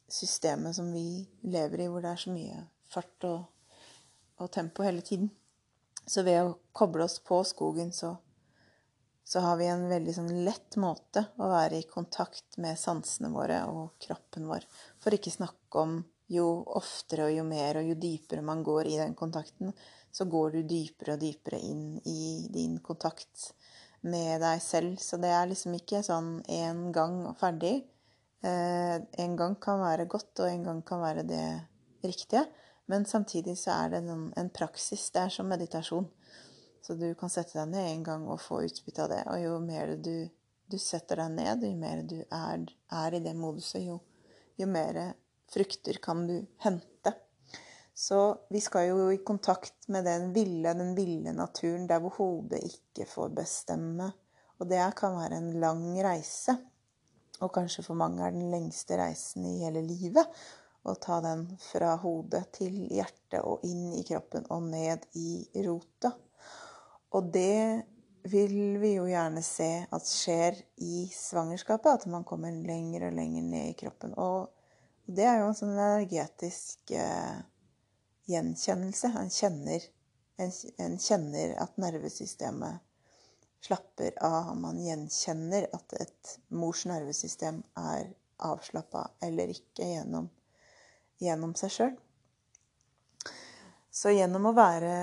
systemet 0.07 0.77
som 0.77 0.91
vi 0.93 1.23
lever 1.43 1.83
i, 1.83 1.87
hvor 1.91 2.03
det 2.03 2.13
er 2.13 2.21
så 2.21 2.33
mye 2.33 2.61
fart 2.93 3.27
og, 3.27 3.41
og 4.39 4.51
tempo 4.53 4.85
hele 4.85 5.03
tiden. 5.05 5.31
Så 6.05 6.23
ved 6.23 6.41
å 6.43 6.57
koble 6.75 7.05
oss 7.07 7.17
på 7.23 7.39
skogen, 7.47 7.93
så, 7.95 8.13
så 9.23 9.43
har 9.43 9.59
vi 9.59 9.69
en 9.71 9.87
veldig 9.91 10.15
sånn 10.15 10.31
lett 10.45 10.77
måte 10.81 11.25
å 11.39 11.51
være 11.51 11.79
i 11.79 11.87
kontakt 11.89 12.57
med 12.63 12.79
sansene 12.79 13.31
våre 13.33 13.61
og 13.71 13.95
kroppen 14.03 14.49
vår. 14.49 14.67
For 15.03 15.15
ikke 15.15 15.33
snakke 15.33 15.83
om 15.83 16.01
jo 16.33 16.47
oftere 16.77 17.27
og 17.29 17.35
jo 17.37 17.45
mer 17.47 17.79
og 17.79 17.89
jo 17.91 17.97
dypere 17.99 18.45
man 18.45 18.63
går 18.65 18.89
i 18.89 18.97
den 19.01 19.15
kontakten, 19.17 19.73
så 20.13 20.25
går 20.29 20.57
du 20.57 20.61
dypere 20.69 21.15
og 21.15 21.23
dypere 21.23 21.59
inn 21.61 21.97
i 22.05 22.47
din 22.53 22.77
kontakt 22.85 23.51
med 24.03 24.43
deg 24.43 24.61
selv. 24.61 24.97
Så 25.01 25.17
det 25.21 25.31
er 25.33 25.49
liksom 25.49 25.73
ikke 25.77 26.03
sånn 26.05 26.35
én 26.51 26.89
gang 26.95 27.23
og 27.29 27.37
ferdig. 27.39 27.79
Eh, 28.43 28.97
en 29.23 29.37
gang 29.39 29.55
kan 29.63 29.81
være 29.81 30.05
godt, 30.11 30.35
og 30.43 30.49
en 30.49 30.67
gang 30.67 30.83
kan 30.85 31.01
være 31.01 31.23
det 31.27 31.45
riktige. 32.03 32.45
Men 32.91 33.05
samtidig 33.05 33.55
så 33.57 33.77
er 33.77 33.93
det 33.93 34.03
en, 34.11 34.27
en 34.37 34.51
praksis. 34.53 35.07
Det 35.15 35.23
er 35.23 35.33
som 35.33 35.49
meditasjon. 35.49 36.09
Så 36.83 36.97
du 36.99 37.13
kan 37.15 37.31
sette 37.31 37.55
deg 37.55 37.71
ned 37.71 37.89
en 37.89 38.03
gang 38.03 38.25
og 38.27 38.41
få 38.43 38.59
utbytte 38.67 39.05
av 39.05 39.13
det. 39.13 39.21
Og 39.31 39.39
jo 39.39 39.59
mer 39.63 39.95
du, 40.03 40.27
du 40.67 40.77
setter 40.81 41.23
deg 41.23 41.37
ned, 41.37 41.63
jo 41.63 41.77
mer 41.79 42.03
du 42.03 42.17
er, 42.27 42.65
er 42.91 43.15
i 43.15 43.21
det 43.23 43.33
moduset, 43.39 43.85
jo, 43.87 44.01
jo 44.59 44.67
mer 44.67 44.99
frukter 45.53 46.01
kan 46.03 46.25
du 46.27 46.39
hente. 46.65 47.13
Så 47.93 48.37
vi 48.49 48.61
skal 48.61 48.87
jo 48.89 49.11
i 49.13 49.21
kontakt 49.21 49.87
med 49.87 50.05
den 50.05 50.31
ville, 50.33 50.73
den 50.73 50.95
ville 50.97 51.33
naturen 51.33 51.85
der 51.87 52.01
hvor 52.01 52.17
hodet 52.17 52.63
ikke 52.65 53.05
får 53.09 53.29
bestemme. 53.37 54.09
Og 54.59 54.69
det 54.69 54.81
kan 54.97 55.17
være 55.17 55.37
en 55.37 55.51
lang 55.61 55.85
reise. 56.03 56.57
Og 57.43 57.51
kanskje 57.53 57.83
for 57.85 57.97
mange 57.99 58.23
er 58.23 58.33
den 58.33 58.49
lengste 58.51 58.97
reisen 58.97 59.45
i 59.45 59.59
hele 59.61 59.83
livet. 59.85 60.25
Å 60.83 60.95
ta 60.99 61.19
den 61.23 61.45
fra 61.61 61.93
hodet 62.01 62.47
til 62.57 62.73
hjertet 62.91 63.41
og 63.43 63.63
inn 63.67 63.93
i 63.95 64.03
kroppen 64.07 64.47
og 64.51 64.65
ned 64.71 65.05
i 65.19 65.45
rota. 65.65 66.11
Og 67.13 67.29
det 67.33 67.83
vil 68.31 68.79
vi 68.81 68.95
jo 68.95 69.05
gjerne 69.07 69.43
se 69.45 69.69
at 69.85 70.07
skjer 70.07 70.57
i 70.83 71.05
svangerskapet. 71.13 72.01
At 72.01 72.11
man 72.11 72.25
kommer 72.27 72.51
lenger 72.51 73.09
og 73.09 73.17
lenger 73.19 73.47
ned 73.47 73.71
i 73.71 73.77
kroppen. 73.79 74.15
Og 74.17 74.49
det 75.05 75.25
er 75.27 75.41
jo 75.41 75.49
en 75.49 75.57
sånn 75.57 75.73
energetisk 75.75 76.93
eh, 76.95 77.41
gjenkjennelse. 78.31 79.11
En 79.19 79.31
kjenner, 79.33 79.87
en, 80.39 80.53
en 80.85 80.97
kjenner 81.01 81.55
at 81.63 81.75
nervesystemet 81.81 82.81
slapper 83.63 84.15
av. 84.23 84.53
Man 84.59 84.79
gjenkjenner 84.83 85.67
at 85.75 85.97
et 85.99 86.37
mors 86.55 86.85
nervesystem 86.89 87.61
er 87.79 88.13
avslappa 88.43 89.09
eller 89.23 89.51
ikke 89.53 89.87
gjennom, 89.87 90.29
gjennom 91.21 91.53
seg 91.59 91.75
sjøl. 91.77 91.93
Så 93.93 94.11
gjennom 94.15 94.49
å 94.49 94.57
være 94.57 94.95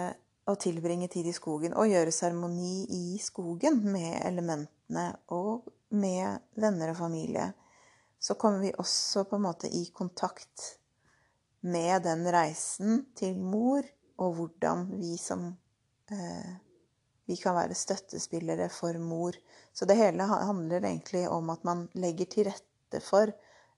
og 0.50 0.58
tilbringe 0.58 1.06
tid 1.12 1.28
i 1.30 1.34
skogen 1.36 1.76
og 1.78 1.90
gjøre 1.90 2.12
seremoni 2.14 2.86
i 2.90 3.18
skogen 3.22 3.78
med 3.86 4.16
elementene 4.26 5.12
og 5.36 5.68
med 5.94 6.40
venner 6.58 6.92
og 6.92 6.98
familie, 6.98 7.50
så 8.20 8.34
kommer 8.34 8.58
vi 8.58 8.72
også 8.78 9.24
på 9.24 9.36
en 9.36 9.46
måte 9.48 9.68
i 9.68 9.86
kontakt 9.96 10.76
med 11.60 12.02
den 12.04 12.26
reisen 12.32 13.04
til 13.16 13.38
mor, 13.40 13.84
og 14.20 14.34
hvordan 14.36 14.90
vi 15.00 15.16
som 15.20 15.46
eh, 16.12 16.50
Vi 17.30 17.36
kan 17.38 17.54
være 17.54 17.76
støttespillere 17.78 18.66
for 18.74 18.96
mor. 18.98 19.36
Så 19.72 19.86
det 19.86 19.94
hele 19.94 20.24
handler 20.26 20.82
egentlig 20.82 21.28
om 21.30 21.50
at 21.50 21.62
man 21.64 21.84
legger 21.94 22.26
til 22.26 22.48
rette 22.48 23.00
for 23.06 23.30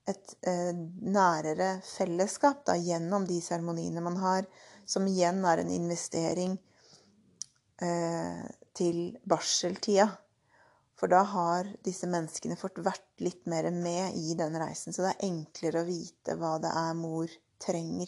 et 0.09 0.33
eh, 0.41 0.73
nærere 0.73 1.75
fellesskap 1.85 2.63
da, 2.65 2.73
gjennom 2.81 3.27
de 3.29 3.37
seremoniene 3.45 4.01
man 4.01 4.17
har, 4.17 4.47
som 4.85 5.05
igjen 5.07 5.43
er 5.45 5.61
en 5.61 5.69
investering 5.69 6.57
eh, 7.77 8.41
til 8.73 9.19
barseltida. 9.29 10.09
For 11.03 11.11
da 11.11 11.19
har 11.27 11.67
disse 11.83 12.07
menneskene 12.07 12.55
fått 12.55 12.77
vært 12.79 13.19
litt 13.19 13.41
mer 13.51 13.65
med 13.75 14.15
i 14.15 14.37
den 14.39 14.53
reisen. 14.55 14.95
Så 14.95 15.03
det 15.03 15.09
er 15.09 15.25
enklere 15.27 15.81
å 15.81 15.87
vite 15.89 16.37
hva 16.39 16.53
det 16.63 16.69
er 16.79 16.93
mor 16.95 17.33
trenger. 17.59 18.07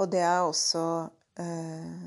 Og 0.00 0.08
det 0.08 0.22
er 0.24 0.38
også 0.40 0.84
eh, 1.44 2.06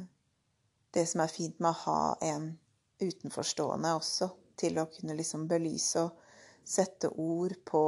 det 0.90 1.04
som 1.06 1.22
er 1.22 1.36
fint 1.36 1.62
med 1.62 1.70
å 1.70 1.84
ha 1.84 2.00
en 2.32 2.50
utenforstående 2.98 3.94
også, 4.00 4.32
til 4.58 4.82
å 4.82 4.88
kunne 4.90 5.20
liksom 5.22 5.46
belyse 5.54 6.08
og 6.08 6.18
sette 6.66 7.14
ord 7.14 7.54
på 7.62 7.84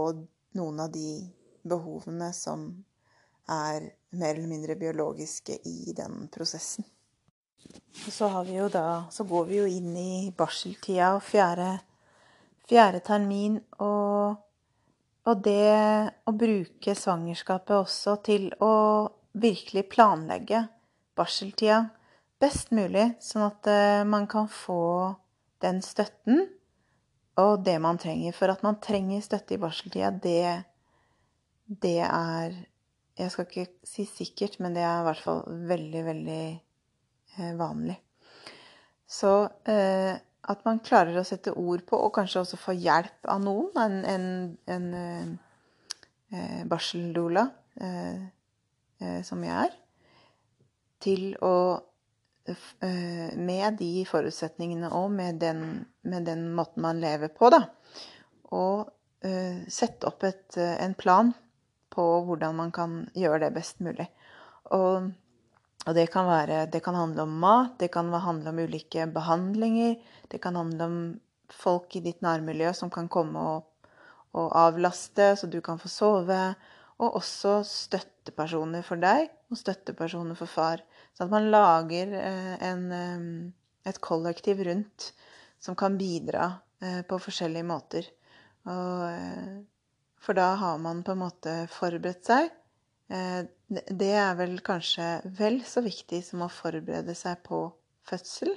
noen 0.61 0.85
av 0.85 0.93
de 0.93 1.15
behovene 1.65 2.29
som 2.43 2.69
er 3.49 3.89
mer 4.13 4.35
eller 4.35 4.53
mindre 4.53 4.77
biologiske 4.77 5.63
i 5.65 5.97
den 5.97 6.29
prosessen. 6.29 6.85
Og 7.99 8.11
så, 8.13 8.29
da, 8.71 8.85
så 9.11 9.25
går 9.27 9.47
vi 9.49 9.57
jo 9.59 9.65
inn 9.69 9.95
i 9.99 10.11
barseltida 10.35 11.13
og 11.17 11.23
fjerde, 11.25 11.73
fjerde 12.69 13.01
termin, 13.05 13.57
og 13.83 14.37
og 15.29 15.41
det 15.45 16.09
å 16.25 16.33
bruke 16.33 16.95
svangerskapet 16.97 17.75
også 17.75 18.15
til 18.25 18.49
å 18.63 18.73
virkelig 19.37 19.85
planlegge 19.91 20.63
barseltida 21.17 21.83
best 22.41 22.71
mulig, 22.73 23.11
sånn 23.21 23.45
at 23.49 23.67
eh, 23.69 24.05
man 24.07 24.25
kan 24.31 24.47
få 24.49 25.11
den 25.61 25.83
støtten 25.83 26.45
og 27.39 27.65
det 27.65 27.75
man 27.83 27.99
trenger. 27.99 28.33
For 28.35 28.51
at 28.51 28.63
man 28.65 28.79
trenger 28.81 29.21
støtte 29.23 29.57
i 29.57 29.61
barseltida, 29.61 30.11
det, 30.11 30.63
det 31.67 31.99
er 32.07 32.57
Jeg 33.19 33.31
skal 33.33 33.45
ikke 33.49 33.67
si 33.83 34.05
sikkert, 34.07 34.61
men 34.63 34.71
det 34.71 34.83
er 34.87 35.01
i 35.01 35.05
hvert 35.09 35.23
fall 35.25 35.41
veldig, 35.67 36.03
veldig 36.05 36.43
vanlig. 37.59 37.97
Så 39.09 39.31
eh, 39.69 40.15
at 40.49 40.65
man 40.65 40.81
klarer 40.85 41.17
å 41.19 41.25
sette 41.27 41.53
ord 41.57 41.83
på, 41.87 41.97
og 41.97 42.13
kanskje 42.15 42.43
også 42.43 42.59
få 42.59 42.75
hjelp 42.77 43.29
av 43.29 43.41
noen, 43.43 43.69
en, 43.77 43.99
en, 44.13 44.87
en 44.93 45.37
eh, 46.33 46.61
barseldoula, 46.69 47.45
eh, 47.81 48.23
eh, 49.01 49.19
som 49.25 49.43
jeg 49.45 49.55
er, 49.67 49.75
til 51.03 51.25
å 51.45 51.55
eh, 52.49 53.35
med 53.37 53.79
de 53.81 53.91
forutsetningene 54.09 54.91
og 54.95 55.11
med 55.15 55.41
den, 55.43 55.65
med 56.01 56.25
den 56.29 56.49
måten 56.57 56.85
man 56.85 57.01
lever 57.01 57.33
på, 57.35 57.51
da. 57.53 57.65
Og 58.55 58.89
eh, 59.25 59.65
sette 59.69 60.09
opp 60.09 60.25
et, 60.27 60.47
eh, 60.57 60.75
en 60.81 60.97
plan 60.97 61.33
på 61.93 62.05
hvordan 62.25 62.57
man 62.57 62.73
kan 62.73 63.01
gjøre 63.17 63.47
det 63.47 63.55
best 63.57 63.81
mulig. 63.85 64.07
Og, 64.75 65.11
og 65.87 65.95
det 65.95 66.09
kan 66.11 66.27
være 66.27 66.65
Det 66.71 66.81
kan 66.83 66.95
handle 66.95 67.23
om 67.23 67.39
mat, 67.39 67.79
det 67.79 67.91
kan 67.91 68.11
handle 68.11 68.49
om 68.49 68.59
ulike 68.59 69.07
behandlinger, 69.13 69.95
det 70.27 70.41
kan 70.41 70.55
handle 70.55 70.83
om 70.83 70.97
folk 71.49 71.95
i 71.95 72.03
ditt 72.03 72.21
nærmiljø 72.21 72.73
som 72.73 72.91
kan 72.93 73.07
komme 73.09 73.39
og, 73.39 73.89
og 74.37 74.51
avlaste, 74.57 75.35
så 75.35 75.47
du 75.47 75.61
kan 75.61 75.79
få 75.79 75.89
sove. 75.89 76.41
Og 76.99 77.15
også 77.15 77.61
støttepersoner 77.63 78.83
for 78.83 78.99
deg 78.99 79.29
og 79.49 79.57
støttepersoner 79.57 80.35
for 80.35 80.51
far. 80.51 80.83
Så 81.15 81.23
at 81.23 81.31
man 81.31 81.47
lager 81.47 82.11
eh, 82.19 82.55
en, 82.67 82.81
eh, 82.91 83.89
et 83.89 84.01
kollektiv 84.03 84.59
rundt 84.67 85.13
som 85.63 85.77
kan 85.79 85.95
bidra 85.97 86.51
eh, 86.83 86.99
på 87.07 87.21
forskjellige 87.23 87.67
måter. 87.67 88.09
Og, 88.67 89.63
for 90.19 90.35
da 90.35 90.51
har 90.59 90.77
man 90.83 90.99
på 91.07 91.15
en 91.15 91.21
måte 91.23 91.53
forberedt 91.71 92.27
seg. 92.27 92.51
Eh, 93.09 93.43
det- 93.67 94.15
er 94.15 94.35
vel 94.35 94.59
kanskje 94.61 95.21
vel 95.37 95.61
så 95.65 95.81
viktig 95.81 96.23
som 96.23 96.41
å 96.41 96.49
forberede 96.49 97.15
seg 97.15 97.41
på 97.43 97.71
fødsel. 98.05 98.55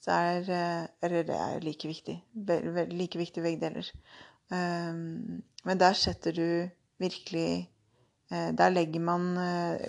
Så 0.00 0.10
er 0.10 0.50
eh, 0.50 0.86
Eller 1.02 1.24
det 1.24 1.36
er 1.36 1.60
like 1.60 1.88
viktig. 1.88 2.22
Like 2.34 3.18
viktig 3.18 3.42
begge 3.42 3.60
deler. 3.60 3.90
Um, 4.50 5.42
men 5.64 5.78
der 5.78 5.92
setter 5.92 6.32
du 6.32 6.70
virkelig 6.98 7.68
eh, 8.30 8.52
Der 8.56 8.70
legger 8.70 9.00
man 9.00 9.36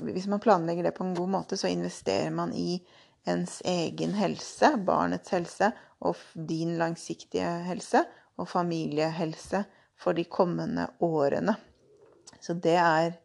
Hvis 0.03 0.27
man 0.27 0.41
planlegger 0.41 0.83
det 0.83 0.95
på 0.97 1.05
en 1.05 1.15
god 1.15 1.29
måte, 1.29 1.57
så 1.57 1.67
investerer 1.67 2.29
man 2.29 2.53
i 2.53 2.83
ens 3.25 3.61
egen 3.65 4.13
helse, 4.13 4.77
barnets 4.85 5.29
helse, 5.29 5.71
og 6.01 6.15
din 6.33 6.77
langsiktige 6.77 7.63
helse, 7.63 8.03
og 8.37 8.47
familiehelse 8.47 9.63
for 9.95 10.13
de 10.13 10.23
kommende 10.23 10.87
årene. 10.99 11.55
Så 12.41 12.53
det 12.53 12.75
er 12.75 13.17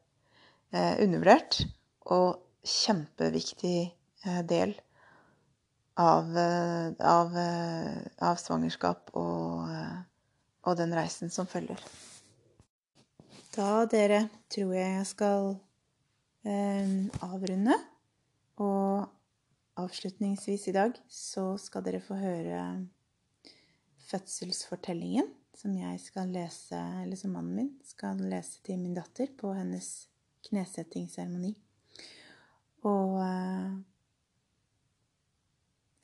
eh, 0.75 0.97
undervurdert 1.05 1.63
og 2.13 2.41
kjempeviktig 2.65 3.79
eh, 4.27 4.43
del 4.49 4.75
av, 6.01 6.31
eh, 6.37 6.93
av, 6.99 7.37
eh, 7.39 8.01
av 8.19 8.41
svangerskap 8.41 9.15
og, 9.15 9.71
eh, 9.71 10.01
og 10.65 10.77
den 10.81 10.95
reisen 10.97 11.31
som 11.31 11.47
følger. 11.47 11.81
Da, 13.55 13.85
dere, 13.87 14.25
tror 14.51 14.75
jeg 14.75 14.97
jeg 14.99 15.07
skal 15.07 15.53
eh, 16.49 16.95
avrunde. 17.23 17.77
Og 18.63 19.07
avslutningsvis 19.79 20.69
i 20.71 20.75
dag 20.75 20.99
så 21.11 21.55
skal 21.59 21.83
dere 21.87 22.03
få 22.03 22.19
høre 22.19 22.61
fødselsfortellingen 24.07 25.27
som 25.55 25.75
jeg 25.79 26.01
skal 26.03 26.31
lese, 26.35 26.79
eller 27.03 27.19
som 27.19 27.35
mannen 27.35 27.55
min 27.59 27.71
skal 27.87 28.19
lese 28.31 28.63
til 28.67 28.79
min 28.79 28.95
datter 28.95 29.31
på 29.39 29.53
hennes 29.55 29.89
knesettingsseremoni. 30.49 31.55
Og 32.85 33.19
eh, 33.25 33.77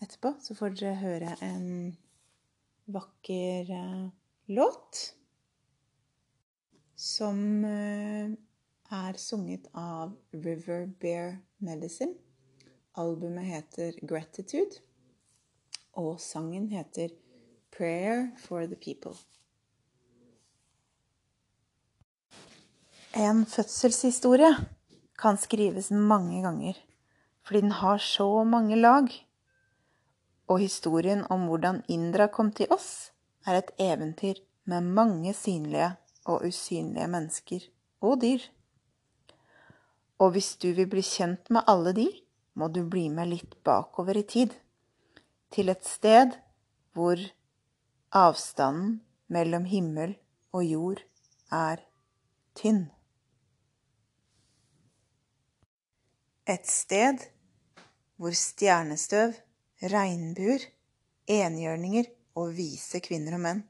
etterpå 0.04 0.34
så 0.40 0.56
får 0.56 0.76
dere 0.80 1.00
høre 1.02 1.34
en 1.44 1.66
vakker 2.90 3.72
eh, 3.76 4.06
låt 4.56 5.02
som 7.00 7.64
eh, 7.64 8.32
er 8.90 9.20
sunget 9.20 9.68
av 9.76 10.16
River 10.32 10.86
Bear 11.00 11.38
Medicine. 11.58 12.14
Albumet 12.98 13.46
heter 13.46 14.00
Gratitude, 14.02 14.80
og 15.92 16.18
sangen 16.20 16.68
heter 16.72 17.14
Prayer 17.70 18.30
for 18.36 18.66
the 18.66 18.76
People. 18.76 19.14
En 23.10 23.42
fødselshistorie 23.42 24.52
kan 25.18 25.34
skrives 25.36 25.88
mange 25.90 26.42
ganger, 26.44 26.76
fordi 27.42 27.60
den 27.60 27.72
har 27.72 27.98
så 27.98 28.44
mange 28.44 28.76
lag. 28.76 29.08
Og 30.46 30.58
historien 30.58 31.24
om 31.30 31.48
hvordan 31.50 31.82
Indra 31.88 32.28
kom 32.30 32.52
til 32.52 32.70
oss, 32.70 33.10
er 33.46 33.58
et 33.58 33.72
eventyr 33.78 34.38
med 34.64 34.86
mange 34.94 35.34
synlige 35.34 35.96
og 36.24 36.46
usynlige 36.46 37.08
mennesker 37.08 37.66
og 38.00 38.20
dyr. 38.22 38.46
Og 40.18 40.30
hvis 40.30 40.54
du 40.62 40.70
vil 40.72 40.86
bli 40.86 41.02
kjent 41.02 41.50
med 41.50 41.66
alle 41.66 41.92
de, 41.92 42.06
må 42.54 42.68
du 42.68 42.84
bli 42.86 43.08
med 43.08 43.32
litt 43.32 43.58
bakover 43.64 44.22
i 44.22 44.22
tid, 44.22 44.54
til 45.50 45.68
et 45.68 45.82
sted 45.82 46.38
hvor 46.94 47.18
avstanden 48.12 49.00
mellom 49.26 49.66
himmel 49.66 50.14
og 50.52 50.64
jord 50.64 51.02
er 51.50 51.82
tynn. 52.54 52.86
Et 56.50 56.66
sted 56.66 57.20
hvor 58.18 58.34
stjernestøv, 58.34 59.36
regnbuer, 59.92 60.64
enhjørninger 61.30 62.08
og 62.40 62.56
vise 62.56 62.98
kvinner 63.04 63.36
og 63.38 63.44
menn 63.44 63.60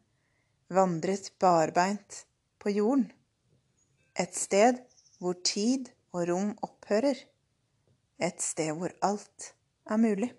vandret 0.70 1.32
barbeint 1.42 2.22
på 2.62 2.72
jorden. 2.72 3.10
Et 4.14 4.34
sted 4.36 4.78
hvor 5.18 5.36
tid 5.44 5.90
og 6.14 6.28
rom 6.30 6.54
opphører. 6.64 7.18
Et 8.20 8.42
sted 8.42 8.72
hvor 8.78 8.94
alt 9.02 9.52
er 9.90 10.00
mulig. 10.00 10.30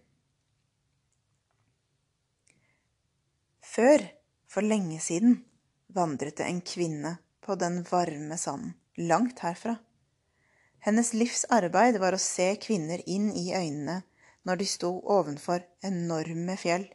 Før, 3.71 4.03
for 4.51 4.65
lenge 4.65 4.99
siden, 4.99 5.37
vandret 5.87 6.37
det 6.39 6.47
en 6.47 6.61
kvinne 6.61 7.15
på 7.41 7.55
den 7.55 7.81
varme 7.87 8.37
sanden, 8.37 8.75
langt 8.97 9.39
herfra. 9.45 9.77
Hennes 10.81 11.13
livs 11.13 11.45
arbeid 11.53 11.99
var 12.01 12.17
å 12.17 12.21
se 12.21 12.55
kvinner 12.61 13.03
inn 13.05 13.29
i 13.37 13.51
øynene 13.53 14.01
når 14.49 14.61
de 14.61 14.67
sto 14.69 14.89
ovenfor 15.15 15.61
enorme 15.85 16.55
fjell 16.57 16.87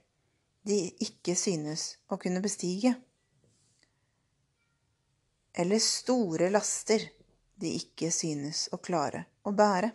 de 0.67 0.79
ikke 1.07 1.37
synes 1.39 1.93
å 2.11 2.19
kunne 2.19 2.43
bestige, 2.43 2.97
eller 5.57 5.79
store 5.79 6.51
laster 6.51 7.05
de 7.55 7.71
ikke 7.79 8.11
synes 8.13 8.67
å 8.75 8.81
klare 8.83 9.23
å 9.47 9.53
bære. 9.57 9.93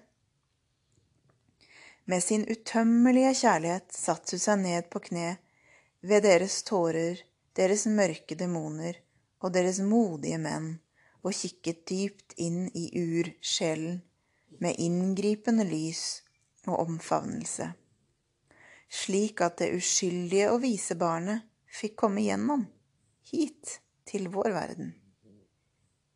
Med 2.10 2.24
sin 2.24 2.48
utømmelige 2.48 3.34
kjærlighet 3.44 3.92
satte 3.94 4.36
hun 4.36 4.44
seg 4.46 4.64
ned 4.64 4.88
på 4.90 5.04
kne 5.06 5.36
ved 6.02 6.24
deres 6.26 6.62
tårer, 6.66 7.20
deres 7.54 7.86
mørke 7.86 8.36
demoner 8.40 8.98
og 9.44 9.54
deres 9.54 9.82
modige 9.86 10.40
menn, 10.42 10.80
og 11.22 11.36
kikket 11.38 11.86
dypt 11.90 12.34
inn 12.42 12.66
i 12.78 12.88
ursjelen 12.98 14.02
med 14.62 14.78
inngripende 14.82 15.66
lys 15.66 16.22
og 16.68 16.80
omfavnelse, 16.86 17.72
slik 18.90 19.42
at 19.46 19.60
det 19.62 19.72
uskyldige 19.78 20.52
og 20.52 20.62
vise 20.66 20.98
barnet 21.00 21.48
fikk 21.72 21.96
komme 22.04 22.24
gjennom, 22.26 22.66
hit 23.32 23.80
til 24.06 24.28
vår 24.34 24.52
verden, 24.54 24.96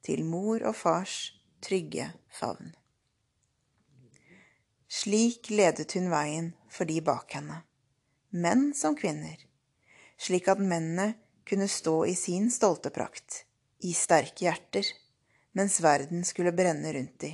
til 0.06 0.26
mor 0.28 0.66
og 0.66 0.76
fars 0.78 1.16
trygge 1.66 2.12
favn. 2.30 2.76
Slik 4.86 5.50
ledet 5.50 5.96
hun 5.98 6.12
veien 6.12 6.52
for 6.72 6.88
de 6.90 7.00
bak 7.02 7.34
henne, 7.38 7.64
menn 8.30 8.70
som 8.78 8.98
kvinner, 8.98 9.40
slik 10.18 10.48
at 10.52 10.62
mennene 10.62 11.16
kunne 11.46 11.68
stå 11.70 11.98
i 12.10 12.14
sin 12.18 12.52
stolte 12.54 12.92
prakt, 12.94 13.44
i 13.84 13.94
sterke 13.94 14.46
hjerter, 14.46 14.86
mens 15.56 15.80
verden 15.84 16.24
skulle 16.28 16.56
brenne 16.56 16.94
rundt 16.94 17.20
de, 17.24 17.32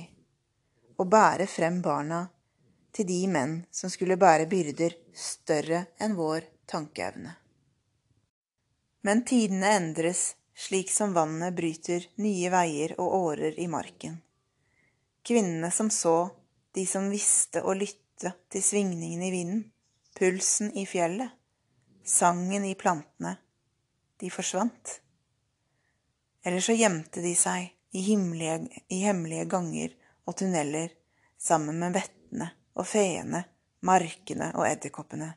og 0.98 1.10
bære 1.10 1.46
frem 1.50 1.80
barna 1.82 2.24
til 2.92 3.08
de 3.08 3.20
menn 3.30 3.62
som 3.72 3.90
skulle 3.90 4.18
bære 4.20 4.46
byrder 4.50 4.96
større 5.16 5.86
enn 6.02 6.16
vår 6.18 6.46
tankeevne. 6.70 7.34
Men 9.02 9.24
tidene 9.26 9.72
endres 9.78 10.32
slik 10.54 10.90
som 10.92 11.14
vannet 11.16 11.54
bryter 11.56 12.04
nye 12.22 12.50
veier 12.52 12.94
og 13.00 13.16
årer 13.16 13.58
i 13.58 13.66
marken. 13.70 14.20
Kvinnene 15.26 15.70
som 15.74 15.90
så, 15.90 16.30
de 16.74 16.84
som 16.86 17.10
visste 17.10 17.62
å 17.62 17.74
lytte 17.74 18.34
til 18.52 18.62
svingningene 18.62 19.28
i 19.28 19.34
vinden, 19.34 19.64
pulsen 20.18 20.70
i 20.78 20.84
fjellet, 20.86 21.30
sangen 22.04 22.66
i 22.66 22.74
plantene, 22.78 23.36
de 24.20 24.30
forsvant. 24.30 25.01
Eller 26.42 26.60
så 26.60 26.74
gjemte 26.74 27.22
de 27.22 27.34
seg 27.38 27.70
i, 27.92 28.00
himmelige, 28.00 28.82
i 28.88 29.02
hemmelige 29.04 29.46
ganger 29.50 29.94
og 30.26 30.36
tunneler 30.40 30.94
sammen 31.38 31.78
med 31.78 31.94
vettene 31.96 32.48
og 32.78 32.86
feene, 32.88 33.44
markene 33.86 34.52
og 34.56 34.66
edderkoppene, 34.68 35.32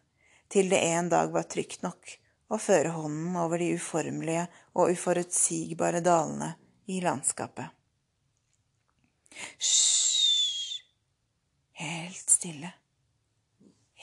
til 0.49 0.69
det 0.71 0.81
en 0.91 1.09
dag 1.11 1.33
var 1.33 1.49
trygt 1.49 1.83
nok 1.85 2.15
å 2.53 2.59
føre 2.61 2.93
hånden 2.93 3.35
over 3.41 3.61
de 3.61 3.71
uformelige 3.75 4.45
og 4.77 4.93
uforutsigbare 4.93 6.01
dalene 6.05 6.53
i 6.93 7.01
landskapet. 7.03 7.69
Hysj, 9.35 10.81
helt 11.81 12.35
stille, 12.37 12.71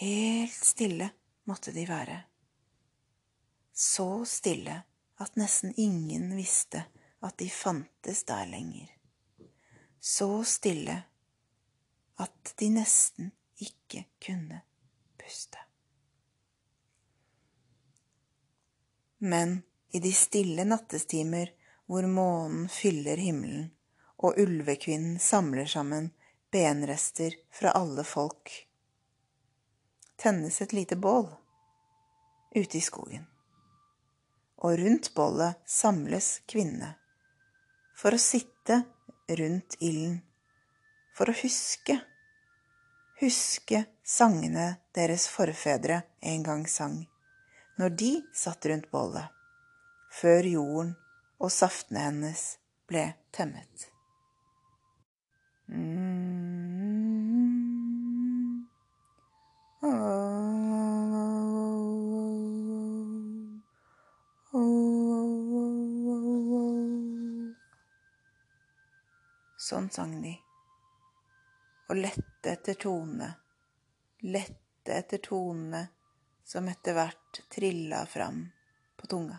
Helt 0.03 0.65
stille 0.65 1.11
måtte 1.45 1.71
de 1.71 1.85
være. 1.87 2.17
Så 3.73 4.25
stille 4.27 4.81
at 5.23 5.37
nesten 5.39 5.71
ingen 5.77 6.33
visste 6.35 6.83
at 7.23 7.39
de 7.39 7.49
fantes 7.51 8.25
der 8.25 8.47
lenger. 8.47 8.89
Så 10.01 10.45
stille 10.45 11.03
at 12.19 12.55
de 12.59 12.69
nesten 12.71 13.31
ikke 13.63 14.07
kunne 14.27 14.61
puste. 15.19 15.59
Men 19.19 19.63
i 19.95 20.01
de 20.03 20.13
stille 20.13 20.65
nattestimer 20.65 21.53
hvor 21.87 22.07
månen 22.07 22.69
fyller 22.69 23.21
himmelen, 23.21 23.71
og 24.23 24.39
ulvekvinnen 24.39 25.19
samler 25.19 25.67
sammen 25.67 26.11
benrester 26.51 27.35
fra 27.51 27.73
alle 27.79 28.05
folk, 28.07 28.51
tennes 30.19 30.61
et 30.63 30.73
lite 30.73 30.97
bål 30.97 31.27
ute 32.55 32.79
i 32.79 32.83
skogen. 32.83 33.27
Og 34.63 34.79
rundt 34.79 35.11
bålet 35.15 35.59
samles 35.67 36.37
kvinnene 36.47 36.95
for 38.03 38.17
å 38.17 38.19
sitte 38.19 38.81
rundt 39.39 39.77
ilden, 39.79 40.17
for 41.15 41.31
å 41.31 41.35
huske, 41.39 42.01
huske 43.21 43.85
sangene 44.03 44.65
deres 44.97 45.29
forfedre 45.31 46.01
en 46.33 46.43
gang 46.43 46.65
sang, 46.67 46.97
når 47.79 47.95
de 48.03 48.11
satt 48.35 48.67
rundt 48.67 48.91
bålet, 48.91 49.31
før 50.11 50.51
jorden 50.51 50.93
og 51.39 51.55
saftene 51.55 52.09
hennes 52.09 52.43
ble 52.91 53.07
temmet. 53.31 53.87
Mm. 55.71 56.12
Sånn 69.63 69.85
sang 69.95 70.17
de, 70.25 70.33
og 71.87 71.99
lette 72.03 72.51
etter 72.51 72.75
tonene, 72.83 73.29
lette 74.27 74.97
etter 74.97 75.21
tonene 75.23 75.85
som 76.43 76.67
etter 76.73 76.97
hvert 76.97 77.39
trilla 77.55 78.01
fram 78.11 78.41
på 78.99 79.07
tunga. 79.13 79.37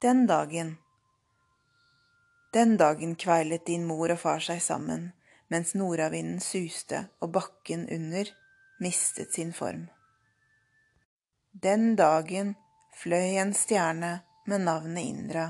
Den 0.00 0.24
dagen 0.30 0.70
Den 2.56 2.78
dagen 2.80 3.12
kveilet 3.20 3.66
din 3.68 3.84
mor 3.84 4.16
og 4.16 4.22
far 4.24 4.40
seg 4.48 4.64
sammen 4.64 5.10
mens 5.52 5.74
nordavinden 5.76 6.40
suste 6.40 7.02
og 7.20 7.34
bakken 7.36 7.84
under 7.98 8.32
mistet 8.80 9.36
sin 9.36 9.52
form. 9.52 9.84
Den 11.52 12.00
dagen 12.00 12.56
fløy 12.96 13.36
en 13.44 13.52
stjerne 13.52 14.14
med 14.48 14.64
navnet 14.64 15.04
Indra 15.04 15.46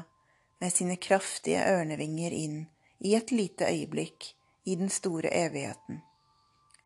med 0.60 0.72
sine 0.72 0.96
kraftige 0.96 1.62
ørnevinger 1.68 2.32
inn 2.32 2.58
i 2.98 3.14
et 3.16 3.32
lite 3.32 3.68
øyeblikk 3.68 4.32
i 4.64 4.76
den 4.76 4.88
store 4.90 5.30
evigheten. 5.32 6.00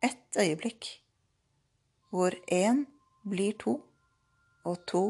Ett 0.03 0.37
øyeblikk 0.39 0.87
hvor 2.11 2.35
én 2.51 2.85
blir 3.23 3.53
to, 3.57 3.79
og 4.63 4.85
to 4.87 5.03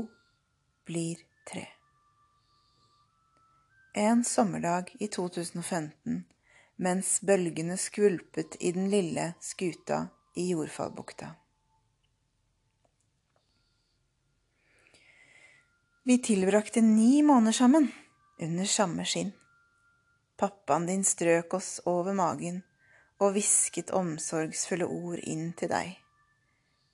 blir 0.85 1.17
tre. 1.49 1.65
En 3.95 4.23
sommerdag 4.23 4.95
i 4.99 5.07
2015 5.07 6.25
mens 6.81 7.19
bølgene 7.21 7.77
skvulpet 7.77 8.55
i 8.59 8.71
den 8.71 8.89
lille 8.89 9.33
skuta 9.41 10.05
i 10.35 10.47
Jordfallbukta. 10.51 11.33
Vi 16.03 16.17
tilbrakte 16.17 16.81
ni 16.81 17.21
måneder 17.21 17.53
sammen, 17.53 17.91
under 18.41 18.65
samme 18.65 19.05
skinn. 19.05 19.31
Pappaen 20.37 20.87
din 20.89 21.03
strøk 21.05 21.53
oss 21.53 21.79
over 21.85 22.15
magen 22.17 22.63
og 23.21 23.35
hvisket 23.35 23.93
omsorgsfulle 23.93 24.87
ord 24.89 25.21
inn 25.21 25.51
til 25.57 25.69
deg. 25.69 25.93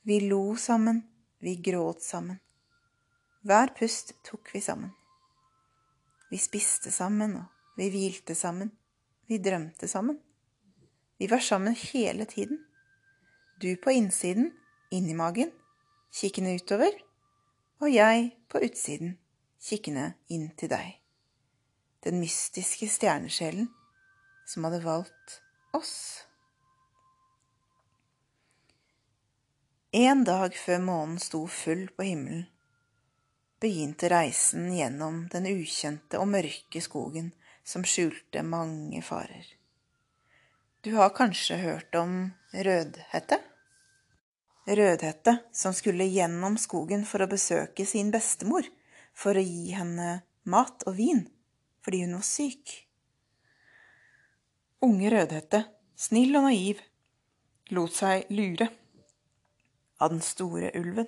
Vi 0.07 0.19
lo 0.27 0.55
sammen, 0.59 1.01
vi 1.39 1.55
gråt 1.63 2.03
sammen. 2.03 2.39
Hver 3.47 3.71
pust 3.77 4.11
tok 4.27 4.51
vi 4.53 4.61
sammen. 4.61 4.91
Vi 6.29 6.37
spiste 6.37 6.91
sammen, 6.91 7.37
og 7.39 7.79
vi 7.79 7.87
hvilte 7.93 8.35
sammen. 8.35 8.73
Vi 9.27 9.39
drømte 9.39 9.87
sammen. 9.87 10.19
Vi 11.17 11.29
var 11.31 11.39
sammen 11.39 11.75
hele 11.75 12.25
tiden. 12.25 12.59
Du 13.61 13.75
på 13.83 13.95
innsiden, 13.95 14.51
inni 14.91 15.15
magen, 15.15 15.51
kikkende 16.13 16.55
utover, 16.59 16.91
og 17.79 17.93
jeg 17.93 18.31
på 18.49 18.59
utsiden, 18.67 19.17
kikkende 19.63 20.11
inn 20.29 20.51
til 20.59 20.69
deg. 20.75 21.06
Den 22.07 22.21
mystiske 22.23 22.87
stjernesjelen 22.87 23.67
som 24.45 24.63
hadde 24.63 24.79
valgt 24.79 25.41
oss. 25.75 26.23
En 29.91 30.23
dag 30.23 30.55
før 30.55 30.79
månen 30.87 31.19
sto 31.19 31.41
full 31.51 31.89
på 31.91 32.07
himmelen, 32.07 32.45
begynte 33.59 34.07
reisen 34.13 34.71
gjennom 34.71 35.25
den 35.35 35.51
ukjente 35.51 36.23
og 36.23 36.31
mørke 36.31 36.79
skogen 36.85 37.33
som 37.67 37.83
skjulte 37.83 38.47
mange 38.55 39.03
farer. 39.03 39.43
Du 40.79 40.93
har 40.95 41.11
kanskje 41.11 41.59
hørt 41.59 41.95
om 41.99 42.29
Rødhette? 42.55 43.43
Rødhette 44.63 45.39
som 45.51 45.75
skulle 45.75 46.07
gjennom 46.07 46.55
skogen 46.55 47.03
for 47.03 47.19
å 47.19 47.33
besøke 47.35 47.83
sin 47.83 48.15
bestemor 48.15 48.63
for 49.11 49.35
å 49.35 49.43
gi 49.43 49.73
henne 49.75 50.21
mat 50.47 50.87
og 50.87 51.03
vin 51.03 51.27
fordi 51.87 52.03
hun 52.03 52.17
var 52.19 52.25
syk. 52.27 52.73
Unge 54.83 55.13
Rødhette, 55.13 55.63
snill 55.95 56.35
og 56.35 56.49
naiv, 56.49 56.83
lot 57.71 57.95
seg 57.95 58.27
lure 58.35 58.67
av 60.03 60.11
den 60.11 60.21
store 60.21 60.73
ulven 60.75 61.07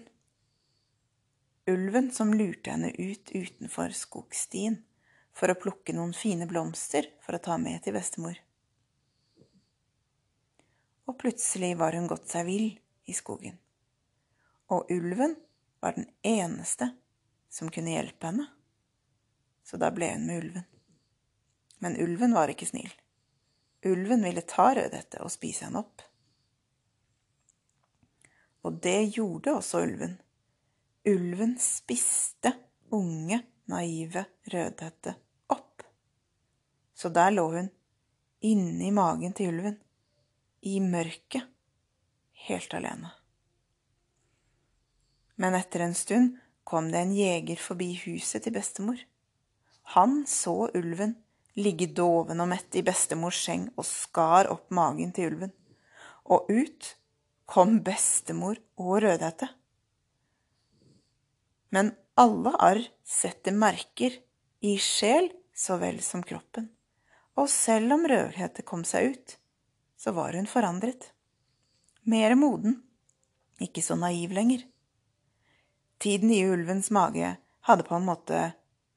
ulven 1.69 2.11
som 2.11 2.33
lurte 2.33 2.71
henne 2.71 2.91
ut 2.97 3.31
utenfor 3.31 3.93
skogstien 3.95 4.79
for 5.35 5.51
å 5.51 5.57
plukke 5.59 5.93
noen 5.95 6.13
fine 6.17 6.47
blomster 6.49 7.07
for 7.23 7.37
å 7.37 7.43
ta 7.43 7.57
med 7.61 7.83
til 7.85 7.95
bestemor. 7.95 8.37
Og 11.09 11.17
plutselig 11.21 11.75
var 11.77 11.97
hun 11.97 12.09
gått 12.09 12.29
seg 12.29 12.47
vill 12.49 12.69
i 13.09 13.15
skogen, 13.17 13.57
og 14.69 14.89
ulven 14.93 15.35
var 15.81 15.95
den 15.97 16.09
eneste 16.25 16.91
som 17.49 17.71
kunne 17.73 17.95
hjelpe 17.95 18.29
henne, 18.29 18.45
så 19.69 19.77
da 19.77 19.91
ble 19.93 20.07
hun 20.15 20.25
med 20.25 20.43
ulven. 20.43 20.65
Men 21.79 21.97
ulven 22.01 22.33
var 22.33 22.49
ikke 22.49 22.65
snill. 22.65 22.89
Ulven 23.85 24.25
ville 24.25 24.41
ta 24.41 24.71
Rødhette 24.73 25.21
og 25.21 25.29
spise 25.31 25.67
henne 25.67 25.83
opp. 25.83 26.01
Og 28.65 28.81
det 28.83 28.97
gjorde 29.15 29.53
også 29.55 29.85
ulven 29.85 30.17
Ulven 31.07 31.53
spiste 31.63 32.51
unge, 32.91 33.39
naive 33.71 34.25
Rødhette 34.51 35.13
opp. 35.47 35.83
Så 36.93 37.09
der 37.09 37.31
lå 37.31 37.45
hun, 37.53 37.69
inni 38.41 38.91
magen 38.91 39.33
til 39.33 39.53
ulven, 39.53 39.77
i 40.61 40.79
mørket, 40.83 41.47
helt 42.49 42.75
alene. 42.75 43.13
Men 45.39 45.55
etter 45.55 45.85
en 45.85 45.95
stund 45.95 46.35
kom 46.67 46.91
det 46.91 47.05
en 47.05 47.15
jeger 47.15 47.63
forbi 47.63 47.93
huset 48.03 48.43
til 48.43 48.57
bestemor. 48.59 48.99
Han 49.95 50.25
så 50.27 50.69
ulven 50.73 51.15
ligge 51.57 51.87
doven 51.97 52.41
og 52.43 52.51
mett 52.51 52.75
i 52.77 52.83
bestemors 52.85 53.39
seng 53.41 53.67
og 53.75 53.87
skar 53.87 54.49
opp 54.51 54.69
magen 54.75 55.11
til 55.15 55.31
ulven. 55.31 55.53
Og 56.29 56.49
ut 56.51 56.91
kom 57.49 57.79
bestemor 57.85 58.59
og 58.77 58.99
Rødhette. 59.03 59.49
Men 61.73 61.93
alle 62.19 62.53
arr 62.61 62.83
setter 63.05 63.55
merker, 63.55 64.13
i 64.59 64.75
sjel 64.77 65.29
så 65.55 65.77
vel 65.79 66.01
som 66.03 66.21
kroppen. 66.21 66.67
Og 67.39 67.47
selv 67.49 67.95
om 67.95 68.05
Rødhette 68.11 68.65
kom 68.67 68.83
seg 68.85 69.13
ut, 69.13 69.35
så 69.97 70.13
var 70.13 70.35
hun 70.35 70.49
forandret. 70.49 71.13
Mer 72.03 72.35
moden, 72.35 72.81
ikke 73.57 73.81
så 73.83 73.97
naiv 73.99 74.35
lenger. 74.35 74.65
Tiden 75.99 76.31
i 76.31 76.43
ulvens 76.45 76.91
mage 76.91 77.33
hadde 77.67 77.87
på 77.87 77.97
en 77.97 78.07
måte 78.07 78.43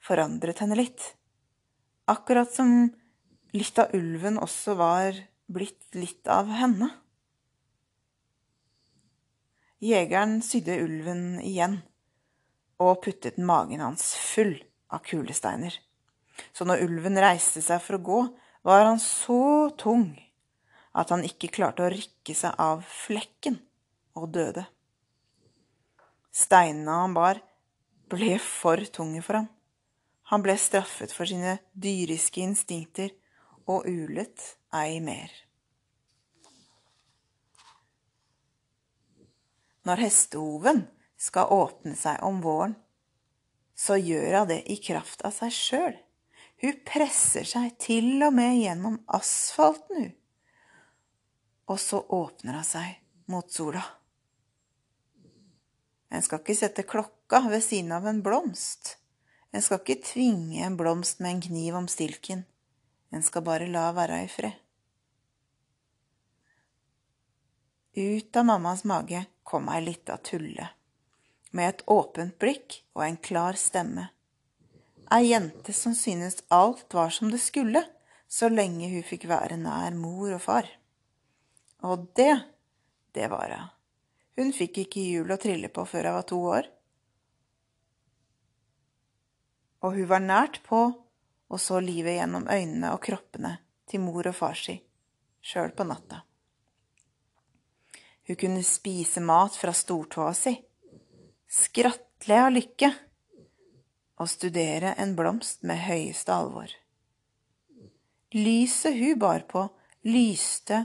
forandret 0.02 0.62
henne 0.62 0.78
litt. 0.78 1.12
Akkurat 2.10 2.50
som 2.50 2.90
litt 3.54 3.78
av 3.78 3.94
ulven 3.96 4.40
også 4.42 4.74
var 4.78 5.18
blitt 5.52 5.94
litt 5.94 6.28
av 6.30 6.50
henne. 6.50 6.88
Jegeren 9.82 10.38
sydde 10.46 10.78
ulven 10.84 11.24
igjen 11.42 11.80
og 12.82 13.00
puttet 13.04 13.38
magen 13.38 13.82
hans 13.82 14.12
full 14.18 14.54
av 14.92 15.02
kulesteiner. 15.06 15.74
Så 16.54 16.66
når 16.66 16.84
ulven 16.86 17.18
reiste 17.20 17.62
seg 17.62 17.82
for 17.82 17.98
å 17.98 18.06
gå, 18.06 18.20
var 18.66 18.86
han 18.86 19.00
så 19.02 19.70
tung 19.78 20.12
at 20.92 21.10
han 21.12 21.24
ikke 21.26 21.50
klarte 21.52 21.86
å 21.86 21.90
rykke 21.92 22.34
seg 22.36 22.54
av 22.60 22.84
flekken, 22.86 23.56
og 24.12 24.28
døde. 24.34 24.66
Steinene 26.32 26.98
han 27.00 27.14
bar, 27.16 27.40
ble 28.12 28.36
for 28.44 28.80
tunge 28.92 29.22
for 29.24 29.40
ham. 29.40 29.48
Han 30.32 30.40
ble 30.40 30.54
straffet 30.56 31.12
for 31.12 31.28
sine 31.28 31.58
dyriske 31.76 32.40
instinkter 32.40 33.10
og 33.68 33.84
ulet 33.84 34.40
ei 34.72 34.96
mer. 35.04 35.28
Når 39.84 40.00
hestehoven 40.06 40.86
skal 41.20 41.52
åpne 41.52 41.92
seg 42.00 42.22
om 42.24 42.38
våren, 42.40 42.78
så 43.76 43.98
gjør 44.00 44.38
hun 44.38 44.48
det 44.54 44.62
i 44.72 44.78
kraft 44.80 45.20
av 45.28 45.34
seg 45.36 45.52
sjøl. 45.52 46.00
Hun 46.64 46.80
presser 46.86 47.44
seg 47.52 47.76
til 47.82 48.24
og 48.24 48.32
med 48.32 48.56
gjennom 48.62 48.96
asfalten, 49.12 50.00
hun. 50.00 50.16
Og 51.68 51.76
så 51.80 52.00
åpner 52.08 52.56
hun 52.56 52.68
seg 52.70 52.96
mot 53.28 53.52
sola. 53.52 53.84
En 56.08 56.24
skal 56.24 56.40
ikke 56.40 56.56
sette 56.56 56.88
klokka 56.88 57.44
ved 57.52 57.60
siden 57.64 57.92
av 57.92 58.08
en 58.08 58.24
blomst. 58.24 58.96
En 59.52 59.62
skal 59.62 59.82
ikke 59.82 60.00
tvinge 60.08 60.64
en 60.64 60.76
blomst 60.80 61.20
med 61.20 61.36
en 61.36 61.42
kniv 61.44 61.76
om 61.76 61.88
stilken. 61.88 62.46
En 63.12 63.22
skal 63.22 63.44
bare 63.44 63.68
la 63.68 63.90
være 63.92 64.22
i 64.24 64.28
fred. 64.32 64.58
Ut 67.92 68.36
av 68.36 68.46
mammas 68.48 68.86
mage 68.88 69.20
kom 69.44 69.66
ei 69.68 69.82
lita 69.84 70.16
tulle, 70.24 70.70
med 71.52 71.68
et 71.68 71.82
åpent 71.92 72.38
blikk 72.40 72.78
og 72.96 73.02
en 73.04 73.18
klar 73.20 73.58
stemme. 73.60 74.06
Ei 75.12 75.26
jente 75.28 75.74
som 75.76 75.92
synes 75.92 76.40
alt 76.48 76.94
var 76.96 77.12
som 77.12 77.28
det 77.28 77.42
skulle, 77.44 77.84
så 78.24 78.48
lenge 78.48 78.88
hun 78.88 79.04
fikk 79.04 79.26
være 79.28 79.60
nær 79.60 79.92
mor 79.92 80.32
og 80.32 80.40
far. 80.40 80.70
Og 81.84 82.08
det, 82.16 82.32
det 83.12 83.28
var 83.28 83.52
hun. 83.52 83.68
Hun 84.40 84.54
fikk 84.56 84.86
ikke 84.86 85.04
hjul 85.04 85.34
å 85.34 85.36
trille 85.36 85.68
på 85.68 85.84
før 85.84 86.08
hun 86.08 86.16
var 86.16 86.28
to 86.30 86.38
år. 86.54 86.70
Og 89.82 89.96
hun 89.96 90.08
var 90.10 90.22
nært 90.22 90.60
på 90.66 90.82
og 91.52 91.60
så 91.60 91.80
livet 91.84 92.16
gjennom 92.16 92.48
øynene 92.48 92.92
og 92.94 93.02
kroppene 93.04 93.56
til 93.90 94.00
mor 94.00 94.26
og 94.30 94.36
far 94.36 94.56
si, 94.56 94.78
sjøl 95.44 95.74
på 95.76 95.84
natta. 95.84 96.22
Hun 98.28 98.38
kunne 98.38 98.62
spise 98.64 99.20
mat 99.20 99.56
fra 99.58 99.74
stortåa 99.76 100.32
si, 100.38 100.54
skratle 101.50 102.38
av 102.46 102.52
lykke 102.54 102.92
og 104.22 104.30
studere 104.30 104.94
en 105.02 105.16
blomst 105.18 105.66
med 105.66 105.82
høyeste 105.82 106.32
alvor. 106.32 106.72
Lyset 108.32 108.96
hun 108.96 109.18
bar 109.20 109.44
på, 109.50 109.66
lyste 110.08 110.84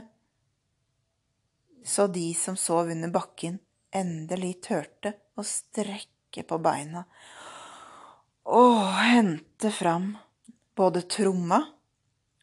så 1.88 2.06
de 2.06 2.34
som 2.34 2.56
sov 2.56 2.90
under 2.92 3.08
bakken, 3.08 3.58
endelig 3.90 4.58
turte 4.66 5.14
å 5.38 5.44
strekke 5.46 6.44
på 6.44 6.58
beina 6.60 7.06
og 8.48 8.78
hente 8.96 9.68
fram 9.70 10.14
både 10.76 11.02
tromma 11.10 11.60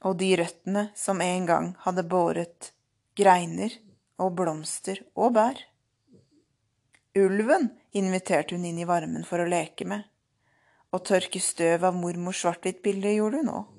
og 0.05 0.19
de 0.19 0.35
røttene 0.37 0.89
som 0.93 1.21
en 1.23 1.45
gang 1.49 1.71
hadde 1.81 2.03
båret 2.05 2.69
greiner 3.17 3.73
og 4.21 4.35
blomster 4.37 5.01
og 5.17 5.33
bær. 5.37 5.57
Ulven 7.17 7.71
inviterte 7.97 8.53
hun 8.53 8.67
inn 8.69 8.77
i 8.77 8.85
varmen 8.85 9.25
for 9.25 9.41
å 9.41 9.49
leke 9.49 9.87
med, 9.89 10.03
og 10.93 11.05
tørke 11.09 11.41
støv 11.41 11.87
av 11.87 11.97
mormors 11.97 12.43
svart-hvitt-bilde 12.43 13.15
gjorde 13.15 13.41
hun 13.41 13.53
òg, 13.55 13.71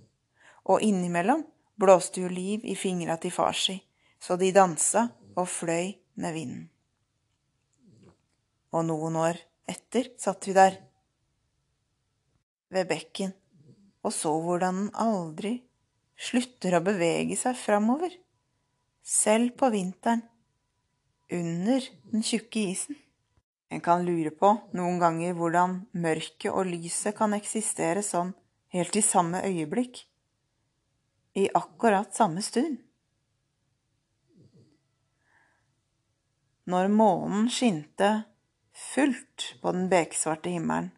og 0.72 0.82
innimellom 0.82 1.44
blåste 1.78 2.24
hun 2.24 2.34
liv 2.34 2.64
i 2.64 2.74
fingra 2.74 3.20
til 3.22 3.34
far 3.36 3.54
si, 3.54 3.76
så 4.18 4.34
de 4.40 4.50
dansa 4.56 5.06
og 5.36 5.46
fløy 5.52 5.94
med 6.18 6.34
vinden. 6.34 6.66
Og 8.74 8.82
noen 8.88 9.20
år 9.20 9.38
etter 9.68 10.10
satt 10.18 10.48
vi 10.48 10.56
der, 10.56 10.80
ved 12.72 12.88
bekken, 12.90 13.32
og 14.02 14.14
så 14.14 14.32
hvordan 14.42 14.86
den 14.86 14.92
aldri 15.00 15.54
slutter 16.16 16.78
å 16.78 16.84
bevege 16.84 17.36
seg 17.38 17.58
framover 17.58 18.14
selv 19.06 19.54
på 19.58 19.70
vinteren, 19.70 20.24
under 21.30 21.82
den 22.10 22.22
tjukke 22.22 22.60
isen. 22.70 22.98
En 23.70 23.82
kan 23.82 24.04
lure 24.06 24.30
på 24.30 24.52
noen 24.78 25.00
ganger 25.02 25.34
hvordan 25.34 25.80
mørket 25.98 26.52
og 26.52 26.68
lyset 26.70 27.16
kan 27.18 27.34
eksistere 27.34 28.02
sånn 28.06 28.30
helt 28.74 28.98
i 28.98 29.02
samme 29.02 29.42
øyeblikk, 29.46 30.04
i 31.34 31.48
akkurat 31.54 32.14
samme 32.14 32.42
stund. 32.42 32.78
Når 36.66 36.90
månen 36.90 37.50
skinte 37.52 38.10
fullt 38.74 39.52
på 39.62 39.74
den 39.74 39.90
beksvarte 39.90 40.50
himmelen, 40.50 40.92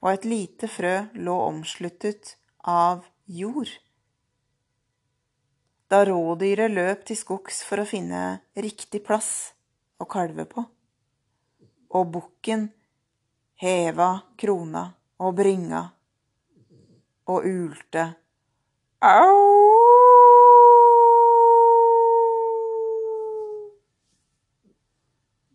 og 0.00 0.12
et 0.14 0.26
lite 0.28 0.68
frø 0.70 0.96
lå 1.14 1.36
omsluttet 1.50 2.36
av 2.64 3.06
jord 3.26 3.70
da 5.90 6.04
rådyret 6.06 6.70
løp 6.70 7.00
til 7.08 7.18
skogs 7.18 7.64
for 7.66 7.82
å 7.82 7.88
finne 7.88 8.22
riktig 8.54 9.02
plass 9.06 9.30
å 9.98 10.06
kalve 10.10 10.46
på, 10.46 10.62
og 11.98 12.12
bukken 12.14 12.68
heva 13.60 14.10
krona 14.38 14.84
og 15.20 15.34
bringa 15.40 15.82
og 17.30 17.48
ulte 17.50 18.04
au. 19.02 19.34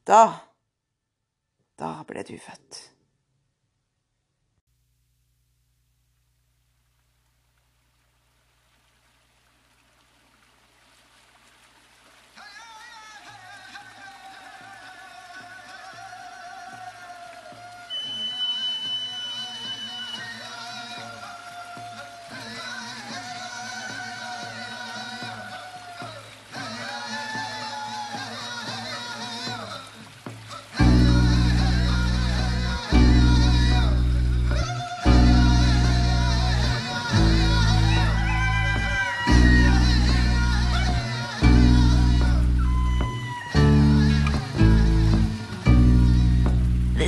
Da, 0.06 0.26
da 1.80 1.94
ble 2.06 2.28
du 2.28 2.36
født. 2.38 2.95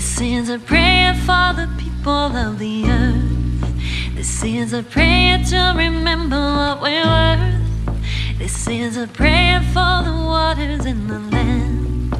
This 0.07 0.21
is 0.21 0.49
a 0.49 0.57
prayer 0.57 1.13
for 1.13 1.53
the 1.53 1.69
people 1.77 2.11
of 2.11 2.57
the 2.57 2.85
earth. 2.89 4.15
This 4.15 4.41
is 4.41 4.71
a 4.71 4.81
prayer 4.81 5.37
to 5.49 5.73
remember 5.75 6.39
what 6.39 6.81
we're 6.81 7.05
worth. 7.05 8.39
This 8.39 8.67
is 8.67 8.95
a 8.95 9.05
prayer 9.05 9.59
for 9.73 10.03
the 10.07 10.13
waters 10.25 10.85
in 10.85 11.07
the 11.07 11.19
land. 11.19 12.15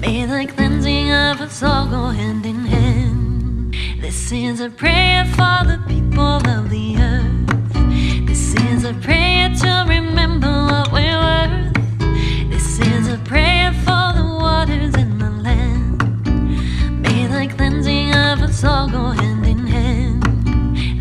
May 0.00 0.26
the 0.26 0.52
cleansing 0.52 1.12
of 1.12 1.40
us 1.40 1.62
all 1.62 1.86
go 1.86 2.08
hand 2.08 2.44
in 2.44 2.66
hand. 2.66 3.76
This 4.00 4.32
is 4.32 4.60
a 4.60 4.68
prayer 4.68 5.24
for 5.24 5.64
the 5.64 5.80
people 5.86 6.36
of 6.56 6.70
the 6.70 6.96
earth. 6.98 8.26
This 8.26 8.54
is 8.56 8.84
a 8.84 8.94
prayer 8.94 9.48
to 9.48 9.84
remember 9.88 10.52
what 10.70 10.92
we're 10.92 11.20
worth. 11.28 11.72
This 12.50 12.80
is 12.80 13.06
a 13.08 13.18
prayer 13.18 13.72
for 13.86 14.12
the 14.18 14.26
waters 14.42 14.94
in 14.96 15.11
of 18.40 18.64
all 18.64 18.88
go 18.88 19.10
hand 19.10 19.44
in 19.44 19.66
hand. 19.66 20.22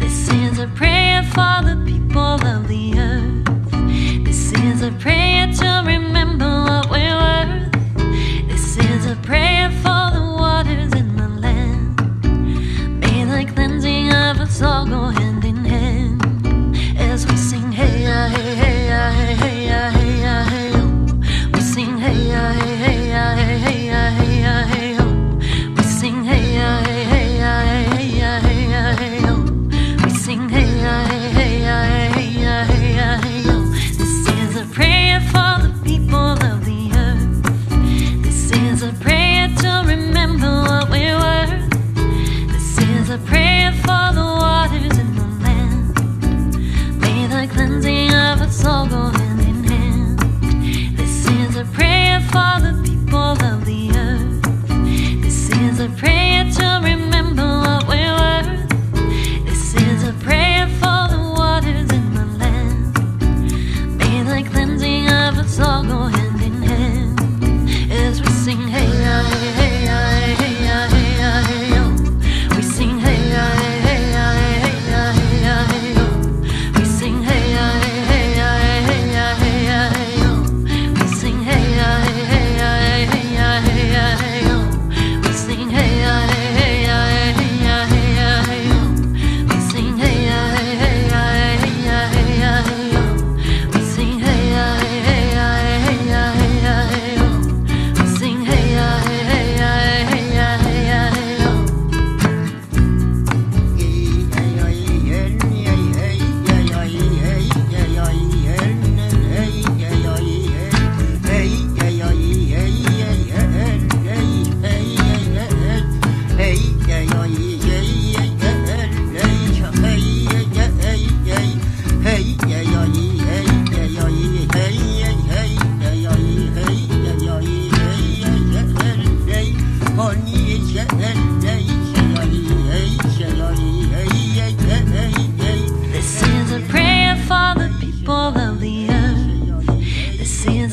This 0.01 0.29
is 0.29 0.59
a 0.59 0.67
prayer 0.67 1.23
for 1.23 1.63
the 1.63 1.82
people 1.86 2.19
of 2.19 2.67
the 2.67 2.99
earth. 2.99 4.25
This 4.25 4.51
is 4.51 4.82
a 4.82 4.91
prayer 4.91 5.47
to 5.47 5.84
remember 5.86 6.49
what 6.67 6.89
we're 6.89 7.15
worth. 7.15 7.71
This 8.49 8.77
is 8.77 9.05
a 9.05 9.15
prayer 9.23 9.61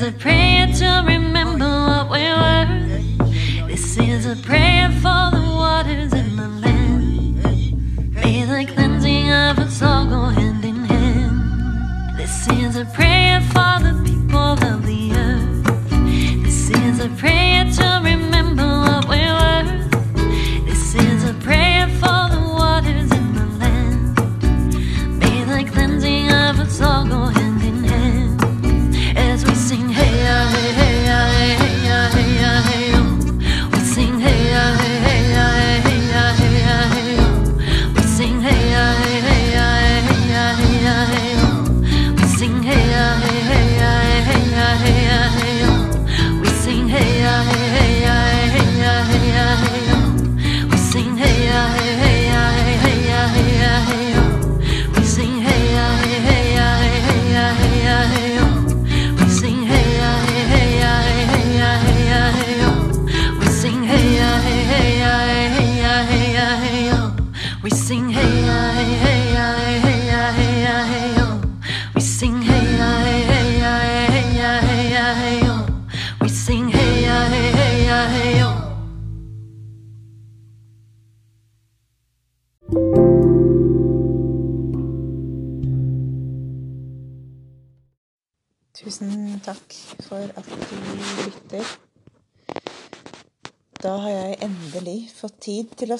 a 0.09 0.12
prayer 0.12 0.66
to 0.66 1.02
remember 1.04 1.68
what 1.68 2.11
we 2.11 2.22
were. 2.22 3.68
This 3.68 3.98
is 3.98 4.24
a 4.24 4.36
prayer 4.36 4.88
for 5.02 5.30
the 5.36 5.44
waters 5.54 6.14
and 6.14 6.38
the 6.38 6.48
land. 6.48 8.14
May 8.14 8.44
the 8.44 8.72
cleansing 8.72 9.30
of 9.30 9.59
us 9.59 9.82
all 9.82 10.06
go 10.06 10.22
hand 10.22 10.64
in 10.64 10.76
hand. 10.86 12.16
This 12.18 12.48
is 12.48 12.76
a 12.76 12.86
prayer. 12.86 13.07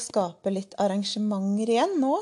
Skape 0.03 0.53
litt 0.53 0.77
arrangementer 0.81 1.73
igjen 1.75 1.99
nå 2.03 2.15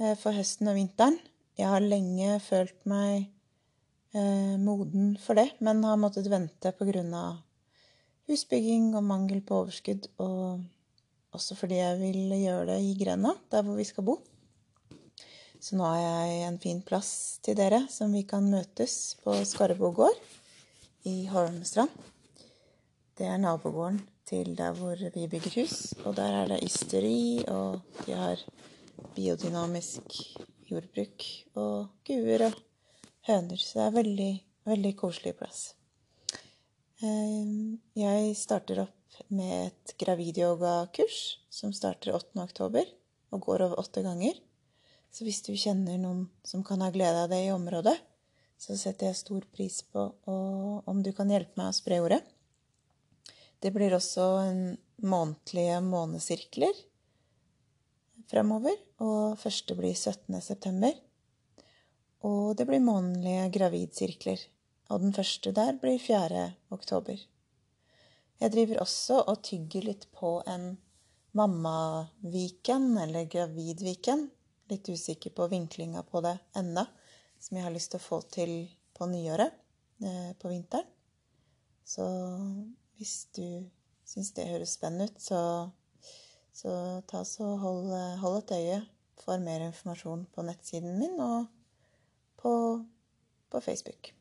eh, 0.00 0.14
for 0.20 0.34
høsten 0.36 0.70
og 0.70 0.76
vinteren. 0.78 1.18
Jeg 1.58 1.68
har 1.68 1.84
lenge 1.84 2.38
følt 2.44 2.76
meg 2.88 3.28
eh, 4.16 4.54
moden 4.60 5.16
for 5.20 5.38
det, 5.38 5.48
men 5.60 5.84
har 5.84 6.00
måttet 6.00 6.30
vente 6.32 6.72
pga. 6.78 7.24
husbygging 8.28 8.94
og 8.96 9.04
mangel 9.04 9.42
på 9.42 9.62
overskudd, 9.62 10.08
og 10.18 10.62
også 11.32 11.56
fordi 11.56 11.80
jeg 11.80 11.98
vil 12.00 12.36
gjøre 12.40 12.66
det 12.74 12.78
i 12.82 12.94
grenda, 12.98 13.34
der 13.50 13.62
hvor 13.62 13.76
vi 13.76 13.84
skal 13.84 14.04
bo. 14.04 14.18
Så 15.62 15.76
nå 15.78 15.84
har 15.86 16.00
jeg 16.00 16.46
en 16.46 16.58
fin 16.58 16.80
plass 16.82 17.38
til 17.42 17.56
dere 17.56 17.84
som 17.88 18.12
vi 18.12 18.24
kan 18.26 18.48
møtes 18.50 19.16
på 19.22 19.36
Skarbo 19.46 19.92
gård 19.94 20.18
i 21.06 21.26
Holmestrand. 21.30 21.92
Det 23.18 23.28
er 23.28 23.38
nabogården 23.38 24.00
til 24.32 24.54
der 24.56 24.72
hvor 24.76 24.96
vi 24.96 25.28
bygger 25.28 25.60
hus. 25.60 25.92
Og 26.06 26.16
der 26.16 26.40
er 26.40 26.48
det 26.48 26.62
ysteri, 26.64 27.44
og 27.48 27.80
de 28.06 28.16
har 28.16 28.40
biodynamisk 29.16 30.16
jordbruk 30.70 31.26
og 31.60 31.92
guer 32.06 32.46
og 32.48 32.56
høner. 33.28 33.60
Så 33.60 33.78
det 33.78 33.86
er 33.86 33.98
veldig, 33.98 34.32
veldig 34.72 34.92
koselig 34.96 35.34
plass. 35.36 35.74
Eh, 37.02 37.76
jeg 37.98 38.36
starter 38.38 38.86
opp 38.86 39.20
med 39.28 39.68
et 39.68 39.94
gravidyoga-kurs 40.00 41.18
som 41.52 41.74
starter 41.76 42.14
8. 42.16 42.40
oktober 42.40 42.88
og 43.32 43.44
går 43.44 43.66
over 43.66 43.82
åtte 43.82 44.04
ganger. 44.04 44.38
Så 45.12 45.26
hvis 45.26 45.42
du 45.44 45.52
kjenner 45.52 45.98
noen 46.00 46.24
som 46.46 46.64
kan 46.64 46.80
ha 46.80 46.88
glede 46.94 47.26
av 47.26 47.28
det 47.28 47.42
i 47.44 47.52
området, 47.52 47.98
så 48.56 48.78
setter 48.78 49.10
jeg 49.10 49.18
stor 49.18 49.44
pris 49.52 49.82
på 49.92 50.06
om 50.30 51.02
du 51.04 51.10
kan 51.16 51.28
hjelpe 51.28 51.58
meg 51.58 51.72
å 51.72 51.76
spre 51.76 51.98
ordet. 52.00 52.22
Det 53.62 53.70
blir 53.70 53.94
også 53.94 54.24
månedlige 55.06 55.78
månesirkler 55.86 56.74
fremover, 58.30 58.74
og 59.02 59.38
første 59.38 59.76
blir 59.78 59.94
17. 59.94 60.40
september. 60.42 60.96
Og 62.26 62.56
det 62.58 62.66
blir 62.68 62.82
månedlige 62.82 63.48
gravidsirkler, 63.54 64.42
og 64.90 65.04
den 65.04 65.14
første 65.14 65.52
der 65.54 65.76
blir 65.78 65.98
4. 66.02 66.46
oktober. 66.74 67.18
Jeg 68.42 68.54
driver 68.54 68.82
også 68.82 69.20
og 69.30 69.42
tygger 69.46 69.86
litt 69.86 70.08
på 70.14 70.40
en 70.50 70.72
mammaviken, 71.38 72.96
eller 72.98 73.30
gravidviken, 73.30 74.26
litt 74.70 74.88
usikker 74.88 75.34
på 75.36 75.46
vinklinga 75.52 76.02
på 76.08 76.22
det 76.24 76.36
enda, 76.58 76.88
som 77.38 77.58
jeg 77.58 77.66
har 77.66 77.74
lyst 77.74 77.94
til 77.94 78.02
å 78.02 78.06
få 78.08 78.22
til 78.26 78.54
på 78.96 79.06
nyåret, 79.10 79.54
eh, 80.02 80.32
på 80.38 80.50
vinteren. 80.50 80.88
Så 81.84 82.04
hvis 82.96 83.26
du 83.36 83.46
syns 84.06 84.32
det 84.36 84.48
høres 84.50 84.76
spennende 84.76 85.08
ut, 85.10 85.20
så, 85.22 85.40
så 86.54 86.72
ta 87.08 87.22
så 87.28 87.54
hold, 87.62 87.92
hold, 88.20 88.42
et 88.42 88.56
øye 88.58 88.80
for 89.22 89.38
mer 89.38 89.66
informasjon 89.68 90.26
på 90.34 90.44
nettsiden 90.46 90.98
min 90.98 91.20
og 91.20 91.46
på, 92.42 92.52
på 93.50 93.60
Facebook. 93.60 94.12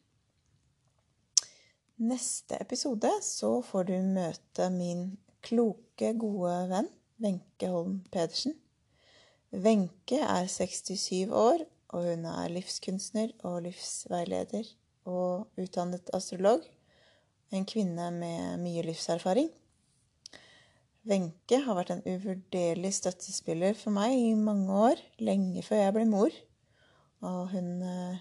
Neste 2.02 2.58
episode 2.62 3.12
så 3.22 3.60
får 3.62 3.90
du 3.90 3.98
møte 4.02 4.70
min 4.74 5.06
kloke, 5.46 6.14
gode 6.18 6.56
venn 6.72 6.90
Wenche 7.22 7.70
Holm 7.70 8.00
Pedersen. 8.12 8.56
Wenche 9.54 10.18
er 10.18 10.48
67 10.48 11.30
år, 11.30 11.66
og 11.94 12.08
hun 12.08 12.26
er 12.26 12.50
livskunstner 12.50 13.34
og 13.44 13.62
livsveileder 13.68 14.70
og 15.06 15.62
utdannet 15.62 16.10
astrolog. 16.14 16.64
En 17.52 17.68
kvinne 17.68 18.08
med 18.16 18.62
mye 18.64 18.84
livserfaring. 18.88 19.50
Wenche 21.10 21.60
har 21.66 21.78
vært 21.78 21.94
en 21.96 22.04
uvurderlig 22.06 22.92
støttespiller 22.96 23.76
for 23.78 23.94
meg 23.96 24.14
i 24.16 24.34
mange 24.38 24.82
år, 24.90 25.00
lenge 25.20 25.64
før 25.66 25.82
jeg 25.84 25.96
ble 25.98 26.06
mor. 26.10 26.36
Og 27.26 27.40
hun 27.54 27.72
er 27.84 28.20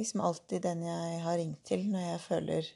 liksom 0.00 0.24
alltid 0.24 0.64
den 0.64 0.86
jeg 0.88 1.20
har 1.24 1.38
ringt 1.38 1.62
til 1.68 1.84
når 1.92 2.08
jeg 2.08 2.22
føler, 2.24 2.70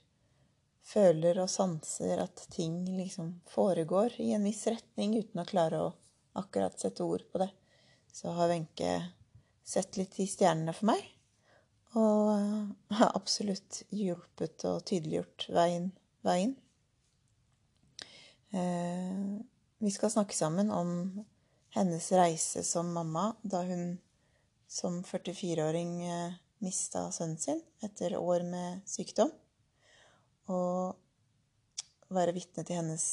føler 0.89 1.41
og 1.43 1.51
sanser 1.53 2.23
at 2.23 2.45
ting 2.55 2.85
liksom 2.97 3.39
foregår 3.51 4.21
i 4.23 4.31
en 4.37 4.47
viss 4.47 4.67
retning 4.69 5.19
uten 5.19 5.43
å 5.43 5.49
klare 5.49 5.81
å 5.87 5.97
akkurat 6.39 6.79
sette 6.79 7.05
ord 7.05 7.25
på 7.33 7.43
det 7.43 7.51
så 8.13 8.31
har 8.31 8.49
Wenche 8.49 9.13
sett 9.65 9.97
litt 9.97 10.17
i 10.21 10.27
stjernene 10.27 10.73
for 10.75 10.91
meg. 10.91 11.03
Og 11.97 12.33
eh, 12.35 12.65
har 13.01 13.15
absolutt 13.17 13.83
hjulpet 13.95 14.65
og 14.69 14.83
tydeliggjort 14.89 15.49
veien. 15.55 15.91
veien. 16.27 16.57
Eh, 18.53 19.41
vi 19.79 19.91
skal 19.95 20.13
snakke 20.13 20.37
sammen 20.37 20.71
om 20.75 21.25
hennes 21.77 22.13
reise 22.13 22.65
som 22.65 22.93
mamma 22.93 23.31
da 23.43 23.63
hun 23.63 23.99
som 24.69 25.01
44-åring 25.05 26.03
eh, 26.05 26.33
mista 26.59 27.07
sønnen 27.13 27.39
sin 27.39 27.63
etter 27.81 28.17
år 28.17 28.45
med 28.45 28.83
sykdom. 28.89 29.33
Og 30.49 30.97
være 32.13 32.35
vitne 32.37 32.65
til 32.65 32.81
hennes 32.81 33.05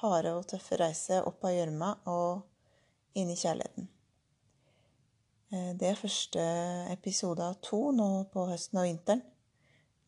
harde 0.00 0.34
og 0.36 0.46
tøffe 0.48 0.78
reise 0.80 1.20
opp 1.24 1.44
av 1.44 1.54
gjørma 1.54 1.90
og 2.12 2.44
inn 3.18 3.30
i 3.32 3.38
kjærligheten. 3.38 3.88
Eh, 5.54 5.74
det 5.78 5.90
er 5.90 5.98
første 5.98 6.42
episode 6.90 7.44
av 7.44 7.60
to 7.62 7.78
nå 7.94 8.08
på 8.32 8.46
høsten 8.48 8.80
og 8.80 8.88
vinteren. 8.88 9.22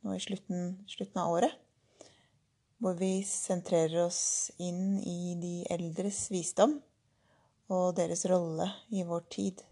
Nå 0.03 0.17
i 0.17 0.23
slutten, 0.23 0.73
slutten 0.91 1.21
av 1.23 1.35
året. 1.37 1.55
Hvor 2.83 2.97
vi 2.99 3.23
sentrerer 3.27 4.03
oss 4.05 4.51
inn 4.61 4.99
i 5.01 5.37
de 5.41 5.55
eldres 5.73 6.27
visdom 6.33 6.77
og 7.73 7.95
deres 7.97 8.27
rolle 8.31 8.67
i 8.93 9.05
vår 9.07 9.25
tid. 9.33 9.63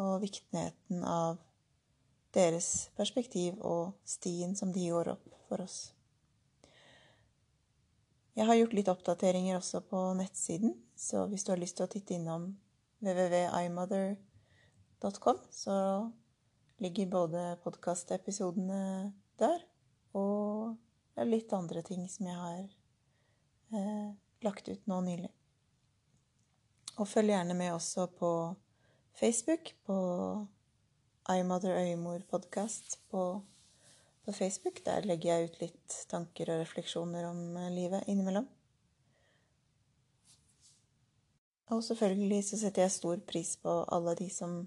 Og 0.00 0.20
viktigheten 0.22 1.02
av 1.08 1.40
deres 2.36 2.88
perspektiv 2.96 3.58
og 3.64 3.96
stien 4.04 4.54
som 4.56 4.72
de 4.72 4.88
går 4.92 5.14
opp 5.14 5.26
for 5.48 5.64
oss. 5.64 5.78
Jeg 8.36 8.46
har 8.46 8.58
gjort 8.58 8.76
litt 8.76 8.92
oppdateringer 8.92 9.56
også 9.56 9.80
på 9.88 10.00
nettsiden, 10.18 10.76
så 10.92 11.24
hvis 11.30 11.46
du 11.46 11.54
har 11.54 11.60
lyst 11.62 11.78
til 11.78 11.88
å 11.88 11.92
titte 11.92 12.18
innom 12.18 12.50
www.imother.com 13.00 14.25
.com, 15.06 15.38
så 15.50 16.10
ligger 16.82 17.06
både 17.06 17.44
podkastepisodene 17.62 19.12
der 19.40 19.62
og 20.16 20.76
litt 21.24 21.52
andre 21.56 21.82
ting 21.86 22.04
som 22.10 22.28
jeg 22.28 22.36
har 22.36 22.62
eh, 23.76 24.10
lagt 24.44 24.68
ut 24.68 24.88
nå 24.90 25.00
nylig. 25.06 25.30
Og 26.96 27.08
følg 27.08 27.32
gjerne 27.32 27.56
med 27.56 27.74
også 27.74 28.08
på 28.18 28.30
Facebook, 29.16 29.72
på 29.84 29.96
iMother 31.32 31.76
Øymor 31.80 32.22
podkast 32.30 32.98
på, 33.10 33.42
på, 34.24 34.32
Facebook. 34.32 34.84
Der 34.84 35.06
legger 35.08 35.36
jeg 35.36 35.48
ut 35.48 35.60
litt 35.60 35.96
tanker 36.10 36.52
og 36.52 36.62
refleksjoner 36.64 37.28
om 37.30 37.42
eh, 37.56 37.72
livet 37.72 38.08
innimellom. 38.08 38.48
Og 41.74 41.82
selvfølgelig 41.82 42.44
så 42.46 42.60
setter 42.60 42.84
jeg 42.84 42.94
stor 42.94 43.20
pris 43.26 43.56
på 43.58 43.80
alle 43.92 44.14
de 44.18 44.28
som 44.30 44.60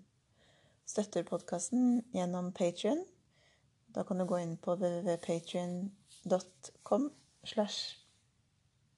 støtter 0.90 1.22
podkasten 1.24 2.02
gjennom 2.16 2.54
Patrion. 2.54 3.06
Da 3.94 4.04
kan 4.04 4.18
du 4.18 4.26
gå 4.26 4.40
inn 4.42 4.58
på 4.58 4.76
www.patrion.com 4.76 7.12
slash 7.44 7.96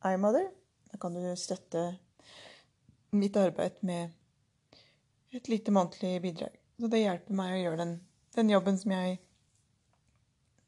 imother. 0.05 0.51
Da 0.91 0.97
kan 0.97 1.13
du 1.13 1.35
støtte 1.35 1.97
mitt 3.11 3.35
arbeid 3.35 3.71
med 3.83 4.09
et 5.35 5.47
lite 5.51 5.71
månedlig 5.71 6.21
bidrag. 6.21 6.59
Så 6.79 6.87
det 6.91 6.99
hjelper 7.03 7.33
meg 7.35 7.53
å 7.55 7.59
gjøre 7.59 7.77
den, 7.83 7.99
den, 8.35 8.49
jobben 8.49 8.77
som 8.79 8.91
jeg 8.95 9.19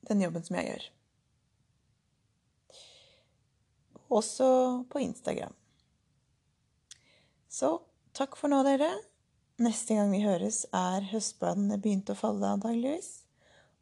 Den 0.04 0.22
jobben 0.22 0.44
som 0.44 0.56
jeg 0.60 0.68
gjør. 0.68 0.84
Også 4.12 4.48
på 4.92 5.00
Instagram. 5.00 5.56
Så 7.48 7.80
takk 8.12 8.36
for 8.36 8.52
nå, 8.52 8.60
dere. 8.68 9.13
Neste 9.62 9.94
gang 9.94 10.10
vi 10.10 10.24
høres, 10.24 10.64
er 10.74 11.04
høstbladene 11.12 11.78
begynt 11.78 12.10
å 12.10 12.18
falle, 12.18 12.56
antageligvis. 12.56 13.10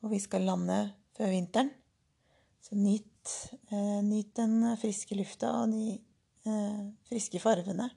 Og 0.03 0.11
vi 0.11 0.19
skal 0.19 0.43
lande 0.43 0.79
før 1.15 1.31
vinteren. 1.31 1.71
Så 2.59 2.75
nyt, 2.75 3.31
eh, 3.71 4.01
nyt 4.03 4.33
den 4.35 4.65
friske 4.81 5.15
lufta 5.15 5.53
og 5.61 5.71
de 5.71 5.95
eh, 5.95 6.81
friske 7.07 7.39
farvene. 7.39 7.87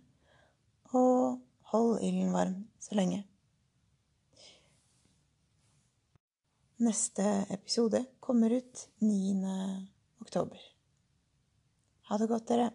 Og 0.94 1.40
hold 1.72 1.98
ilden 1.98 2.30
varm 2.32 2.62
så 2.78 2.94
lenge. 2.94 3.24
Neste 6.78 7.26
episode 7.50 8.04
kommer 8.20 8.54
ut 8.54 8.86
9. 9.02 9.34
oktober. 10.22 10.62
Ha 12.06 12.22
det 12.22 12.30
godt, 12.30 12.48
dere. 12.48 12.70